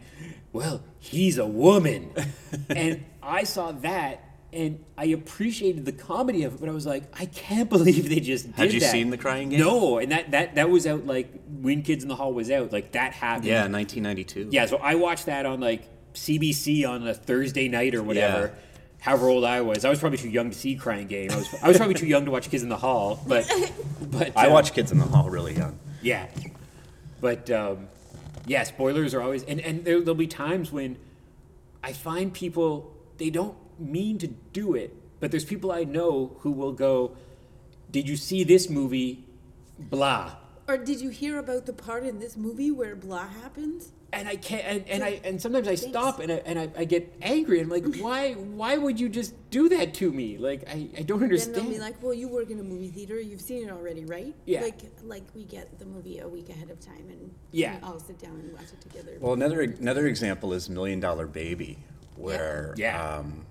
Well, 0.54 0.84
he's 1.00 1.38
a 1.38 1.46
woman, 1.46 2.12
and 2.70 3.04
I 3.24 3.44
saw 3.46 3.72
that, 3.72 4.24
and 4.54 4.84
I 4.98 5.06
appreciated 5.06 5.86
the 5.86 5.92
comedy 5.92 6.44
of 6.44 6.54
it, 6.54 6.60
but 6.60 6.70
I 6.70 6.72
was 6.72 6.86
like, 6.86 7.04
I 7.20 7.26
can't 7.26 7.70
believe 7.76 8.08
they 8.10 8.20
just 8.20 8.46
did 8.48 8.56
Had 8.56 8.74
you 8.74 8.80
that. 8.80 8.92
seen 8.92 9.10
The 9.10 9.18
Crying 9.18 9.50
Game? 9.50 9.60
No, 9.60 9.98
and 9.98 10.12
that 10.12 10.32
that 10.32 10.56
that 10.56 10.70
was 10.70 10.86
out 10.86 11.06
like 11.08 11.34
when 11.62 11.82
Kids 11.82 12.04
in 12.04 12.10
the 12.10 12.16
Hall 12.16 12.32
was 12.32 12.52
out, 12.52 12.72
like 12.72 12.92
that 12.92 13.14
happened. 13.14 13.46
Yeah, 13.46 13.68
1992. 13.68 14.50
Yeah, 14.52 14.68
so 14.68 14.78
I 14.78 14.96
watched 14.96 15.26
that 15.26 15.46
on 15.48 15.60
like 15.60 15.90
CBC 16.14 16.88
on 16.88 17.08
a 17.08 17.14
Thursday 17.14 17.68
night 17.68 17.96
or 17.96 18.04
whatever. 18.04 18.48
Yeah. 18.54 18.62
However 19.00 19.28
old 19.30 19.44
I 19.44 19.62
was, 19.62 19.86
I 19.86 19.90
was 19.90 20.00
probably 20.00 20.18
too 20.18 20.30
young 20.30 20.50
to 20.50 20.58
see 20.58 20.76
Crying 20.76 21.06
Game. 21.08 21.30
I 21.32 21.36
was, 21.36 21.56
I 21.62 21.68
was 21.68 21.78
probably 21.78 21.94
too 21.96 22.08
young 22.08 22.26
to 22.26 22.32
watch 22.32 22.50
Kids 22.50 22.64
in 22.64 22.70
the 22.70 22.78
Hall, 22.78 23.20
but 23.28 23.46
but 24.02 24.32
I 24.36 24.48
uh, 24.48 24.52
watched 24.54 24.74
Kids 24.74 24.92
in 24.92 24.98
the 25.00 25.06
Hall 25.06 25.30
really 25.30 25.56
young. 25.56 25.78
yeah, 26.02 26.28
but 27.26 27.50
um, 27.50 27.88
yeah, 28.46 28.62
spoilers 28.62 29.16
are 29.16 29.22
always 29.24 29.42
and 29.46 29.60
and 29.60 29.84
there, 29.84 30.00
there'll 30.00 30.14
be 30.14 30.28
times 30.28 30.72
when 30.72 30.96
I 31.84 31.92
find 31.92 32.32
people 32.32 32.94
they 33.18 33.32
don't 33.32 33.58
mean 33.80 34.20
to 34.20 34.28
do 34.28 34.76
it, 34.76 34.96
but 35.20 35.32
there's 35.32 35.44
people 35.44 35.72
I 35.72 35.86
know 35.86 36.38
who 36.42 36.52
will 36.52 36.72
go, 36.72 37.18
"Did 37.90 38.08
you 38.08 38.16
see 38.16 38.44
this 38.44 38.70
movie?" 38.70 39.26
Blah. 39.80 40.36
Or 40.68 40.78
did 40.78 41.02
you 41.02 41.10
hear 41.10 41.40
about 41.40 41.66
the 41.66 41.74
part 41.74 42.04
in 42.06 42.20
this 42.20 42.38
movie 42.38 42.70
where 42.70 42.96
blah 42.96 43.28
happens? 43.28 43.90
And 44.16 44.28
I 44.28 44.36
can't, 44.38 44.64
and, 44.66 44.88
and 44.90 45.04
I, 45.04 45.20
and 45.24 45.42
sometimes 45.42 45.68
I 45.68 45.76
stop 45.76 46.20
and 46.20 46.32
I, 46.32 46.36
and 46.46 46.58
I, 46.58 46.70
I 46.78 46.86
get 46.86 47.14
angry. 47.22 47.60
and 47.60 47.72
I'm 47.72 47.84
like, 47.84 47.98
why, 48.02 48.34
why 48.34 48.78
would 48.78 49.00
you 49.00 49.10
just 49.10 49.34
do 49.52 49.70
that 49.70 49.94
to 49.96 50.12
me? 50.12 50.38
Like, 50.38 50.68
I, 50.70 50.90
I 50.98 51.02
don't 51.04 51.20
Then 51.20 51.26
understand. 51.30 51.56
they'll 51.56 51.70
be 51.70 51.80
like, 51.80 52.02
"Well, 52.02 52.14
you 52.14 52.28
work 52.28 52.50
in 52.50 52.60
a 52.60 52.64
movie 52.64 52.90
theater. 52.90 53.20
You've 53.20 53.42
seen 53.42 53.68
it 53.68 53.72
already, 53.72 54.06
right?" 54.06 54.34
Yeah. 54.46 54.62
Like, 54.62 54.80
like 55.04 55.24
we 55.36 55.44
get 55.44 55.78
the 55.80 55.86
movie 55.86 56.20
a 56.20 56.28
week 56.28 56.50
ahead 56.50 56.70
of 56.72 56.80
time, 56.80 57.06
and 57.10 57.32
Yeah. 57.52 57.78
we 57.80 57.88
all 57.88 58.00
sit 58.00 58.18
down 58.20 58.40
and 58.40 58.54
watch 58.54 58.72
it 58.74 58.82
together. 58.82 59.18
Well, 59.20 59.34
another 59.34 59.62
another 59.62 60.08
example 60.08 60.54
is 60.54 60.70
Million 60.70 61.00
Dollar 61.00 61.28
Baby, 61.28 61.78
where 62.16 62.74
Yeah. 62.78 63.18
Um, 63.18 63.46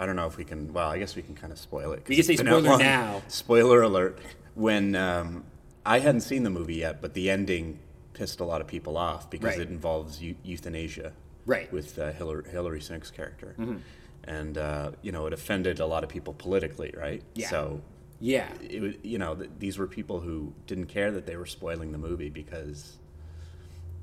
I 0.00 0.06
don't 0.06 0.14
know 0.16 0.26
if 0.26 0.36
we 0.36 0.44
can. 0.44 0.72
Well, 0.72 0.88
I 0.88 0.98
guess 0.98 1.16
we 1.16 1.22
can 1.22 1.34
kind 1.34 1.52
of 1.52 1.58
spoil 1.58 1.92
it. 1.92 1.98
'cause 2.04 2.08
We 2.08 2.14
can 2.16 2.24
say 2.24 2.32
it's 2.34 2.42
been 2.42 2.52
out 2.52 2.62
spoiler 2.62 2.78
now. 2.78 3.22
Spoiler 3.28 3.82
alert! 3.82 4.18
When 4.54 4.94
um, 4.94 5.44
I 5.84 5.98
hadn't 5.98 6.20
seen 6.20 6.44
the 6.44 6.50
movie 6.50 6.76
yet, 6.76 7.00
but 7.02 7.14
the 7.14 7.30
ending 7.30 7.80
pissed 8.18 8.40
a 8.40 8.44
lot 8.44 8.60
of 8.60 8.66
people 8.66 8.96
off 8.96 9.30
because 9.30 9.50
Right. 9.56 9.60
it 9.60 9.68
involves 9.68 10.20
eu- 10.20 10.34
euthanasia, 10.42 11.12
Right. 11.46 11.72
With 11.72 11.98
uh, 11.98 12.12
Hilary, 12.12 12.44
Hilary 12.50 12.80
Swank's 12.82 13.10
character, 13.10 13.54
Mm-hmm. 13.58 13.76
and 14.24 14.58
uh, 14.58 14.90
you 15.02 15.12
know 15.12 15.26
it 15.26 15.32
offended 15.32 15.80
a 15.80 15.86
lot 15.86 16.02
of 16.04 16.10
people 16.10 16.34
politically, 16.34 16.92
right? 16.96 17.22
Yeah. 17.34 17.48
So 17.48 17.80
yeah, 18.20 18.48
it 18.60 19.02
you 19.04 19.18
know, 19.18 19.34
th- 19.36 19.50
these 19.58 19.78
were 19.78 19.86
people 19.86 20.18
who 20.20 20.52
didn't 20.66 20.86
care 20.86 21.10
that 21.12 21.24
they 21.26 21.36
were 21.36 21.46
spoiling 21.46 21.92
the 21.92 21.98
movie 22.08 22.28
because, 22.28 22.98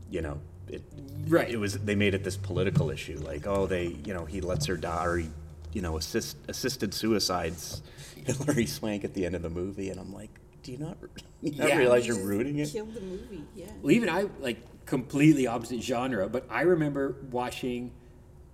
you 0.09 0.21
know, 0.21 0.39
it, 0.69 0.81
Right. 1.27 1.49
It 1.49 1.57
was 1.57 1.73
they 1.77 1.95
made 1.95 2.13
it 2.15 2.23
this 2.23 2.37
political 2.37 2.89
issue, 2.89 3.19
like, 3.31 3.45
oh, 3.45 3.67
they, 3.67 3.87
you 4.07 4.13
know, 4.15 4.25
he 4.25 4.39
lets 4.41 4.65
her 4.67 4.77
die, 4.77 5.05
or 5.05 5.17
he, 5.17 5.29
you 5.73 5.81
know, 5.81 5.97
assist 5.97 6.37
assisted 6.47 6.93
suicides 6.93 7.83
Hilary 8.25 8.65
Swank 8.65 9.03
at 9.03 9.13
the 9.13 9.23
end 9.25 9.35
of 9.35 9.41
the 9.43 9.49
movie, 9.51 9.89
and 9.91 9.99
I'm 9.99 10.13
like, 10.13 10.31
do 10.65 10.71
you 10.71 10.77
not, 10.79 10.97
you 11.41 11.51
not 11.51 11.69
Yeah. 11.69 11.77
realize 11.77 12.07
You 12.07 12.15
you're 12.15 12.25
ruining 12.25 12.57
it? 12.59 12.69
Killed 12.69 12.93
the 12.93 13.01
movie. 13.01 13.43
Yeah. 13.55 13.67
Well, 13.81 13.91
even 13.91 14.09
I 14.09 14.25
like 14.41 14.57
completely 14.85 15.47
opposite 15.47 15.81
genre, 15.81 16.27
but 16.27 16.45
I 16.49 16.61
remember 16.61 17.15
watching 17.31 17.91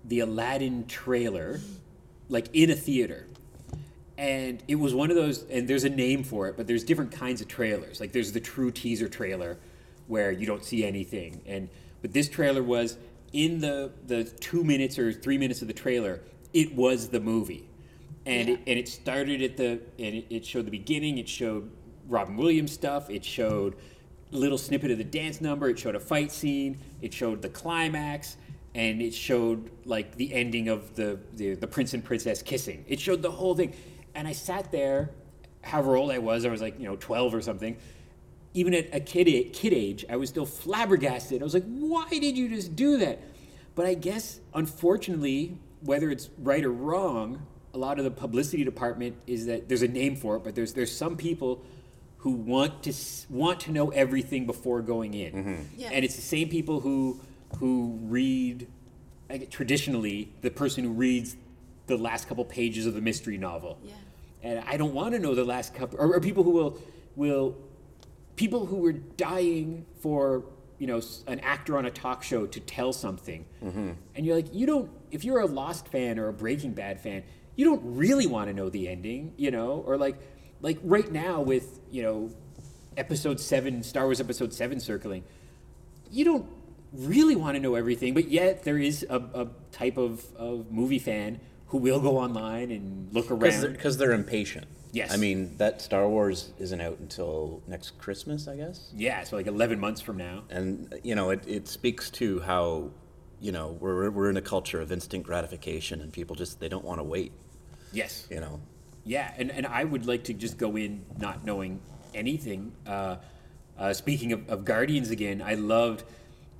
the 0.03 0.19
Aladdin 0.19 0.85
trailer, 0.87 1.59
like 2.29 2.47
in 2.53 2.69
a 2.69 2.75
theater, 2.75 3.27
and 4.17 4.61
it 4.67 4.75
was 4.75 4.93
one 4.93 5.09
of 5.09 5.15
those. 5.15 5.43
And 5.49 5.67
there's 5.67 5.83
a 5.85 5.89
name 5.89 6.23
for 6.23 6.47
it, 6.49 6.57
but 6.57 6.67
there's 6.67 6.83
different 6.83 7.11
kinds 7.11 7.41
of 7.41 7.47
trailers. 7.47 7.99
Like 7.99 8.11
there's 8.11 8.33
the 8.33 8.39
true 8.41 8.71
teaser 8.71 9.07
trailer, 9.07 9.57
where 10.07 10.31
you 10.31 10.45
don't 10.45 10.63
see 10.65 10.83
anything, 10.85 11.41
and 11.45 11.69
but 12.01 12.11
this 12.13 12.27
trailer 12.27 12.61
was 12.63 12.97
in 13.31 13.61
the 13.61 13.91
the 14.07 14.25
two 14.25 14.63
minutes 14.65 14.99
or 14.99 15.13
three 15.13 15.37
minutes 15.37 15.61
of 15.61 15.67
the 15.69 15.73
trailer, 15.73 16.19
it 16.53 16.75
was 16.75 17.09
the 17.09 17.19
movie, 17.21 17.69
and 18.25 18.49
Yeah. 18.49 18.55
it, 18.55 18.59
and 18.67 18.79
it 18.79 18.87
started 18.89 19.41
at 19.41 19.55
the 19.57 19.79
and 19.99 20.15
it, 20.15 20.25
it 20.29 20.45
showed 20.45 20.65
the 20.65 20.71
beginning. 20.71 21.17
It 21.17 21.29
showed 21.29 21.69
Robin 22.11 22.35
Williams 22.35 22.71
stuff. 22.71 23.09
It 23.09 23.25
showed 23.25 23.75
little 24.31 24.57
snippet 24.57 24.91
of 24.91 24.97
the 24.97 25.03
dance 25.03 25.41
number. 25.41 25.69
It 25.69 25.79
showed 25.79 25.95
a 25.95 25.99
fight 25.99 26.31
scene. 26.31 26.79
It 27.01 27.13
showed 27.13 27.41
the 27.41 27.49
climax, 27.49 28.37
and 28.75 29.01
it 29.01 29.13
showed 29.13 29.71
like 29.85 30.15
the 30.15 30.33
ending 30.33 30.67
of 30.67 30.95
the 30.95 31.19
the, 31.33 31.55
the 31.55 31.67
prince 31.67 31.93
and 31.93 32.03
princess 32.03 32.41
kissing. 32.41 32.85
It 32.87 32.99
showed 32.99 33.21
the 33.21 33.31
whole 33.31 33.55
thing, 33.55 33.73
and 34.13 34.27
I 34.27 34.33
sat 34.33 34.71
there, 34.71 35.11
however 35.61 35.95
old 35.95 36.11
I 36.11 36.19
was, 36.19 36.45
I 36.45 36.49
was 36.49 36.61
like 36.61 36.79
you 36.79 36.85
know 36.85 36.97
twelve 36.97 37.33
or 37.33 37.41
something. 37.41 37.77
Even 38.53 38.73
at 38.73 38.93
a 38.93 38.99
kid 38.99 39.53
kid 39.53 39.73
age, 39.73 40.03
I 40.09 40.17
was 40.17 40.29
still 40.29 40.45
flabbergasted. 40.45 41.41
I 41.41 41.45
was 41.45 41.53
like, 41.53 41.65
why 41.65 42.07
did 42.09 42.37
you 42.37 42.49
just 42.49 42.75
do 42.75 42.97
that? 42.97 43.21
But 43.75 43.85
I 43.85 43.93
guess 43.93 44.41
unfortunately, 44.53 45.57
whether 45.79 46.09
it's 46.09 46.29
right 46.37 46.63
or 46.65 46.71
wrong, 46.71 47.45
a 47.73 47.77
lot 47.77 47.97
of 47.97 48.03
the 48.03 48.11
publicity 48.11 48.65
department 48.65 49.15
is 49.25 49.45
that 49.45 49.69
there's 49.69 49.83
a 49.83 49.87
name 49.87 50.17
for 50.17 50.35
it, 50.35 50.43
but 50.43 50.55
there's 50.55 50.73
there's 50.73 50.93
some 50.93 51.15
people 51.15 51.63
who 52.21 52.31
want 52.31 52.83
to 52.83 52.93
want 53.29 53.59
to 53.61 53.71
know 53.71 53.89
everything 53.89 54.45
before 54.45 54.81
going 54.81 55.13
in, 55.13 55.33
mm-hmm. 55.33 55.63
Yeah. 55.75 55.89
and 55.91 56.05
it's 56.05 56.15
the 56.15 56.21
same 56.21 56.49
people 56.49 56.79
who 56.79 57.19
who 57.57 57.99
read 58.03 58.67
like, 59.29 59.49
traditionally 59.49 60.31
the 60.41 60.51
person 60.51 60.83
who 60.83 60.91
reads 60.91 61.35
the 61.87 61.97
last 61.97 62.27
couple 62.27 62.45
pages 62.45 62.85
of 62.85 62.93
the 62.93 63.01
mystery 63.01 63.37
novel. 63.37 63.79
Yeah. 63.83 63.93
And 64.43 64.63
I 64.67 64.77
don't 64.77 64.93
want 64.93 65.13
to 65.13 65.19
know 65.19 65.35
the 65.35 65.43
last 65.43 65.73
couple, 65.73 65.99
or, 65.99 66.15
or 66.15 66.19
people 66.19 66.43
who 66.43 66.51
will 66.51 66.77
will 67.15 67.57
people 68.35 68.65
who 68.65 68.77
were 68.77 68.93
dying 68.93 69.85
for 70.01 70.45
you 70.77 70.87
know 70.87 71.01
an 71.27 71.39
actor 71.39 71.77
on 71.77 71.85
a 71.85 71.91
talk 71.91 72.23
show 72.23 72.45
to 72.45 72.59
tell 72.59 72.93
something, 72.93 73.45
mm-hmm. 73.63 73.91
and 74.15 74.25
you're 74.25 74.35
like, 74.35 74.53
you 74.53 74.65
don't. 74.67 74.91
If 75.09 75.23
you're 75.23 75.39
a 75.39 75.45
Lost 75.47 75.87
fan 75.87 76.19
or 76.19 76.27
a 76.27 76.33
Breaking 76.33 76.73
Bad 76.73 77.01
fan, 77.01 77.23
you 77.55 77.65
don't 77.65 77.81
really 77.83 78.27
want 78.27 78.47
to 78.49 78.53
know 78.53 78.69
the 78.69 78.87
ending, 78.87 79.33
you 79.37 79.51
know, 79.51 79.83
or 79.85 79.97
like 79.97 80.17
like 80.61 80.79
right 80.83 81.11
now 81.11 81.41
with 81.41 81.79
you 81.91 82.03
know 82.03 82.31
episode 82.97 83.39
seven, 83.39 83.83
Star 83.83 84.03
Wars 84.05 84.19
episode 84.19 84.53
seven 84.53 84.79
circling, 84.79 85.23
you 86.11 86.25
don't 86.25 86.45
really 86.93 87.35
want 87.35 87.55
to 87.55 87.59
know 87.61 87.75
everything, 87.75 88.13
but 88.13 88.29
yet 88.29 88.63
there 88.63 88.77
is 88.77 89.05
a, 89.09 89.15
a 89.33 89.47
type 89.71 89.97
of, 89.97 90.25
of 90.35 90.71
movie 90.71 90.99
fan 90.99 91.39
who 91.67 91.77
will 91.77 92.01
go 92.01 92.17
online 92.17 92.69
and 92.69 93.07
look 93.13 93.29
Because 93.29 93.63
around. 93.63 93.73
they're, 93.75 93.81
'cause 93.81 93.97
they're 93.97 94.11
impatient. 94.11 94.65
Yes. 94.91 95.13
I 95.13 95.15
mean, 95.15 95.55
that 95.55 95.81
Star 95.81 96.09
Wars 96.09 96.51
isn't 96.59 96.81
out 96.81 96.99
until 96.99 97.63
next 97.65 97.97
Christmas, 97.97 98.49
I 98.49 98.57
guess. 98.57 98.91
Yeah, 98.93 99.23
so 99.23 99.37
like 99.37 99.47
11 99.47 99.79
months 99.79 100.01
from 100.01 100.17
now. 100.17 100.43
And 100.49 100.93
you 101.01 101.15
know, 101.15 101.29
it, 101.29 101.47
it 101.47 101.69
speaks 101.69 102.09
to 102.11 102.41
how 102.41 102.91
you 103.39 103.53
know 103.53 103.77
we're 103.79 104.11
we're 104.11 104.29
in 104.29 104.35
a 104.35 104.41
culture 104.41 104.81
of 104.81 104.91
instant 104.91 105.23
gratification, 105.23 106.01
and 106.01 106.11
people 106.11 106.35
just 106.35 106.59
they 106.59 106.67
don't 106.67 106.83
want 106.83 106.99
to 106.99 107.03
wait. 107.05 107.31
Yes. 107.93 108.27
You 108.29 108.41
know, 108.41 108.59
Yeah, 109.03 109.33
and, 109.37 109.51
and 109.51 109.65
I 109.65 109.83
would 109.83 110.05
like 110.05 110.25
to 110.25 110.33
just 110.33 110.57
go 110.57 110.75
in 110.75 111.03
not 111.17 111.43
knowing 111.43 111.81
anything. 112.13 112.71
Uh, 112.85 113.17
uh, 113.77 113.93
speaking 113.93 114.31
of, 114.31 114.47
of 114.49 114.65
Guardians 114.65 115.09
again, 115.09 115.41
I 115.41 115.55
loved. 115.55 116.03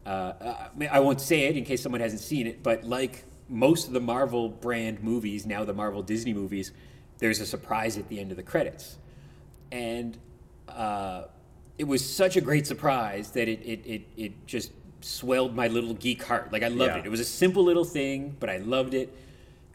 Uh, 0.06 0.10
uh, 0.10 0.70
I 0.74 0.78
mean, 0.78 0.90
I 0.92 1.00
won't 1.00 1.22
say 1.22 1.44
it 1.44 1.56
in 1.58 1.64
case 1.66 1.82
someone 1.82 2.02
hasn't 2.02 2.22
seen 2.22 2.48
it, 2.48 2.64
but 2.64 2.84
like 2.84 3.24
most 3.48 3.88
of 3.88 3.94
the 3.94 4.00
Marvel 4.00 4.50
brand 4.50 5.04
movies, 5.04 5.46
now 5.46 5.64
the 5.64 5.74
Marvel 5.74 6.02
Disney 6.02 6.34
movies, 6.34 6.72
there's 7.20 7.40
a 7.40 7.46
surprise 7.46 7.98
at 7.98 8.10
the 8.10 8.20
end 8.20 8.32
of 8.32 8.38
the 8.38 8.44
credits. 8.44 8.98
And 9.72 10.18
uh, 10.68 11.26
it 11.78 11.84
was 11.84 12.04
such 12.08 12.38
a 12.38 12.42
great 12.42 12.66
surprise 12.66 13.32
that 13.32 13.48
it, 13.48 13.62
it, 13.64 13.86
it, 13.86 14.02
it 14.18 14.48
just 14.48 14.72
swelled 15.02 15.56
my 15.56 15.68
little 15.68 15.94
geek 15.94 16.24
heart. 16.24 16.52
Like 16.52 16.64
I 16.64 16.70
loved 16.70 16.94
Yeah. 16.94 17.00
it. 17.00 17.06
It 17.06 17.10
was 17.10 17.20
a 17.20 17.26
simple 17.26 17.64
little 17.64 17.86
thing, 17.86 18.36
but 18.40 18.50
I 18.50 18.58
loved 18.58 18.96
it. 18.96 19.16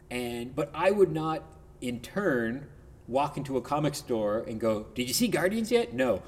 And 0.09 0.55
but 0.55 0.69
I 0.73 0.91
would 0.91 1.11
not 1.11 1.43
in 1.81 1.99
turn 1.99 2.67
walk 3.07 3.37
into 3.37 3.55
a 3.57 3.61
comic 3.61 3.95
store 3.95 4.39
and 4.47 4.59
go, 4.59 4.85
"Did 4.95 5.07
you 5.07 5.13
see 5.13 5.27
Guardians 5.27 5.71
yet?" 5.71 5.93
No. 5.93 6.21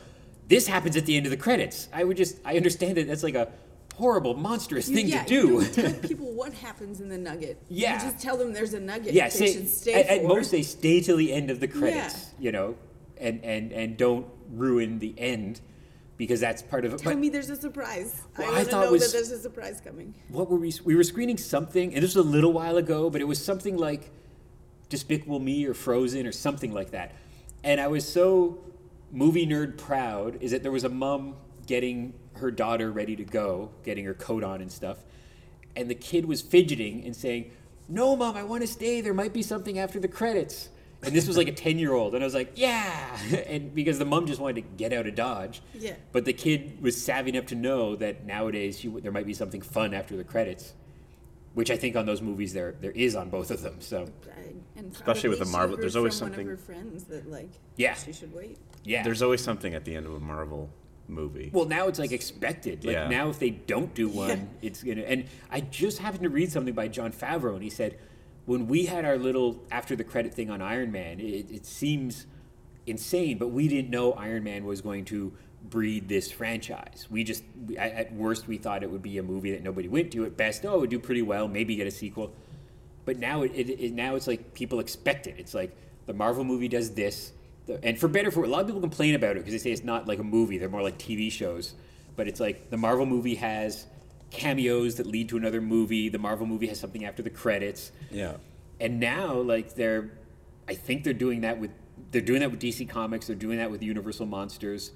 This 0.47 0.65
happens 0.67 0.95
at 0.97 1.05
the 1.05 1.15
end 1.15 1.25
of 1.25 1.29
the 1.29 1.37
credits. 1.37 1.89
I 1.93 2.03
would 2.03 2.17
just 2.17 2.37
I 2.45 2.55
understand 2.57 2.97
that 2.97 3.07
that's 3.07 3.23
like 3.23 3.35
a 3.35 3.49
horrible, 3.95 4.33
monstrous 4.33 4.87
You- 4.89 4.95
thing 4.95 5.07
yeah, 5.09 5.23
to 5.25 5.33
You 5.35 5.41
do. 5.41 5.61
don't 5.61 5.73
tell 5.73 5.93
people 6.09 6.31
what 6.33 6.53
happens 6.53 7.01
in 7.01 7.09
the 7.09 7.17
nugget. 7.17 7.61
Yeah. 7.67 7.95
You 8.03 8.11
just 8.11 8.23
tell 8.23 8.37
them 8.37 8.53
there's 8.53 8.73
a 8.73 8.79
nugget. 8.79 9.13
yeah, 9.13 9.25
they 9.29 9.29
say, 9.53 9.65
stay 9.65 9.93
at, 9.93 10.07
at 10.07 10.23
most 10.25 10.51
they 10.51 10.61
stay 10.63 11.01
till 11.01 11.17
the 11.17 11.31
end 11.33 11.49
of 11.51 11.59
the 11.59 11.67
credits, 11.67 12.31
Yeah. 12.39 12.45
you 12.45 12.51
know, 12.53 12.75
and, 13.17 13.43
and, 13.43 13.71
and 13.73 13.97
don't 13.97 14.25
ruin 14.51 14.99
the 14.99 15.13
end 15.17 15.59
because 16.17 16.39
that's 16.39 16.61
part 16.61 16.85
of 16.85 16.93
it. 16.93 16.99
Tell 16.99 17.11
But 17.11 17.19
me 17.19 17.27
there's 17.29 17.49
a 17.49 17.55
surprise. 17.57 18.21
Well, 18.37 18.55
I 18.55 18.59
I 18.59 18.63
thought 18.63 18.85
know 18.85 18.91
was- 18.93 19.11
that 19.11 19.17
there's 19.17 19.31
a 19.31 19.39
surprise 19.39 19.81
coming. 19.81 20.13
what 20.29 20.49
were 20.49 20.57
we? 20.57 20.73
We 20.85 20.95
were 20.95 21.03
screening 21.03 21.37
something, 21.37 21.93
and 21.93 22.01
this 22.01 22.15
was 22.15 22.25
a 22.25 22.29
little 22.29 22.53
while 22.53 22.77
ago, 22.77 23.09
but 23.09 23.19
it 23.21 23.25
was 23.27 23.43
something 23.43 23.75
like 23.77 24.09
Despicable 24.89 25.39
Me 25.39 25.65
or 25.65 25.73
Frozen 25.73 26.25
or 26.27 26.31
something 26.31 26.73
like 26.73 26.91
that. 26.91 27.13
And 27.63 27.79
I 27.79 27.87
was 27.87 28.07
so 28.07 28.59
movie 29.11 29.47
nerd 29.47 29.77
proud 29.77 30.41
is 30.41 30.51
that 30.51 30.63
there 30.63 30.71
was 30.71 30.83
a 30.83 30.89
mom 30.89 31.35
getting 31.65 32.13
her 32.33 32.51
daughter 32.51 32.91
ready 32.91 33.15
to 33.15 33.23
go, 33.23 33.69
getting 33.83 34.05
her 34.05 34.13
coat 34.13 34.43
on 34.43 34.61
and 34.61 34.71
stuff, 34.71 34.97
and 35.75 35.89
the 35.89 35.95
kid 35.95 36.25
was 36.25 36.41
fidgeting 36.41 37.03
and 37.05 37.15
saying, 37.15 37.51
"No, 37.87 38.15
mom, 38.15 38.35
I 38.35 38.43
want 38.43 38.61
to 38.61 38.67
stay. 38.67 39.01
There 39.01 39.13
might 39.13 39.33
be 39.33 39.41
something 39.41 39.77
after 39.77 39.99
the 39.99 40.07
credits." 40.07 40.69
And 41.01 41.15
this 41.15 41.27
was 41.27 41.37
like 41.37 41.47
a 41.47 41.53
ten-year-old, 41.53 42.13
and 42.13 42.23
I 42.23 42.27
was 42.27 42.33
like, 42.33 42.51
"Yeah!" 42.55 43.17
And 43.47 43.73
because 43.73 43.99
the 43.99 44.05
mom 44.05 44.25
just 44.25 44.41
wanted 44.41 44.55
to 44.55 44.67
get 44.77 44.91
out 44.91 45.07
of 45.07 45.15
Dodge, 45.15 45.61
Yeah. 45.73 45.93
But 46.11 46.25
the 46.25 46.33
kid 46.33 46.81
was 46.81 47.01
savvy 47.01 47.29
enough 47.29 47.45
to 47.47 47.55
know 47.55 47.95
that 47.97 48.25
nowadays 48.25 48.83
you, 48.83 48.99
there 48.99 49.11
might 49.11 49.25
be 49.25 49.33
something 49.33 49.61
fun 49.61 49.93
after 49.93 50.17
the 50.17 50.23
credits, 50.23 50.73
which 51.59 51.69
I 51.69 51.75
think 51.75 51.97
on 51.97 52.05
those 52.05 52.21
movies 52.21 52.53
there 52.53 52.75
there 52.79 52.91
is 52.91 53.17
on 53.17 53.29
both 53.29 53.51
of 53.51 53.61
them. 53.61 53.75
So 53.81 54.07
And 54.77 54.93
Especially 54.93 55.27
with 55.27 55.39
the 55.39 55.45
Marvel- 55.45 55.75
there's 55.75 55.97
always 55.97 56.17
from 56.17 56.27
something- 56.29 56.45
One 56.47 56.53
of 56.53 56.59
her 56.61 56.65
friends 56.73 57.03
that 57.05 57.29
like. 57.29 57.49
Yeah. 57.75 57.95
She 57.95 58.13
should 58.13 58.33
wait. 58.33 58.57
yeah, 58.85 59.03
There's 59.03 59.21
always 59.21 59.43
something 59.43 59.73
at 59.73 59.83
the 59.83 59.93
end 59.93 60.05
of 60.05 60.13
a 60.13 60.21
Marvel 60.21 60.69
movie. 61.09 61.49
Well, 61.51 61.65
now 61.65 61.89
it's 61.89 61.99
like 61.99 62.13
expected. 62.13 62.85
Like 62.85 62.93
Yeah. 62.93 63.09
now, 63.09 63.27
if 63.29 63.39
they 63.39 63.49
don't 63.49 63.93
do 63.93 64.07
one, 64.07 64.29
Yeah. 64.29 64.67
it's 64.69 64.81
gonna. 64.83 65.01
And 65.01 65.25
I 65.51 65.59
just 65.59 65.97
happened 65.99 66.23
to 66.23 66.29
read 66.29 66.49
something 66.49 66.73
by 66.73 66.87
Jon 66.87 67.11
Favreau, 67.11 67.55
and 67.55 67.63
he 67.63 67.69
said 67.69 67.97
when 68.45 68.67
we 68.67 68.85
had 68.85 69.03
our 69.03 69.17
little 69.17 69.61
after 69.69 69.97
the 69.97 70.05
credit 70.05 70.33
thing 70.33 70.49
on 70.49 70.61
Iron 70.61 70.93
Man, 70.93 71.19
it, 71.19 71.51
it 71.51 71.65
seems 71.65 72.25
insane, 72.87 73.37
but 73.37 73.49
we 73.49 73.67
didn't 73.67 73.89
know 73.91 74.13
Iron 74.13 74.45
Man 74.45 74.63
was 74.63 74.79
going 74.81 75.03
to 75.05 75.33
breed 75.69 76.07
this 76.09 76.31
franchise. 76.31 77.07
We 77.09 77.23
just, 77.23 77.43
we, 77.67 77.77
at 77.77 78.13
worst, 78.13 78.47
we 78.47 78.57
thought 78.57 78.83
it 78.83 78.91
would 78.91 79.01
be 79.01 79.17
a 79.17 79.23
movie 79.23 79.51
that 79.51 79.63
nobody 79.63 79.87
went 79.87 80.11
to. 80.13 80.25
At 80.25 80.37
best, 80.37 80.65
oh, 80.65 80.75
it 80.75 80.79
would 80.81 80.89
do 80.89 80.99
pretty 80.99 81.21
well, 81.21 81.47
maybe 81.47 81.75
get 81.75 81.87
a 81.87 81.91
sequel. 81.91 82.33
But 83.05 83.17
now 83.17 83.41
it, 83.43 83.51
it, 83.55 83.69
it 83.69 83.93
now 83.93 84.15
it's 84.15 84.27
like 84.27 84.53
people 84.53 84.79
expect 84.79 85.27
it. 85.27 85.35
It's 85.37 85.53
like 85.53 85.75
the 86.05 86.13
Marvel 86.13 86.43
movie 86.43 86.67
does 86.67 86.91
this, 86.93 87.31
the, 87.65 87.83
and 87.83 87.97
for 87.97 88.07
better 88.07 88.31
for 88.31 88.43
a 88.43 88.47
lot 88.47 88.61
of 88.61 88.67
people 88.67 88.81
complain 88.81 89.15
about 89.15 89.31
it 89.31 89.39
because 89.39 89.51
they 89.51 89.57
say 89.57 89.71
it's 89.71 89.83
not 89.83 90.07
like 90.07 90.19
a 90.19 90.23
movie; 90.23 90.57
they're 90.57 90.69
more 90.69 90.83
like 90.83 90.97
TV 90.97 91.31
shows. 91.31 91.73
But 92.15 92.27
it's 92.27 92.39
like 92.39 92.69
the 92.69 92.77
Marvel 92.77 93.05
movie 93.05 93.35
has 93.35 93.87
cameos 94.31 94.95
that 94.95 95.07
lead 95.07 95.29
to 95.29 95.37
another 95.37 95.61
movie. 95.61 96.09
The 96.09 96.19
Marvel 96.19 96.45
movie 96.45 96.67
has 96.67 96.79
something 96.79 97.05
after 97.05 97.23
the 97.23 97.29
credits, 97.29 97.91
yeah. 98.11 98.33
and 98.79 98.99
now 98.99 99.33
like 99.35 99.73
they're, 99.75 100.11
I 100.67 100.75
think 100.75 101.03
they're 101.03 101.13
doing 101.13 101.41
that 101.41 101.59
with 101.59 101.71
they're 102.11 102.21
doing 102.21 102.41
that 102.41 102.51
with 102.51 102.59
DC 102.59 102.87
Comics. 102.89 103.27
They're 103.27 103.35
doing 103.35 103.57
that 103.57 103.71
with 103.71 103.81
Universal 103.81 104.25
Monsters. 104.25 104.91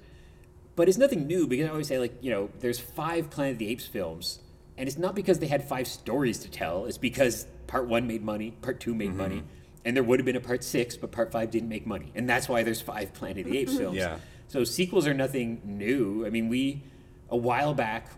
But 0.76 0.88
it's 0.88 0.98
nothing 0.98 1.26
new 1.26 1.46
because 1.46 1.68
I 1.68 1.70
always 1.70 1.88
say 1.88 1.98
like 1.98 2.22
you 2.22 2.30
know 2.30 2.50
there's 2.60 2.78
five 2.78 3.30
Planet 3.30 3.52
of 3.52 3.58
the 3.58 3.68
Apes 3.68 3.86
films, 3.86 4.40
and 4.76 4.88
it's 4.88 4.98
not 4.98 5.14
because 5.14 5.38
they 5.38 5.46
had 5.46 5.68
five 5.68 5.86
stories 5.86 6.38
to 6.40 6.50
tell. 6.50 6.86
It's 6.86 6.98
because 6.98 7.46
part 7.66 7.86
one 7.86 8.06
made 8.06 8.22
money, 8.22 8.50
part 8.50 8.80
two 8.80 8.94
made 8.94 9.14
money, 9.14 9.42
and 9.84 9.96
there 9.96 10.02
would 10.02 10.18
have 10.18 10.26
been 10.26 10.36
a 10.36 10.40
part 10.40 10.64
six, 10.64 10.96
but 10.96 11.12
part 11.12 11.32
five 11.32 11.50
didn't 11.50 11.68
make 11.68 11.86
money, 11.86 12.12
and 12.14 12.28
that's 12.28 12.48
why 12.48 12.62
there's 12.62 12.80
five 12.80 13.12
Planet 13.14 13.46
of 13.46 13.52
the 13.52 13.58
Apes 13.58 13.76
films. 13.76 13.96
Yeah. 13.96 14.18
So 14.48 14.64
sequels 14.64 15.06
are 15.06 15.14
nothing 15.14 15.60
new. 15.64 16.26
I 16.26 16.30
mean, 16.30 16.48
we 16.48 16.82
a 17.30 17.36
while 17.36 17.74
back 17.74 18.08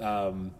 um, 0.00 0.52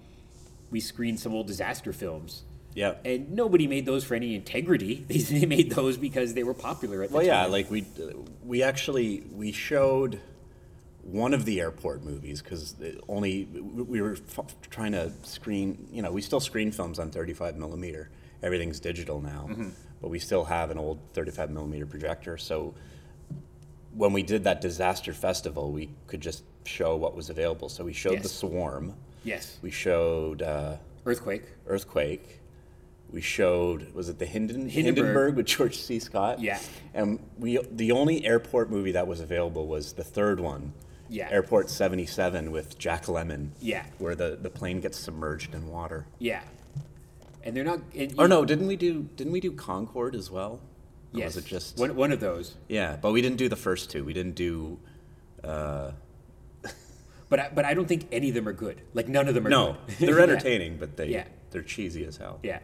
we 0.70 0.80
screened 0.80 1.20
some 1.20 1.34
old 1.34 1.46
disaster 1.46 1.92
films. 1.92 2.42
Yeah. 2.74 2.94
And 3.04 3.32
nobody 3.32 3.66
made 3.66 3.84
those 3.84 4.04
for 4.04 4.14
any 4.14 4.34
integrity. 4.34 5.04
They, 5.08 5.18
they 5.18 5.46
made 5.46 5.72
those 5.72 5.96
because 5.96 6.34
they 6.34 6.44
were 6.44 6.54
popular 6.54 7.02
at 7.02 7.10
the 7.10 7.18
time. 7.18 7.26
Well, 7.26 7.26
yeah, 7.26 7.46
like 7.46 7.70
we 7.70 7.84
we 8.44 8.62
actually 8.62 9.24
we 9.32 9.52
showed 9.52 10.20
one 11.02 11.32
of 11.34 11.44
the 11.44 11.60
airport 11.60 12.04
movies 12.04 12.42
because 12.42 12.74
only 13.08 13.44
we 13.44 14.00
were 14.00 14.16
f- 14.36 14.54
trying 14.70 14.92
to 14.92 15.10
screen. 15.22 15.88
You 15.92 16.02
know, 16.02 16.12
we 16.12 16.22
still 16.22 16.40
screen 16.40 16.72
films 16.72 16.98
on 16.98 17.10
35 17.10 17.56
millimeter. 17.56 18.10
Everything's 18.42 18.80
digital 18.80 19.20
now, 19.20 19.48
but 20.00 20.08
we 20.08 20.18
still 20.18 20.44
have 20.44 20.70
an 20.70 20.78
old 20.78 20.98
35 21.12 21.50
millimeter 21.50 21.84
projector. 21.86 22.36
So 22.38 22.74
when 23.94 24.12
we 24.12 24.22
did 24.22 24.44
that 24.44 24.60
disaster 24.60 25.12
festival, 25.12 25.72
we 25.72 25.90
could 26.06 26.20
just 26.20 26.44
show 26.64 26.96
what 26.96 27.14
was 27.16 27.28
available. 27.30 27.68
So 27.68 27.84
we 27.84 27.92
showed 27.92 28.22
the 28.22 28.28
swarm. 28.28 28.94
yes, 29.24 29.58
We 29.62 29.70
showed. 29.70 30.42
Uh, 30.42 30.76
earthquake. 31.06 31.42
Earthquake. 31.66 32.40
We 33.10 33.20
showed 33.20 33.92
was 33.92 34.08
it 34.08 34.18
the 34.20 34.24
Hinden, 34.26 34.70
Hindenburg. 34.70 34.74
Hindenburg 34.96 35.36
with 35.36 35.46
George 35.46 35.76
C. 35.76 35.98
Scott? 35.98 36.40
Yeah. 36.40 36.60
And 36.94 37.18
we 37.38 37.58
the 37.72 37.90
only 37.92 38.24
airport 38.24 38.70
movie 38.70 38.92
that 38.92 39.06
was 39.08 39.20
available 39.20 39.66
was 39.66 39.94
the 39.94 40.04
third 40.04 40.38
one. 40.40 40.72
Yeah. 41.10 41.28
Airport 41.30 41.68
77 41.68 42.52
with 42.52 42.78
Jack 42.78 43.04
Lemmon. 43.06 43.50
Yeah. 43.60 43.84
Where 43.98 44.14
the, 44.14 44.38
the 44.40 44.48
plane 44.48 44.80
gets 44.80 44.96
submerged 44.98 45.54
in 45.54 45.68
water. 45.68 46.06
Yeah, 46.20 46.42
and 47.42 47.56
they're 47.56 47.64
not. 47.64 47.80
And 47.96 48.14
Or 48.18 48.28
no, 48.28 48.44
didn't 48.44 48.66
we 48.68 48.76
do 48.76 49.08
didn't 49.16 49.32
we 49.32 49.40
do 49.40 49.50
Concorde 49.52 50.14
as 50.14 50.30
well? 50.30 50.60
Or 51.12 51.18
Yes, 51.18 51.34
was 51.34 51.44
it 51.44 51.48
just 51.48 51.78
one, 51.78 51.96
one 51.96 52.12
of 52.12 52.20
those? 52.20 52.54
Yeah, 52.68 52.96
but 53.00 53.10
we 53.12 53.20
didn't 53.20 53.38
do 53.38 53.48
the 53.48 53.56
first 53.56 53.90
two. 53.90 54.04
We 54.04 54.12
didn't 54.12 54.36
do 54.36 54.78
uh, 55.42 55.90
But 57.28 57.40
I, 57.40 57.50
but 57.54 57.64
I 57.64 57.74
don't 57.74 57.86
think 57.86 58.06
any 58.12 58.28
of 58.28 58.34
them 58.34 58.46
are 58.48 58.52
good. 58.52 58.80
Like 58.94 59.08
none 59.08 59.26
of 59.28 59.34
them 59.34 59.46
are. 59.46 59.50
No, 59.50 59.76
good. 59.86 59.96
they're 60.08 60.16
Yeah. 60.18 60.22
entertaining, 60.22 60.76
but 60.78 60.96
they 60.96 61.08
Yeah. 61.08 61.24
they're 61.50 61.62
cheesy 61.62 62.04
as 62.04 62.16
hell. 62.16 62.38
Yeah, 62.44 62.60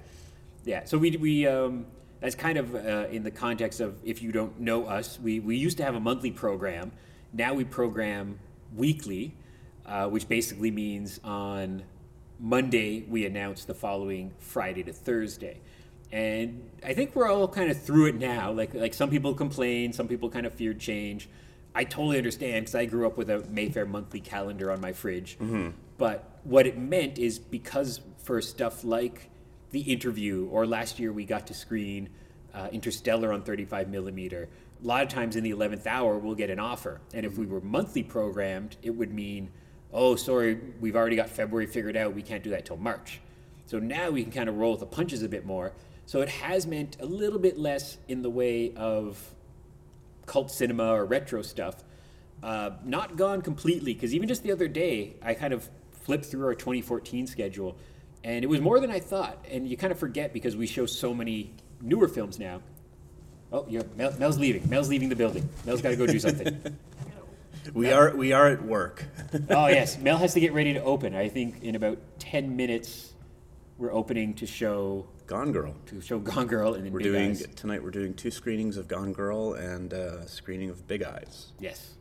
yeah. 0.64 0.84
So 0.84 0.98
we 0.98 1.16
we 1.16 1.46
um, 1.48 1.86
that's 2.20 2.36
kind 2.36 2.58
of 2.58 2.74
uh, 2.76 3.06
in 3.10 3.24
the 3.24 3.30
context 3.32 3.80
of 3.80 3.96
if 4.04 4.22
you 4.22 4.30
don't 4.30 4.60
know 4.60 4.86
us, 4.86 5.18
we 5.20 5.40
we 5.40 5.56
used 5.56 5.76
to 5.78 5.84
have 5.84 5.96
a 5.96 6.00
monthly 6.00 6.30
program. 6.30 6.92
Now 7.32 7.54
we 7.54 7.64
program 7.64 8.38
weekly, 8.74 9.34
uh, 9.84 10.08
which 10.08 10.28
basically 10.28 10.70
means 10.70 11.20
on 11.24 11.82
Monday 12.38 13.04
we 13.08 13.26
announce 13.26 13.64
the 13.64 13.74
following 13.74 14.32
Friday 14.38 14.82
to 14.84 14.92
Thursday. 14.92 15.60
And 16.12 16.70
I 16.84 16.94
think 16.94 17.16
we're 17.16 17.28
all 17.28 17.48
kind 17.48 17.70
of 17.70 17.82
through 17.82 18.06
it 18.06 18.14
now. 18.16 18.52
Like 18.52 18.74
like 18.74 18.94
some 18.94 19.10
people 19.10 19.34
complain, 19.34 19.92
some 19.92 20.06
people 20.08 20.30
kind 20.30 20.46
of 20.46 20.54
feared 20.54 20.78
change. 20.78 21.28
I 21.74 21.84
totally 21.84 22.16
understand 22.16 22.64
because 22.64 22.74
I 22.74 22.86
grew 22.86 23.06
up 23.06 23.18
with 23.18 23.28
a 23.28 23.40
Mayfair 23.50 23.84
monthly 23.86 24.20
calendar 24.20 24.70
on 24.70 24.80
my 24.80 24.92
fridge. 24.92 25.36
But 25.98 26.40
what 26.44 26.66
it 26.66 26.78
meant 26.78 27.18
is 27.18 27.38
because 27.38 28.00
for 28.22 28.40
stuff 28.40 28.84
like 28.84 29.30
the 29.72 29.80
interview, 29.80 30.48
or 30.50 30.66
last 30.66 30.98
year 30.98 31.12
we 31.12 31.24
got 31.24 31.46
to 31.48 31.54
screen 31.54 32.08
uh, 32.54 32.68
Interstellar 32.72 33.32
on 33.32 33.42
35 33.42 33.88
millimeter. 33.90 34.48
A 34.82 34.86
lot 34.86 35.02
of 35.02 35.08
times 35.08 35.36
in 35.36 35.44
the 35.44 35.52
11th 35.52 35.86
hour, 35.86 36.18
we'll 36.18 36.34
get 36.34 36.50
an 36.50 36.58
offer. 36.58 37.00
And 37.14 37.24
if 37.24 37.38
we 37.38 37.46
were 37.46 37.60
monthly 37.60 38.02
programmed, 38.02 38.76
it 38.82 38.90
would 38.90 39.12
mean, 39.12 39.50
oh, 39.92 40.16
sorry, 40.16 40.58
we've 40.80 40.96
already 40.96 41.16
got 41.16 41.30
February 41.30 41.66
figured 41.66 41.96
out. 41.96 42.14
We 42.14 42.22
can't 42.22 42.44
do 42.44 42.50
that 42.50 42.66
till 42.66 42.76
March. 42.76 43.20
So 43.66 43.78
now 43.78 44.10
we 44.10 44.22
can 44.22 44.32
kind 44.32 44.48
of 44.48 44.58
roll 44.58 44.72
with 44.72 44.80
the 44.80 44.86
punches 44.86 45.22
a 45.22 45.28
bit 45.28 45.46
more. 45.46 45.72
So 46.04 46.20
it 46.20 46.28
has 46.28 46.66
meant 46.66 46.96
a 47.00 47.06
little 47.06 47.38
bit 47.38 47.58
less 47.58 47.98
in 48.06 48.22
the 48.22 48.30
way 48.30 48.72
of 48.76 49.34
cult 50.26 50.50
cinema 50.50 50.92
or 50.92 51.04
retro 51.04 51.42
stuff. 51.42 51.82
Uh, 52.42 52.70
not 52.84 53.16
gone 53.16 53.42
completely, 53.42 53.94
because 53.94 54.14
even 54.14 54.28
just 54.28 54.42
the 54.42 54.52
other 54.52 54.68
day, 54.68 55.14
I 55.22 55.34
kind 55.34 55.52
of 55.52 55.68
flipped 55.90 56.26
through 56.26 56.44
our 56.46 56.54
2014 56.54 57.26
schedule, 57.26 57.76
and 58.22 58.44
it 58.44 58.48
was 58.48 58.60
more 58.60 58.78
than 58.78 58.90
I 58.90 59.00
thought. 59.00 59.44
And 59.50 59.66
you 59.66 59.76
kind 59.76 59.90
of 59.90 59.98
forget 59.98 60.32
because 60.32 60.54
we 60.54 60.66
show 60.66 60.86
so 60.86 61.14
many 61.14 61.54
newer 61.80 62.06
films 62.06 62.38
now. 62.38 62.60
Oh, 63.52 63.64
yeah, 63.68 63.82
Mel, 63.96 64.12
Mel's 64.18 64.38
leaving. 64.38 64.68
Mel's 64.68 64.88
leaving 64.88 65.08
the 65.08 65.16
building. 65.16 65.48
Mel's 65.64 65.80
got 65.80 65.90
to 65.90 65.96
go 65.96 66.06
do 66.06 66.18
something. 66.18 66.76
We 67.74 67.90
are 67.90 68.14
we 68.14 68.32
are 68.32 68.46
at 68.46 68.62
work. 68.64 69.04
oh 69.50 69.66
yes, 69.66 69.98
Mel 69.98 70.18
has 70.18 70.34
to 70.34 70.40
get 70.40 70.52
ready 70.52 70.72
to 70.74 70.82
open. 70.84 71.16
I 71.16 71.28
think 71.28 71.64
in 71.64 71.74
about 71.74 71.98
10 72.20 72.54
minutes, 72.54 73.12
we're 73.76 73.92
opening 73.92 74.34
to 74.34 74.46
show 74.46 75.08
Gone 75.26 75.50
Girl. 75.50 75.74
to 75.86 76.00
show 76.00 76.20
Gone 76.20 76.46
Girl 76.46 76.74
and 76.74 76.86
then 76.86 76.92
We're 76.92 77.00
Big 77.00 77.12
doing 77.12 77.30
Eyes. 77.30 77.44
tonight. 77.56 77.82
We're 77.82 77.90
doing 77.90 78.14
two 78.14 78.30
screenings 78.30 78.76
of 78.76 78.86
Gone 78.86 79.12
Girl 79.12 79.54
and 79.54 79.92
uh, 79.92 80.18
a 80.22 80.28
screening 80.28 80.70
of 80.70 80.86
Big 80.86 81.02
Eyes. 81.02 81.52
Yes. 81.58 81.94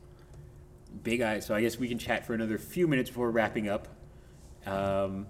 Big 1.02 1.22
Eyes. 1.22 1.48
So 1.48 1.56
I 1.56 1.62
guess 1.62 1.80
we 1.80 1.88
can 1.88 1.98
chat 1.98 2.28
for 2.28 2.36
another 2.36 2.60
few 2.60 2.88
minutes 2.88 3.10
before 3.10 3.32
wrapping 3.32 3.68
up. 3.68 3.88
Um, 4.68 5.26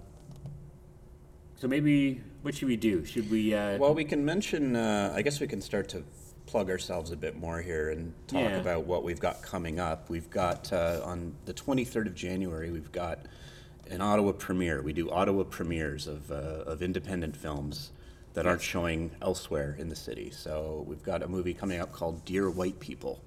so 1.56 1.66
maybe, 1.68 2.20
what 2.42 2.54
should 2.54 2.68
we 2.68 2.76
do? 2.76 3.04
Should 3.04 3.30
we? 3.30 3.54
Uh, 3.54 3.78
Well, 3.78 3.94
we 3.94 4.04
can 4.04 4.24
mention. 4.24 4.76
Uh, 4.76 5.12
I 5.14 5.22
guess 5.22 5.40
we 5.40 5.46
can 5.46 5.60
start 5.60 5.88
to 5.90 6.04
plug 6.46 6.70
ourselves 6.70 7.10
a 7.10 7.16
bit 7.16 7.36
more 7.36 7.60
here 7.60 7.90
and 7.90 8.12
talk 8.28 8.40
Yeah. 8.40 8.58
about 8.58 8.84
what 8.86 9.02
we've 9.02 9.18
got 9.18 9.42
coming 9.42 9.80
up. 9.80 10.08
We've 10.10 10.30
got 10.30 10.72
uh, 10.72 11.00
on 11.04 11.34
the 11.44 11.54
23rd 11.54 12.06
of 12.06 12.14
January. 12.14 12.70
We've 12.70 12.92
got 12.92 13.20
an 13.90 14.00
Ottawa 14.00 14.32
premiere. 14.32 14.82
We 14.82 14.92
do 14.92 15.10
Ottawa 15.10 15.44
premieres 15.44 16.06
of 16.06 16.30
uh, 16.30 16.34
of 16.72 16.82
independent 16.82 17.36
films 17.36 17.90
that 18.34 18.46
aren't 18.46 18.60
showing 18.62 19.10
elsewhere 19.22 19.74
in 19.78 19.88
the 19.88 19.96
city. 19.96 20.30
So 20.30 20.84
we've 20.86 21.02
got 21.02 21.22
a 21.22 21.28
movie 21.28 21.54
coming 21.54 21.80
up 21.80 21.90
called 21.92 22.24
Dear 22.24 22.50
White 22.50 22.80
People. 22.80 23.22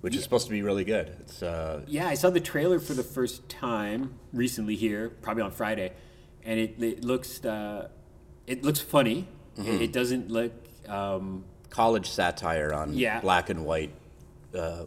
which 0.00 0.16
is 0.16 0.22
supposed 0.24 0.46
to 0.46 0.50
be 0.50 0.62
really 0.62 0.84
good. 0.84 1.14
It's 1.20 1.42
uh, 1.44 1.82
Yeah, 1.86 2.08
I 2.08 2.14
saw 2.14 2.28
the 2.30 2.40
trailer 2.40 2.80
for 2.80 2.92
the 2.94 3.04
first 3.04 3.48
time 3.48 4.14
recently 4.32 4.74
here, 4.74 5.10
probably 5.22 5.44
on 5.44 5.52
Friday, 5.52 5.92
and 6.44 6.58
it, 6.60 6.82
it 6.82 7.04
looks 7.04 7.44
uh, 7.44 7.88
it 8.46 8.64
looks 8.64 8.80
funny. 8.80 9.26
Mm-hmm. 9.56 9.68
It, 9.70 9.82
it 9.82 9.92
doesn't 9.92 10.30
look 10.30 10.52
um, 10.88 11.44
college 11.70 12.08
satire 12.10 12.72
on 12.72 12.94
Yeah. 12.94 13.20
black 13.20 13.50
and 13.50 13.64
white 13.64 13.90
uh, 14.56 14.84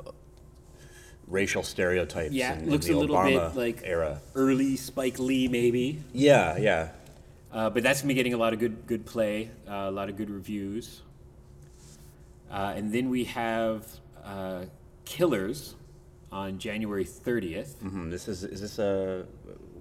racial 1.27 1.63
stereotypes. 1.63 2.33
yeah, 2.33 2.53
in, 2.53 2.59
it 2.59 2.63
in 2.63 2.69
looks 2.71 2.85
the 2.87 2.93
a 2.93 2.97
little 2.97 3.15
Obama 3.15 3.53
bit 3.53 3.57
like 3.59 3.81
era. 3.83 4.21
early 4.35 4.75
Spike 4.75 5.17
Lee 5.19 5.47
maybe, 5.47 6.01
Yeah, 6.13 6.57
yeah. 6.57 6.89
uh, 7.51 7.69
but 7.69 7.83
that's 7.83 8.01
gonna 8.01 8.09
be 8.09 8.13
getting 8.15 8.33
a 8.33 8.37
lot 8.37 8.53
of 8.53 8.59
good 8.59 8.85
good 8.87 9.05
play, 9.05 9.49
uh, 9.67 9.85
a 9.87 9.91
lot 9.91 10.09
of 10.09 10.17
good 10.17 10.29
reviews, 10.29 11.01
uh, 12.51 12.73
and 12.75 12.91
then 12.93 13.09
we 13.09 13.23
have 13.25 13.85
uh, 14.23 14.65
Killers 15.05 15.75
on 16.31 16.57
January 16.59 17.05
thirtieth. 17.05 17.79
hmm 17.81 18.09
This 18.09 18.27
is 18.27 18.43
is 18.43 18.61
this 18.61 18.79
a 18.79 19.25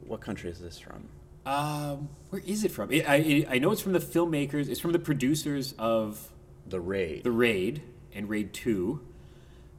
what 0.06 0.20
country 0.20 0.50
is 0.50 0.60
this 0.60 0.78
from? 0.78 1.08
Um, 1.46 2.08
where 2.30 2.42
is 2.44 2.64
it 2.64 2.70
from? 2.70 2.90
It, 2.90 3.04
I 3.08 3.46
I 3.48 3.58
know 3.58 3.70
it's 3.72 3.80
from 3.82 3.92
the 3.92 3.98
filmmakers. 3.98 4.68
It's 4.68 4.80
from 4.80 4.92
the 4.92 4.98
producers 4.98 5.74
of 5.78 6.30
The 6.66 6.80
Raid. 6.80 7.24
The 7.24 7.30
Raid 7.32 7.82
and 8.14 8.28
Raid 8.28 8.52
2. 8.54 9.00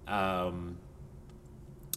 Um, 0.07 0.77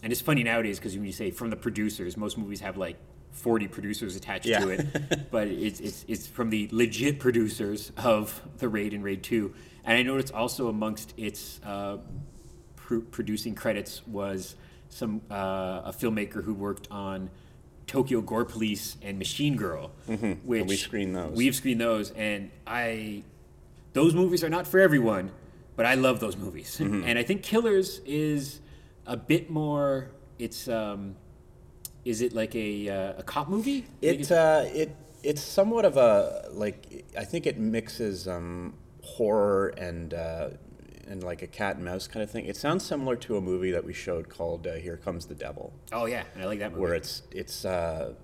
and 0.03 0.13
it's 0.13 0.21
funny 0.23 0.43
nowadays 0.43 0.79
because 0.79 0.95
when 0.95 1.05
you 1.05 1.13
say 1.13 1.31
from 1.31 1.51
the 1.51 1.57
producers, 1.57 2.17
most 2.17 2.39
movies 2.39 2.61
have 2.61 2.77
like 2.77 2.97
40 3.33 3.69
producers 3.69 4.17
attached 4.17 4.47
Yeah. 4.47 4.61
to 4.61 4.69
it. 4.71 5.31
but 5.31 5.49
it's, 5.49 5.81
it's, 5.81 6.05
it's 6.09 6.27
from 6.27 6.51
the 6.51 6.69
legit 6.73 7.19
producers 7.19 7.93
of 7.97 8.41
The 8.59 8.69
Raid 8.69 8.95
and 8.95 9.05
Raid 9.05 9.23
2. 9.23 9.53
And 9.85 9.99
I 9.99 10.03
know 10.03 10.17
it's 10.17 10.31
also 10.31 10.69
amongst 10.69 11.13
its 11.17 11.61
uh, 11.65 11.99
pr- 12.77 12.99
producing 12.99 13.55
credits 13.55 14.07
was 14.07 14.55
some 14.89 15.21
uh, 15.31 15.83
a 15.85 15.95
filmmaker 15.99 16.43
who 16.43 16.55
worked 16.55 16.89
on 16.91 17.29
Tokyo 17.89 18.21
Gore 18.21 18.45
Police 18.45 18.97
and 19.03 19.19
Machine 19.19 19.57
Girl, 19.57 19.91
which 20.07 20.21
Mm-hmm. 20.21 20.67
we 20.69 20.77
screened 20.77 21.17
those. 21.17 21.37
We've 21.37 21.55
screened 21.57 21.81
those, 21.81 22.13
and 22.13 22.51
I 22.67 23.25
those 23.95 24.15
movies 24.15 24.45
are 24.45 24.51
not 24.51 24.67
for 24.69 24.79
everyone, 24.79 25.33
but 25.75 25.85
I 25.87 25.95
love 25.95 26.21
those 26.21 26.37
movies. 26.37 26.79
Mm-hmm. 26.79 27.03
And 27.07 27.19
I 27.19 27.23
think 27.25 27.43
Killers 27.43 28.01
is 28.07 28.61
a 29.07 29.17
bit 29.17 29.51
more. 29.51 30.11
It's 30.39 30.69
um, 30.69 31.17
is 32.05 32.21
it 32.23 32.33
like 32.33 32.55
a 32.55 32.89
uh, 32.89 33.13
a 33.19 33.23
cop 33.25 33.49
movie? 33.49 33.87
It 34.03 34.31
uh, 34.31 34.65
it 34.67 34.95
it's 35.25 35.43
somewhat 35.43 35.85
of 35.85 35.97
a 35.97 36.49
like 36.53 37.05
I 37.19 37.25
think 37.25 37.47
it 37.47 37.59
mixes 37.59 38.29
um, 38.29 38.75
horror 39.03 39.69
and 39.79 40.15
uh, 40.15 40.51
and 41.09 41.23
like 41.23 41.43
a 41.43 41.47
cat 41.47 41.77
and 41.77 41.85
mouse 41.85 42.07
kind 42.07 42.23
of 42.23 42.31
thing. 42.31 42.47
It 42.47 42.57
sounds 42.57 42.85
similar 42.85 43.17
to 43.17 43.37
a 43.37 43.41
movie 43.41 43.71
that 43.73 43.85
we 43.85 43.93
showed 43.93 44.29
called 44.29 44.67
uh, 44.67 44.75
Here 44.75 44.97
Comes 44.97 45.27
the 45.27 45.35
Devil, 45.35 45.73
oh 45.93 46.07
yeah, 46.07 46.25
and 46.35 46.43
I 46.43 46.47
like 46.47 46.59
that 46.61 46.73
movie. 46.73 46.83
where 46.83 46.95
it's 46.95 47.23
it's 47.31 47.65
uh, 47.65 48.15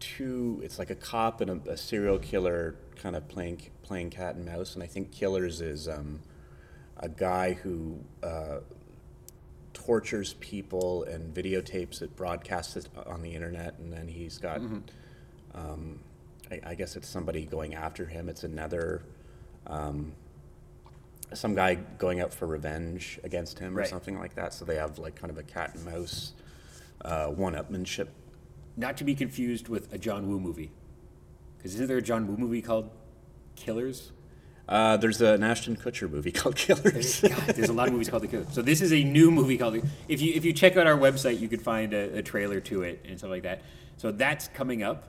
two 0.00 0.60
it's 0.64 0.78
like 0.78 0.90
a 0.90 0.94
cop 0.96 1.40
and 1.40 1.50
a, 1.66 1.70
a 1.72 1.76
serial 1.76 2.18
killer 2.18 2.76
kind 2.96 3.16
of 3.16 3.28
playing 3.28 3.60
playing 3.82 4.10
cat 4.10 4.34
and 4.36 4.44
mouse, 4.44 4.74
and 4.74 4.82
I 4.82 4.86
think 4.86 5.12
Killers 5.12 5.60
is 5.60 5.88
um, 5.88 6.20
a 6.96 7.08
guy 7.08 7.52
who. 7.54 7.98
Uh, 8.22 8.58
tortures 9.72 10.34
people 10.40 11.04
and 11.04 11.34
videotapes 11.34 12.00
it, 12.00 12.16
broadcasts 12.16 12.76
it 12.76 12.88
on 13.06 13.20
the 13.20 13.34
internet, 13.34 13.78
and 13.78 13.92
then 13.92 14.08
he's 14.08 14.38
got, 14.38 14.56
um, 15.54 16.00
I, 16.50 16.60
I 16.70 16.74
guess 16.74 16.96
it's 16.96 17.06
somebody 17.06 17.44
going 17.44 17.74
after 17.74 18.06
him. 18.06 18.30
It's 18.30 18.42
another, 18.42 19.02
um, 19.66 20.14
some 21.34 21.54
guy 21.54 21.74
going 21.74 22.20
out 22.20 22.32
for 22.32 22.46
revenge 22.46 23.18
against 23.24 23.58
him 23.58 23.74
or 23.76 23.80
Right. 23.80 23.88
something 23.88 24.18
like 24.18 24.34
that. 24.36 24.54
So 24.54 24.64
they 24.64 24.76
have 24.76 24.98
like 24.98 25.16
kind 25.16 25.30
of 25.30 25.38
a 25.38 25.42
cat 25.42 25.74
and 25.74 25.84
mouse 25.84 26.32
uh, 27.04 27.26
one-upmanship. 27.28 28.08
not 28.76 28.96
to 28.98 29.04
be 29.04 29.14
confused 29.14 29.68
with 29.68 29.92
a 29.92 29.98
John 29.98 30.28
Woo 30.28 30.38
movie, 30.40 30.70
because 31.56 31.74
isn't 31.74 31.86
there 31.88 31.98
a 31.98 32.02
John 32.02 32.26
Woo 32.26 32.36
movie 32.36 32.62
called 32.62 32.90
Killers? 33.54 34.12
Uh, 34.68 34.96
there's 34.96 35.20
an 35.22 35.42
Ashton 35.44 35.76
Kutcher 35.76 36.10
movie 36.10 36.32
called 36.40 36.56
Killers. 36.56 37.20
God, 37.20 37.54
there's 37.54 37.68
a 37.68 37.72
lot 37.72 37.86
of 37.86 37.92
movies 37.92 38.08
called 38.08 38.22
The 38.24 38.28
Killers. 38.28 38.48
So 38.52 38.62
this 38.62 38.80
is 38.80 38.92
a 38.92 39.02
new 39.04 39.30
movie 39.30 39.56
called. 39.58 39.74
The, 39.74 39.82
if 40.08 40.20
you 40.20 40.32
if 40.34 40.44
you 40.44 40.52
check 40.52 40.76
out 40.76 40.86
our 40.86 40.96
website, 40.98 41.38
you 41.40 41.48
could 41.48 41.62
find 41.62 41.94
a, 41.94 42.18
a 42.18 42.22
trailer 42.22 42.60
to 42.62 42.82
it 42.82 43.04
and 43.06 43.16
stuff 43.18 43.30
like 43.30 43.44
that. 43.44 43.62
So 43.96 44.10
that's 44.10 44.48
coming 44.48 44.82
up. 44.82 45.08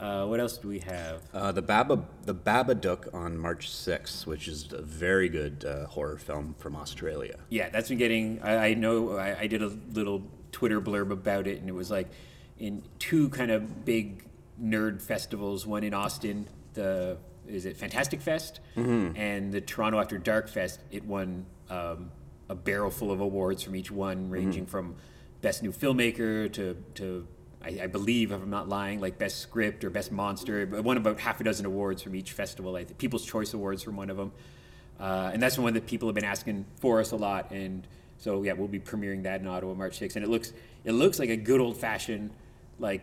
Uh, 0.00 0.24
what 0.24 0.40
else 0.40 0.56
do 0.56 0.66
we 0.66 0.78
have? 0.78 1.20
Uh, 1.34 1.52
the 1.52 1.60
Baba, 1.60 2.02
the 2.24 2.34
Babadook 2.34 3.12
on 3.14 3.36
March 3.36 3.68
6th, 3.70 4.24
which 4.26 4.48
is 4.48 4.72
a 4.72 4.80
very 4.80 5.28
good 5.28 5.64
uh, 5.64 5.86
horror 5.86 6.16
film 6.16 6.54
from 6.58 6.74
Australia. 6.74 7.38
Yeah, 7.50 7.68
that's 7.68 7.90
been 7.90 7.98
getting. 7.98 8.40
I, 8.42 8.68
I 8.68 8.74
know. 8.74 9.16
I, 9.18 9.40
I 9.40 9.46
did 9.46 9.62
a 9.62 9.68
little 9.92 10.22
Twitter 10.52 10.80
blurb 10.80 11.10
about 11.10 11.46
it, 11.46 11.60
and 11.60 11.68
it 11.68 11.74
was 11.74 11.90
like 11.90 12.08
in 12.58 12.82
two 12.98 13.28
kind 13.28 13.50
of 13.50 13.84
big 13.84 14.24
nerd 14.60 15.02
festivals. 15.02 15.66
One 15.66 15.84
in 15.84 15.92
Austin, 15.92 16.46
the 16.72 17.18
is 17.46 17.66
it 17.66 17.76
Fantastic 17.76 18.22
Fest, 18.22 18.60
and 18.76 19.52
the 19.52 19.60
Toronto 19.60 20.00
After 20.00 20.16
Dark 20.16 20.48
Fest. 20.48 20.80
It 20.90 21.04
won 21.04 21.44
um, 21.68 22.10
a 22.48 22.54
barrel 22.54 22.90
full 22.90 23.12
of 23.12 23.20
awards 23.20 23.62
from 23.62 23.76
each 23.76 23.90
one, 23.90 24.30
ranging 24.30 24.64
from 24.64 24.96
best 25.42 25.62
new 25.62 25.72
filmmaker 25.72 26.50
to 26.54 26.74
to. 26.94 27.28
I, 27.64 27.80
I 27.82 27.86
believe, 27.86 28.32
if 28.32 28.42
I'm 28.42 28.50
not 28.50 28.68
lying, 28.68 29.00
like 29.00 29.18
best 29.18 29.38
script 29.38 29.84
or 29.84 29.90
best 29.90 30.10
monster. 30.12 30.62
It 30.62 30.82
won 30.84 30.96
about 30.96 31.20
half 31.20 31.40
a 31.40 31.44
dozen 31.44 31.66
awards 31.66 32.02
from 32.02 32.14
each 32.14 32.32
festival. 32.32 32.76
I 32.76 32.84
think 32.84 32.98
People's 32.98 33.24
Choice 33.26 33.52
Awards 33.52 33.82
from 33.82 33.96
one 33.96 34.08
of 34.10 34.16
them. 34.16 34.32
Uh, 34.98 35.30
and 35.32 35.42
that's 35.42 35.58
one 35.58 35.74
that 35.74 35.86
people 35.86 36.08
have 36.08 36.14
been 36.14 36.24
asking 36.24 36.64
for 36.76 37.00
us 37.00 37.10
a 37.12 37.16
lot. 37.16 37.50
And 37.50 37.86
so 38.18 38.42
yeah, 38.42 38.52
we'll 38.54 38.68
be 38.68 38.80
premiering 38.80 39.22
that 39.24 39.40
in 39.40 39.46
Ottawa 39.46 39.74
March 39.74 39.98
6th. 40.00 40.16
And 40.16 40.24
it 40.24 40.28
looks 40.28 40.52
it 40.84 40.92
looks 40.92 41.18
like 41.18 41.28
a 41.30 41.36
good 41.36 41.60
old 41.60 41.76
fashioned 41.76 42.30
like 42.78 43.02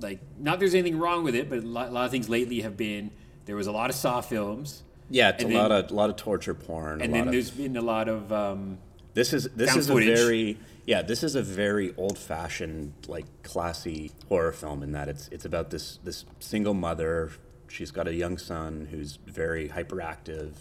like 0.00 0.20
not 0.38 0.58
there's 0.60 0.74
anything 0.74 0.98
wrong 0.98 1.24
with 1.24 1.34
it, 1.34 1.48
but 1.50 1.58
a 1.60 1.62
lot, 1.66 1.88
a 1.88 1.90
lot 1.90 2.04
of 2.04 2.10
things 2.10 2.28
lately 2.28 2.60
have 2.60 2.76
been 2.76 3.10
there 3.46 3.56
was 3.56 3.66
a 3.66 3.72
lot 3.72 3.88
of 3.90 3.96
Saw 3.96 4.20
films. 4.20 4.82
Yeah, 5.10 5.30
it's 5.30 5.42
a 5.42 5.46
then- 5.46 5.56
lot 5.56 5.72
of 5.72 5.90
lot 5.90 6.10
of 6.10 6.16
torture 6.16 6.54
porn. 6.54 7.00
And 7.00 7.10
a 7.14 7.16
then 7.18 7.26
of, 7.28 7.32
there's 7.32 7.50
been 7.50 7.76
a 7.76 7.82
lot 7.82 8.08
of 8.08 8.30
um, 8.32 8.78
This 9.14 9.32
is 9.32 9.48
this 9.56 9.74
is 9.74 9.88
footage. 9.88 10.08
a 10.10 10.14
very 10.14 10.58
yeah 10.92 11.02
this 11.02 11.22
is 11.22 11.34
a 11.34 11.42
very 11.42 11.88
old 11.96 12.16
fashioned 12.18 12.92
like 13.06 13.26
classy 13.42 14.10
horror 14.28 14.52
film 14.52 14.82
in 14.82 14.92
that 14.92 15.06
it's 15.12 15.28
it's 15.28 15.44
about 15.44 15.66
this 15.70 15.98
this 16.04 16.24
single 16.40 16.74
mother. 16.74 17.30
She's 17.76 17.90
got 17.98 18.08
a 18.08 18.14
young 18.14 18.38
son 18.38 18.88
who's 18.90 19.18
very 19.26 19.68
hyperactive. 19.68 20.52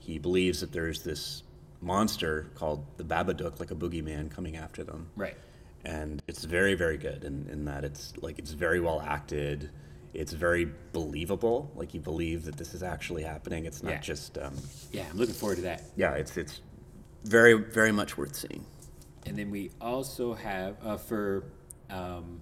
He 0.00 0.18
believes 0.18 0.60
that 0.62 0.72
there's 0.72 1.02
this 1.10 1.44
monster 1.80 2.50
called 2.56 2.84
the 2.96 3.04
Babadook 3.04 3.60
like 3.60 3.70
a 3.70 3.76
boogeyman 3.76 4.30
coming 4.36 4.56
after 4.56 4.82
them. 4.90 5.00
Right. 5.24 5.36
and 5.84 6.20
it's 6.30 6.44
very 6.44 6.74
very 6.74 6.98
good 6.98 7.20
in, 7.24 7.36
in 7.54 7.64
that 7.70 7.84
it's 7.84 8.12
like 8.26 8.36
it's 8.40 8.50
very 8.66 8.80
well 8.80 9.00
acted. 9.00 9.70
It's 10.12 10.32
very 10.32 10.64
believable. 10.92 11.70
Like 11.76 11.94
you 11.94 12.00
believe 12.00 12.44
that 12.46 12.56
this 12.56 12.74
is 12.74 12.82
actually 12.82 13.22
happening. 13.22 13.64
It's 13.66 13.82
not 13.84 13.92
Yeah. 13.92 14.00
just 14.12 14.36
um, 14.38 14.54
Yeah, 14.90 15.06
I'm 15.08 15.16
looking 15.16 15.34
forward 15.42 15.56
to 15.62 15.62
that. 15.70 15.80
yeah 15.96 16.14
it's 16.22 16.36
it's 16.36 16.60
very 17.36 17.54
very 17.54 17.92
much 17.92 18.18
worth 18.18 18.34
seeing 18.34 18.64
And 19.26 19.36
then 19.36 19.50
we 19.50 19.70
also 19.80 20.34
have 20.34 20.76
uh, 20.84 20.96
for 20.96 21.44
um, 21.90 22.40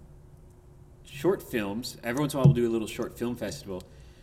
short 1.05 1.43
films. 1.43 1.97
Every 2.05 2.21
once 2.21 2.35
in 2.35 2.39
a 2.39 2.41
while, 2.41 2.49
we'll 2.49 2.55
do 2.55 2.69
a 2.69 2.73
little 2.73 2.87
short 2.87 3.19
film 3.19 3.37
festival. 3.37 3.83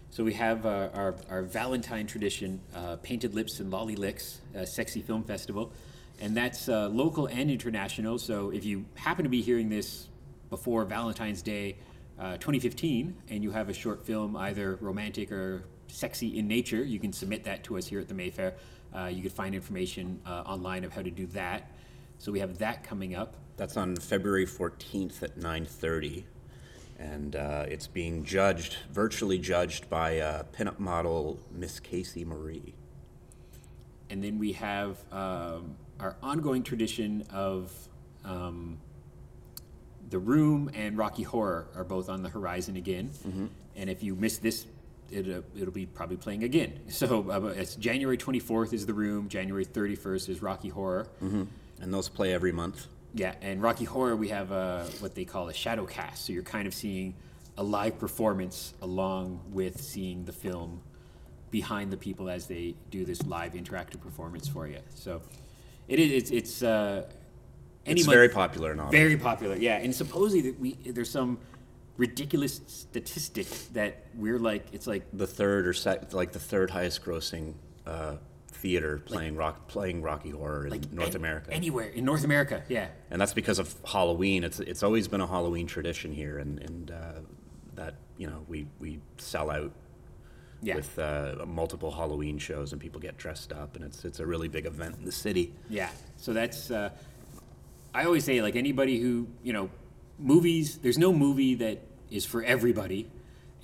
So 0.09 0.23
we 0.23 0.33
have 0.33 0.65
uh, 0.65 0.89
our, 0.93 1.15
our 1.29 1.41
Valentine 1.41 2.07
tradition, 2.07 2.61
uh, 2.73 2.95
Painted 2.97 3.35
Lips 3.35 3.59
and 3.59 3.69
Lolly 3.69 3.97
Licks, 3.97 4.39
Sexy 4.63 5.01
Film 5.01 5.23
Festival. 5.23 5.73
And 6.21 6.37
that's 6.37 6.69
uh, 6.69 6.87
local 6.87 7.25
and 7.25 7.51
international. 7.51 8.17
So 8.19 8.51
if 8.51 8.63
you 8.63 8.85
happen 8.95 9.23
to 9.23 9.29
be 9.29 9.41
hearing 9.41 9.67
this 9.67 10.07
before 10.49 10.85
Valentine's 10.85 11.41
Day 11.41 11.75
uh, 12.17 12.37
2015 12.37 13.13
and 13.29 13.43
you 13.43 13.51
have 13.51 13.67
a 13.67 13.73
short 13.73 14.05
film, 14.05 14.37
either 14.37 14.77
romantic 14.79 15.33
or 15.33 15.65
sexy 15.87 16.37
in 16.37 16.47
nature, 16.47 16.83
you 16.83 16.99
can 16.99 17.11
submit 17.11 17.43
that 17.43 17.65
to 17.65 17.77
us 17.77 17.85
here 17.85 17.99
at 17.99 18.07
the 18.07 18.13
Mayfair. 18.13 18.53
Uh, 18.95 19.07
you 19.07 19.21
can 19.21 19.31
find 19.31 19.53
information 19.53 20.21
online 20.25 20.85
of 20.85 20.93
how 20.93 21.01
to 21.01 21.11
do 21.11 21.25
that. 21.27 21.69
So 22.17 22.31
we 22.31 22.39
have 22.39 22.57
that 22.59 22.83
coming 22.83 23.15
up. 23.15 23.35
That's 23.57 23.77
on 23.77 23.95
February 23.95 24.45
14th 24.45 25.23
at 25.23 25.37
9:30, 25.39 26.23
and 26.99 27.35
uh, 27.35 27.65
it's 27.67 27.87
being 27.87 28.23
judged, 28.25 28.77
virtually 28.91 29.37
judged 29.37 29.89
by 29.89 30.19
uh, 30.19 30.43
pinup 30.53 30.79
model 30.79 31.39
Miss 31.51 31.79
Casey 31.79 32.25
Marie. 32.25 32.73
And 34.09 34.23
then 34.23 34.37
we 34.39 34.51
have 34.53 34.97
um, 35.11 35.75
our 35.99 36.15
ongoing 36.21 36.63
tradition 36.63 37.23
of 37.31 37.71
um, 38.23 38.77
The 40.09 40.19
Room 40.19 40.69
and 40.73 40.97
Rocky 40.97 41.23
Horror 41.23 41.67
are 41.75 41.83
both 41.83 42.09
on 42.09 42.21
the 42.23 42.29
horizon 42.29 42.75
again. 42.75 43.11
And 43.75 43.89
if 43.89 44.03
you 44.03 44.15
miss 44.15 44.37
this, 44.37 44.67
it, 45.11 45.27
uh, 45.29 45.41
it'll 45.59 45.73
be 45.73 45.85
probably 45.85 46.17
playing 46.17 46.43
again. 46.43 46.79
So 46.89 47.29
uh, 47.31 47.45
it's 47.55 47.75
January 47.75 48.17
24th 48.17 48.73
is 48.73 48.85
The 48.85 48.93
Room, 48.93 49.27
January 49.29 49.65
31st 49.65 50.29
is 50.29 50.41
Rocky 50.41 50.69
Horror. 50.69 51.07
And 51.81 51.93
those 51.93 52.09
play 52.09 52.33
every 52.33 52.51
month. 52.51 52.87
Yeah, 53.13 53.35
and 53.41 53.61
Rocky 53.61 53.85
Horror, 53.85 54.15
we 54.15 54.29
have 54.29 54.51
uh, 54.51 54.83
what 54.99 55.15
they 55.15 55.25
call 55.25 55.47
a 55.49 55.53
shadow 55.53 55.85
cast. 55.85 56.25
So 56.25 56.33
you're 56.33 56.43
kind 56.43 56.67
of 56.67 56.73
seeing 56.73 57.15
a 57.57 57.63
live 57.63 57.97
performance 57.99 58.73
along 58.81 59.39
with 59.51 59.81
seeing 59.81 60.25
the 60.25 60.33
film 60.33 60.81
behind 61.51 61.91
the 61.91 61.97
people 61.97 62.29
as 62.29 62.47
they 62.47 62.75
do 62.91 63.05
this 63.05 63.25
live 63.25 63.53
interactive 63.53 64.01
performance 64.01 64.47
for 64.47 64.67
you. 64.67 64.79
So 64.93 65.21
It 65.87 65.99
is. 65.99 66.11
It's. 66.11 66.31
it's 66.31 66.63
uh, 66.63 67.05
any 67.85 67.99
It's 67.99 68.07
month- 68.07 68.15
very 68.15 68.29
popular 68.29 68.71
in 68.73 68.79
Ottawa. 68.79 68.91
Very 68.91 69.15
popular, 69.17 69.55
yeah. 69.55 69.77
And 69.77 69.93
supposedly 69.95 70.49
that 70.51 70.59
we 70.59 70.73
there's 70.85 71.09
some 71.09 71.37
ridiculous 71.97 72.59
statistic 72.67 73.47
that 73.73 74.03
we're 74.15 74.39
like 74.39 74.65
it's 74.73 74.87
like 74.87 75.03
the 75.13 75.27
third 75.27 75.65
or 75.67 75.71
sec- 75.73 76.13
like 76.13 76.31
the 76.33 76.39
third 76.39 76.69
highest 76.71 77.05
grossing 77.05 77.53
uh, 77.85 78.15
theater 78.65 78.97
playing 79.05 79.35
rock 79.35 79.67
playing 79.67 80.01
Rocky 80.01 80.31
Horror 80.31 80.65
in 80.65 80.71
like 80.71 80.91
North 80.91 81.09
an- 81.11 81.17
America. 81.17 81.51
anywhere 81.53 81.85
in 81.89 82.03
North 82.03 82.23
America, 82.23 82.63
yeah. 82.67 82.87
and 83.11 83.21
that's 83.21 83.33
because 83.33 83.59
of 83.59 83.75
Halloween. 83.85 84.43
It's 84.43 84.59
it's 84.59 84.81
always 84.81 85.07
been 85.07 85.21
a 85.21 85.27
Halloween 85.27 85.67
tradition 85.67 86.11
here, 86.11 86.39
and 86.39 86.59
and 86.59 86.89
uh, 86.89 86.95
that 87.75 87.93
you 88.17 88.25
know 88.25 88.43
we 88.47 88.65
we 88.79 88.99
sell 89.17 89.51
out 89.51 89.71
Yeah. 90.63 90.77
with 90.77 90.97
uh, 90.97 91.45
multiple 91.45 91.91
Halloween 91.91 92.39
shows, 92.39 92.71
and 92.73 92.81
people 92.81 92.99
get 92.99 93.17
dressed 93.17 93.53
up, 93.53 93.75
and 93.75 93.85
it's 93.85 94.03
it's 94.03 94.19
a 94.19 94.25
really 94.25 94.47
big 94.47 94.65
event 94.65 94.95
in 94.97 95.05
the 95.05 95.11
city. 95.11 95.53
Yeah. 95.69 95.89
So 96.17 96.33
that's 96.33 96.71
uh, 96.71 96.89
I 97.93 98.05
always 98.05 98.23
say 98.25 98.41
like 98.41 98.55
anybody 98.55 98.99
who 98.99 99.27
you 99.43 99.53
know 99.53 99.69
movies. 100.17 100.79
There's 100.81 100.97
no 100.97 101.13
movie 101.13 101.53
that 101.55 101.77
is 102.09 102.25
for 102.25 102.41
everybody, 102.43 103.11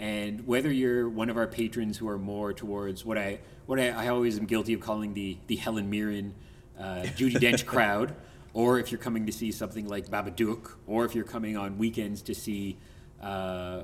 and 0.01 0.45
whether 0.47 0.71
you're 0.71 1.07
one 1.07 1.29
of 1.29 1.37
our 1.37 1.47
patrons 1.47 1.97
who 1.97 2.09
are 2.09 2.17
more 2.17 2.51
towards 2.51 3.05
what 3.05 3.17
I 3.17 3.39
what 3.67 3.79
I, 3.79 3.89
I 3.89 4.07
always 4.09 4.37
am 4.37 4.45
guilty 4.45 4.73
of 4.73 4.81
calling 4.81 5.13
the 5.13 5.37
the 5.47 5.55
Helen 5.55 5.89
Mirren, 5.89 6.33
uh, 6.77 7.03
Judi 7.15 7.35
Dench 7.35 7.65
crowd, 7.73 8.15
or 8.53 8.79
if 8.79 8.91
you're 8.91 8.99
coming 8.99 9.27
to 9.27 9.31
see 9.31 9.51
something 9.51 9.87
like 9.87 10.09
Babadook, 10.09 10.73
or 10.87 11.05
if 11.05 11.15
you're 11.15 11.23
coming 11.23 11.55
on 11.55 11.77
weekends 11.77 12.21
to 12.23 12.35
see. 12.35 12.77
Uh, 13.21 13.83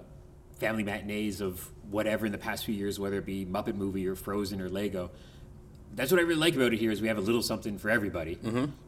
family 0.57 0.83
matinees 0.83 1.39
of 1.39 1.69
whatever 1.91 2.25
in 2.25 2.31
the 2.31 2.37
past 2.39 2.65
few 2.65 2.73
years, 2.73 2.99
whether 2.99 3.19
it 3.19 3.25
be 3.27 3.45
Muppet 3.45 3.75
movie 3.75 4.07
or 4.07 4.15
Frozen 4.15 4.59
or 4.59 4.69
Lego. 4.69 5.11
That's 5.93 6.11
what 6.11 6.19
I 6.19 6.23
really 6.23 6.39
like 6.39 6.55
about 6.55 6.73
it 6.73 6.79
here 6.79 6.89
is 6.91 6.99
we 6.99 7.07
have 7.07 7.19
a 7.19 7.21
little 7.21 7.43
something 7.43 7.77
for 7.77 7.91
everybody. 7.91 8.39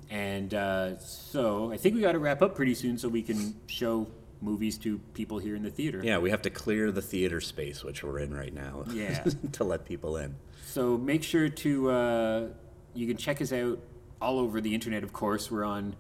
And 0.10 0.54
uh, 0.54 0.98
so 0.98 1.72
I 1.72 1.78
think 1.78 1.94
we 1.94 2.02
got 2.02 2.14
to 2.14 2.20
wrap 2.20 2.42
up 2.42 2.56
pretty 2.56 2.74
soon 2.74 2.98
so 2.98 3.08
we 3.08 3.22
can 3.22 3.56
show 3.68 4.08
movies 4.42 4.78
to 4.80 5.00
people 5.14 5.38
here 5.40 5.56
in 5.56 5.64
the 5.64 5.70
theater. 5.70 6.02
Yeah, 6.04 6.18
we 6.20 6.30
have 6.30 6.42
to 6.44 6.50
clear 6.50 6.92
the 6.92 7.02
theater 7.02 7.42
space, 7.42 7.84
which 7.84 8.04
we're 8.04 8.20
in 8.20 8.34
right 8.34 8.54
now, 8.54 8.86
Yeah. 8.92 9.24
to 9.54 9.64
let 9.64 9.86
people 9.86 10.18
in. 10.18 10.36
So 10.66 10.98
make 10.98 11.24
sure 11.24 11.50
to 11.50 11.90
uh, 11.92 12.48
you 12.94 13.08
can 13.08 13.18
check 13.18 13.42
us 13.42 13.52
out 13.52 13.80
all 14.22 14.40
over 14.40 14.62
the 14.62 14.74
internet. 14.74 15.04
Of 15.04 15.14
course, 15.14 15.50
we're 15.52 15.64
on 15.66 15.96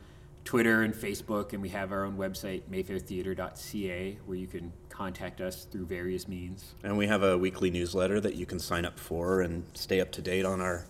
Twitter 0.45 0.81
and 0.83 0.93
Facebook, 0.93 1.53
and 1.53 1.61
we 1.61 1.69
have 1.69 1.91
our 1.91 2.05
own 2.05 2.17
website 2.17 2.63
mayfairtheatre.ca 2.71 4.17
where 4.25 4.37
you 4.37 4.47
can 4.47 4.71
contact 4.89 5.41
us 5.41 5.65
through 5.65 5.85
various 5.85 6.27
means. 6.27 6.75
And 6.83 6.97
we 6.97 7.07
have 7.07 7.23
a 7.23 7.37
weekly 7.37 7.69
newsletter 7.71 8.19
that 8.21 8.35
you 8.35 8.45
can 8.45 8.59
sign 8.59 8.85
up 8.85 8.99
for 8.99 9.41
and 9.41 9.63
stay 9.73 9.99
up 10.01 10.11
to 10.13 10.21
date 10.21 10.45
on 10.45 10.61
our 10.61 10.85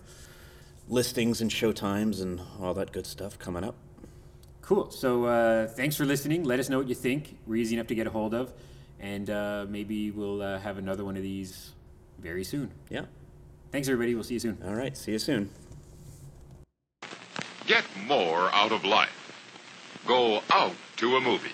listings 0.88 1.40
and 1.40 1.50
show 1.52 1.72
times 1.72 2.20
and 2.20 2.40
all 2.60 2.74
that 2.74 2.92
good 2.92 3.06
stuff 3.06 3.38
coming 3.38 3.64
up. 3.64 3.76
Cool. 4.70 4.88
So 4.92 5.24
uh, 5.24 5.66
thanks 5.66 5.96
for 5.96 6.04
listening. 6.04 6.44
Let 6.44 6.60
us 6.60 6.68
know 6.68 6.78
what 6.78 6.86
you 6.86 6.94
think. 6.94 7.36
We're 7.44 7.56
easy 7.56 7.74
enough 7.74 7.88
to 7.88 7.96
get 7.96 8.06
a 8.06 8.10
hold 8.10 8.34
of, 8.34 8.52
and 9.00 9.28
uh, 9.28 9.66
maybe 9.68 10.12
we'll 10.12 10.40
uh, 10.40 10.60
have 10.60 10.78
another 10.78 11.04
one 11.04 11.16
of 11.16 11.24
these 11.24 11.72
very 12.20 12.44
soon. 12.44 12.70
Yeah. 12.88 13.06
Thanks, 13.72 13.88
everybody. 13.88 14.14
We'll 14.14 14.22
see 14.22 14.34
you 14.34 14.38
soon. 14.38 14.58
All 14.64 14.76
right. 14.76 14.96
See 14.96 15.10
you 15.10 15.18
soon. 15.18 15.50
Get 17.66 17.82
more 18.06 18.48
out 18.52 18.70
of 18.70 18.84
life. 18.84 19.10
Go 20.06 20.40
out 20.52 20.76
to 20.98 21.16
a 21.16 21.20
movie. 21.20 21.50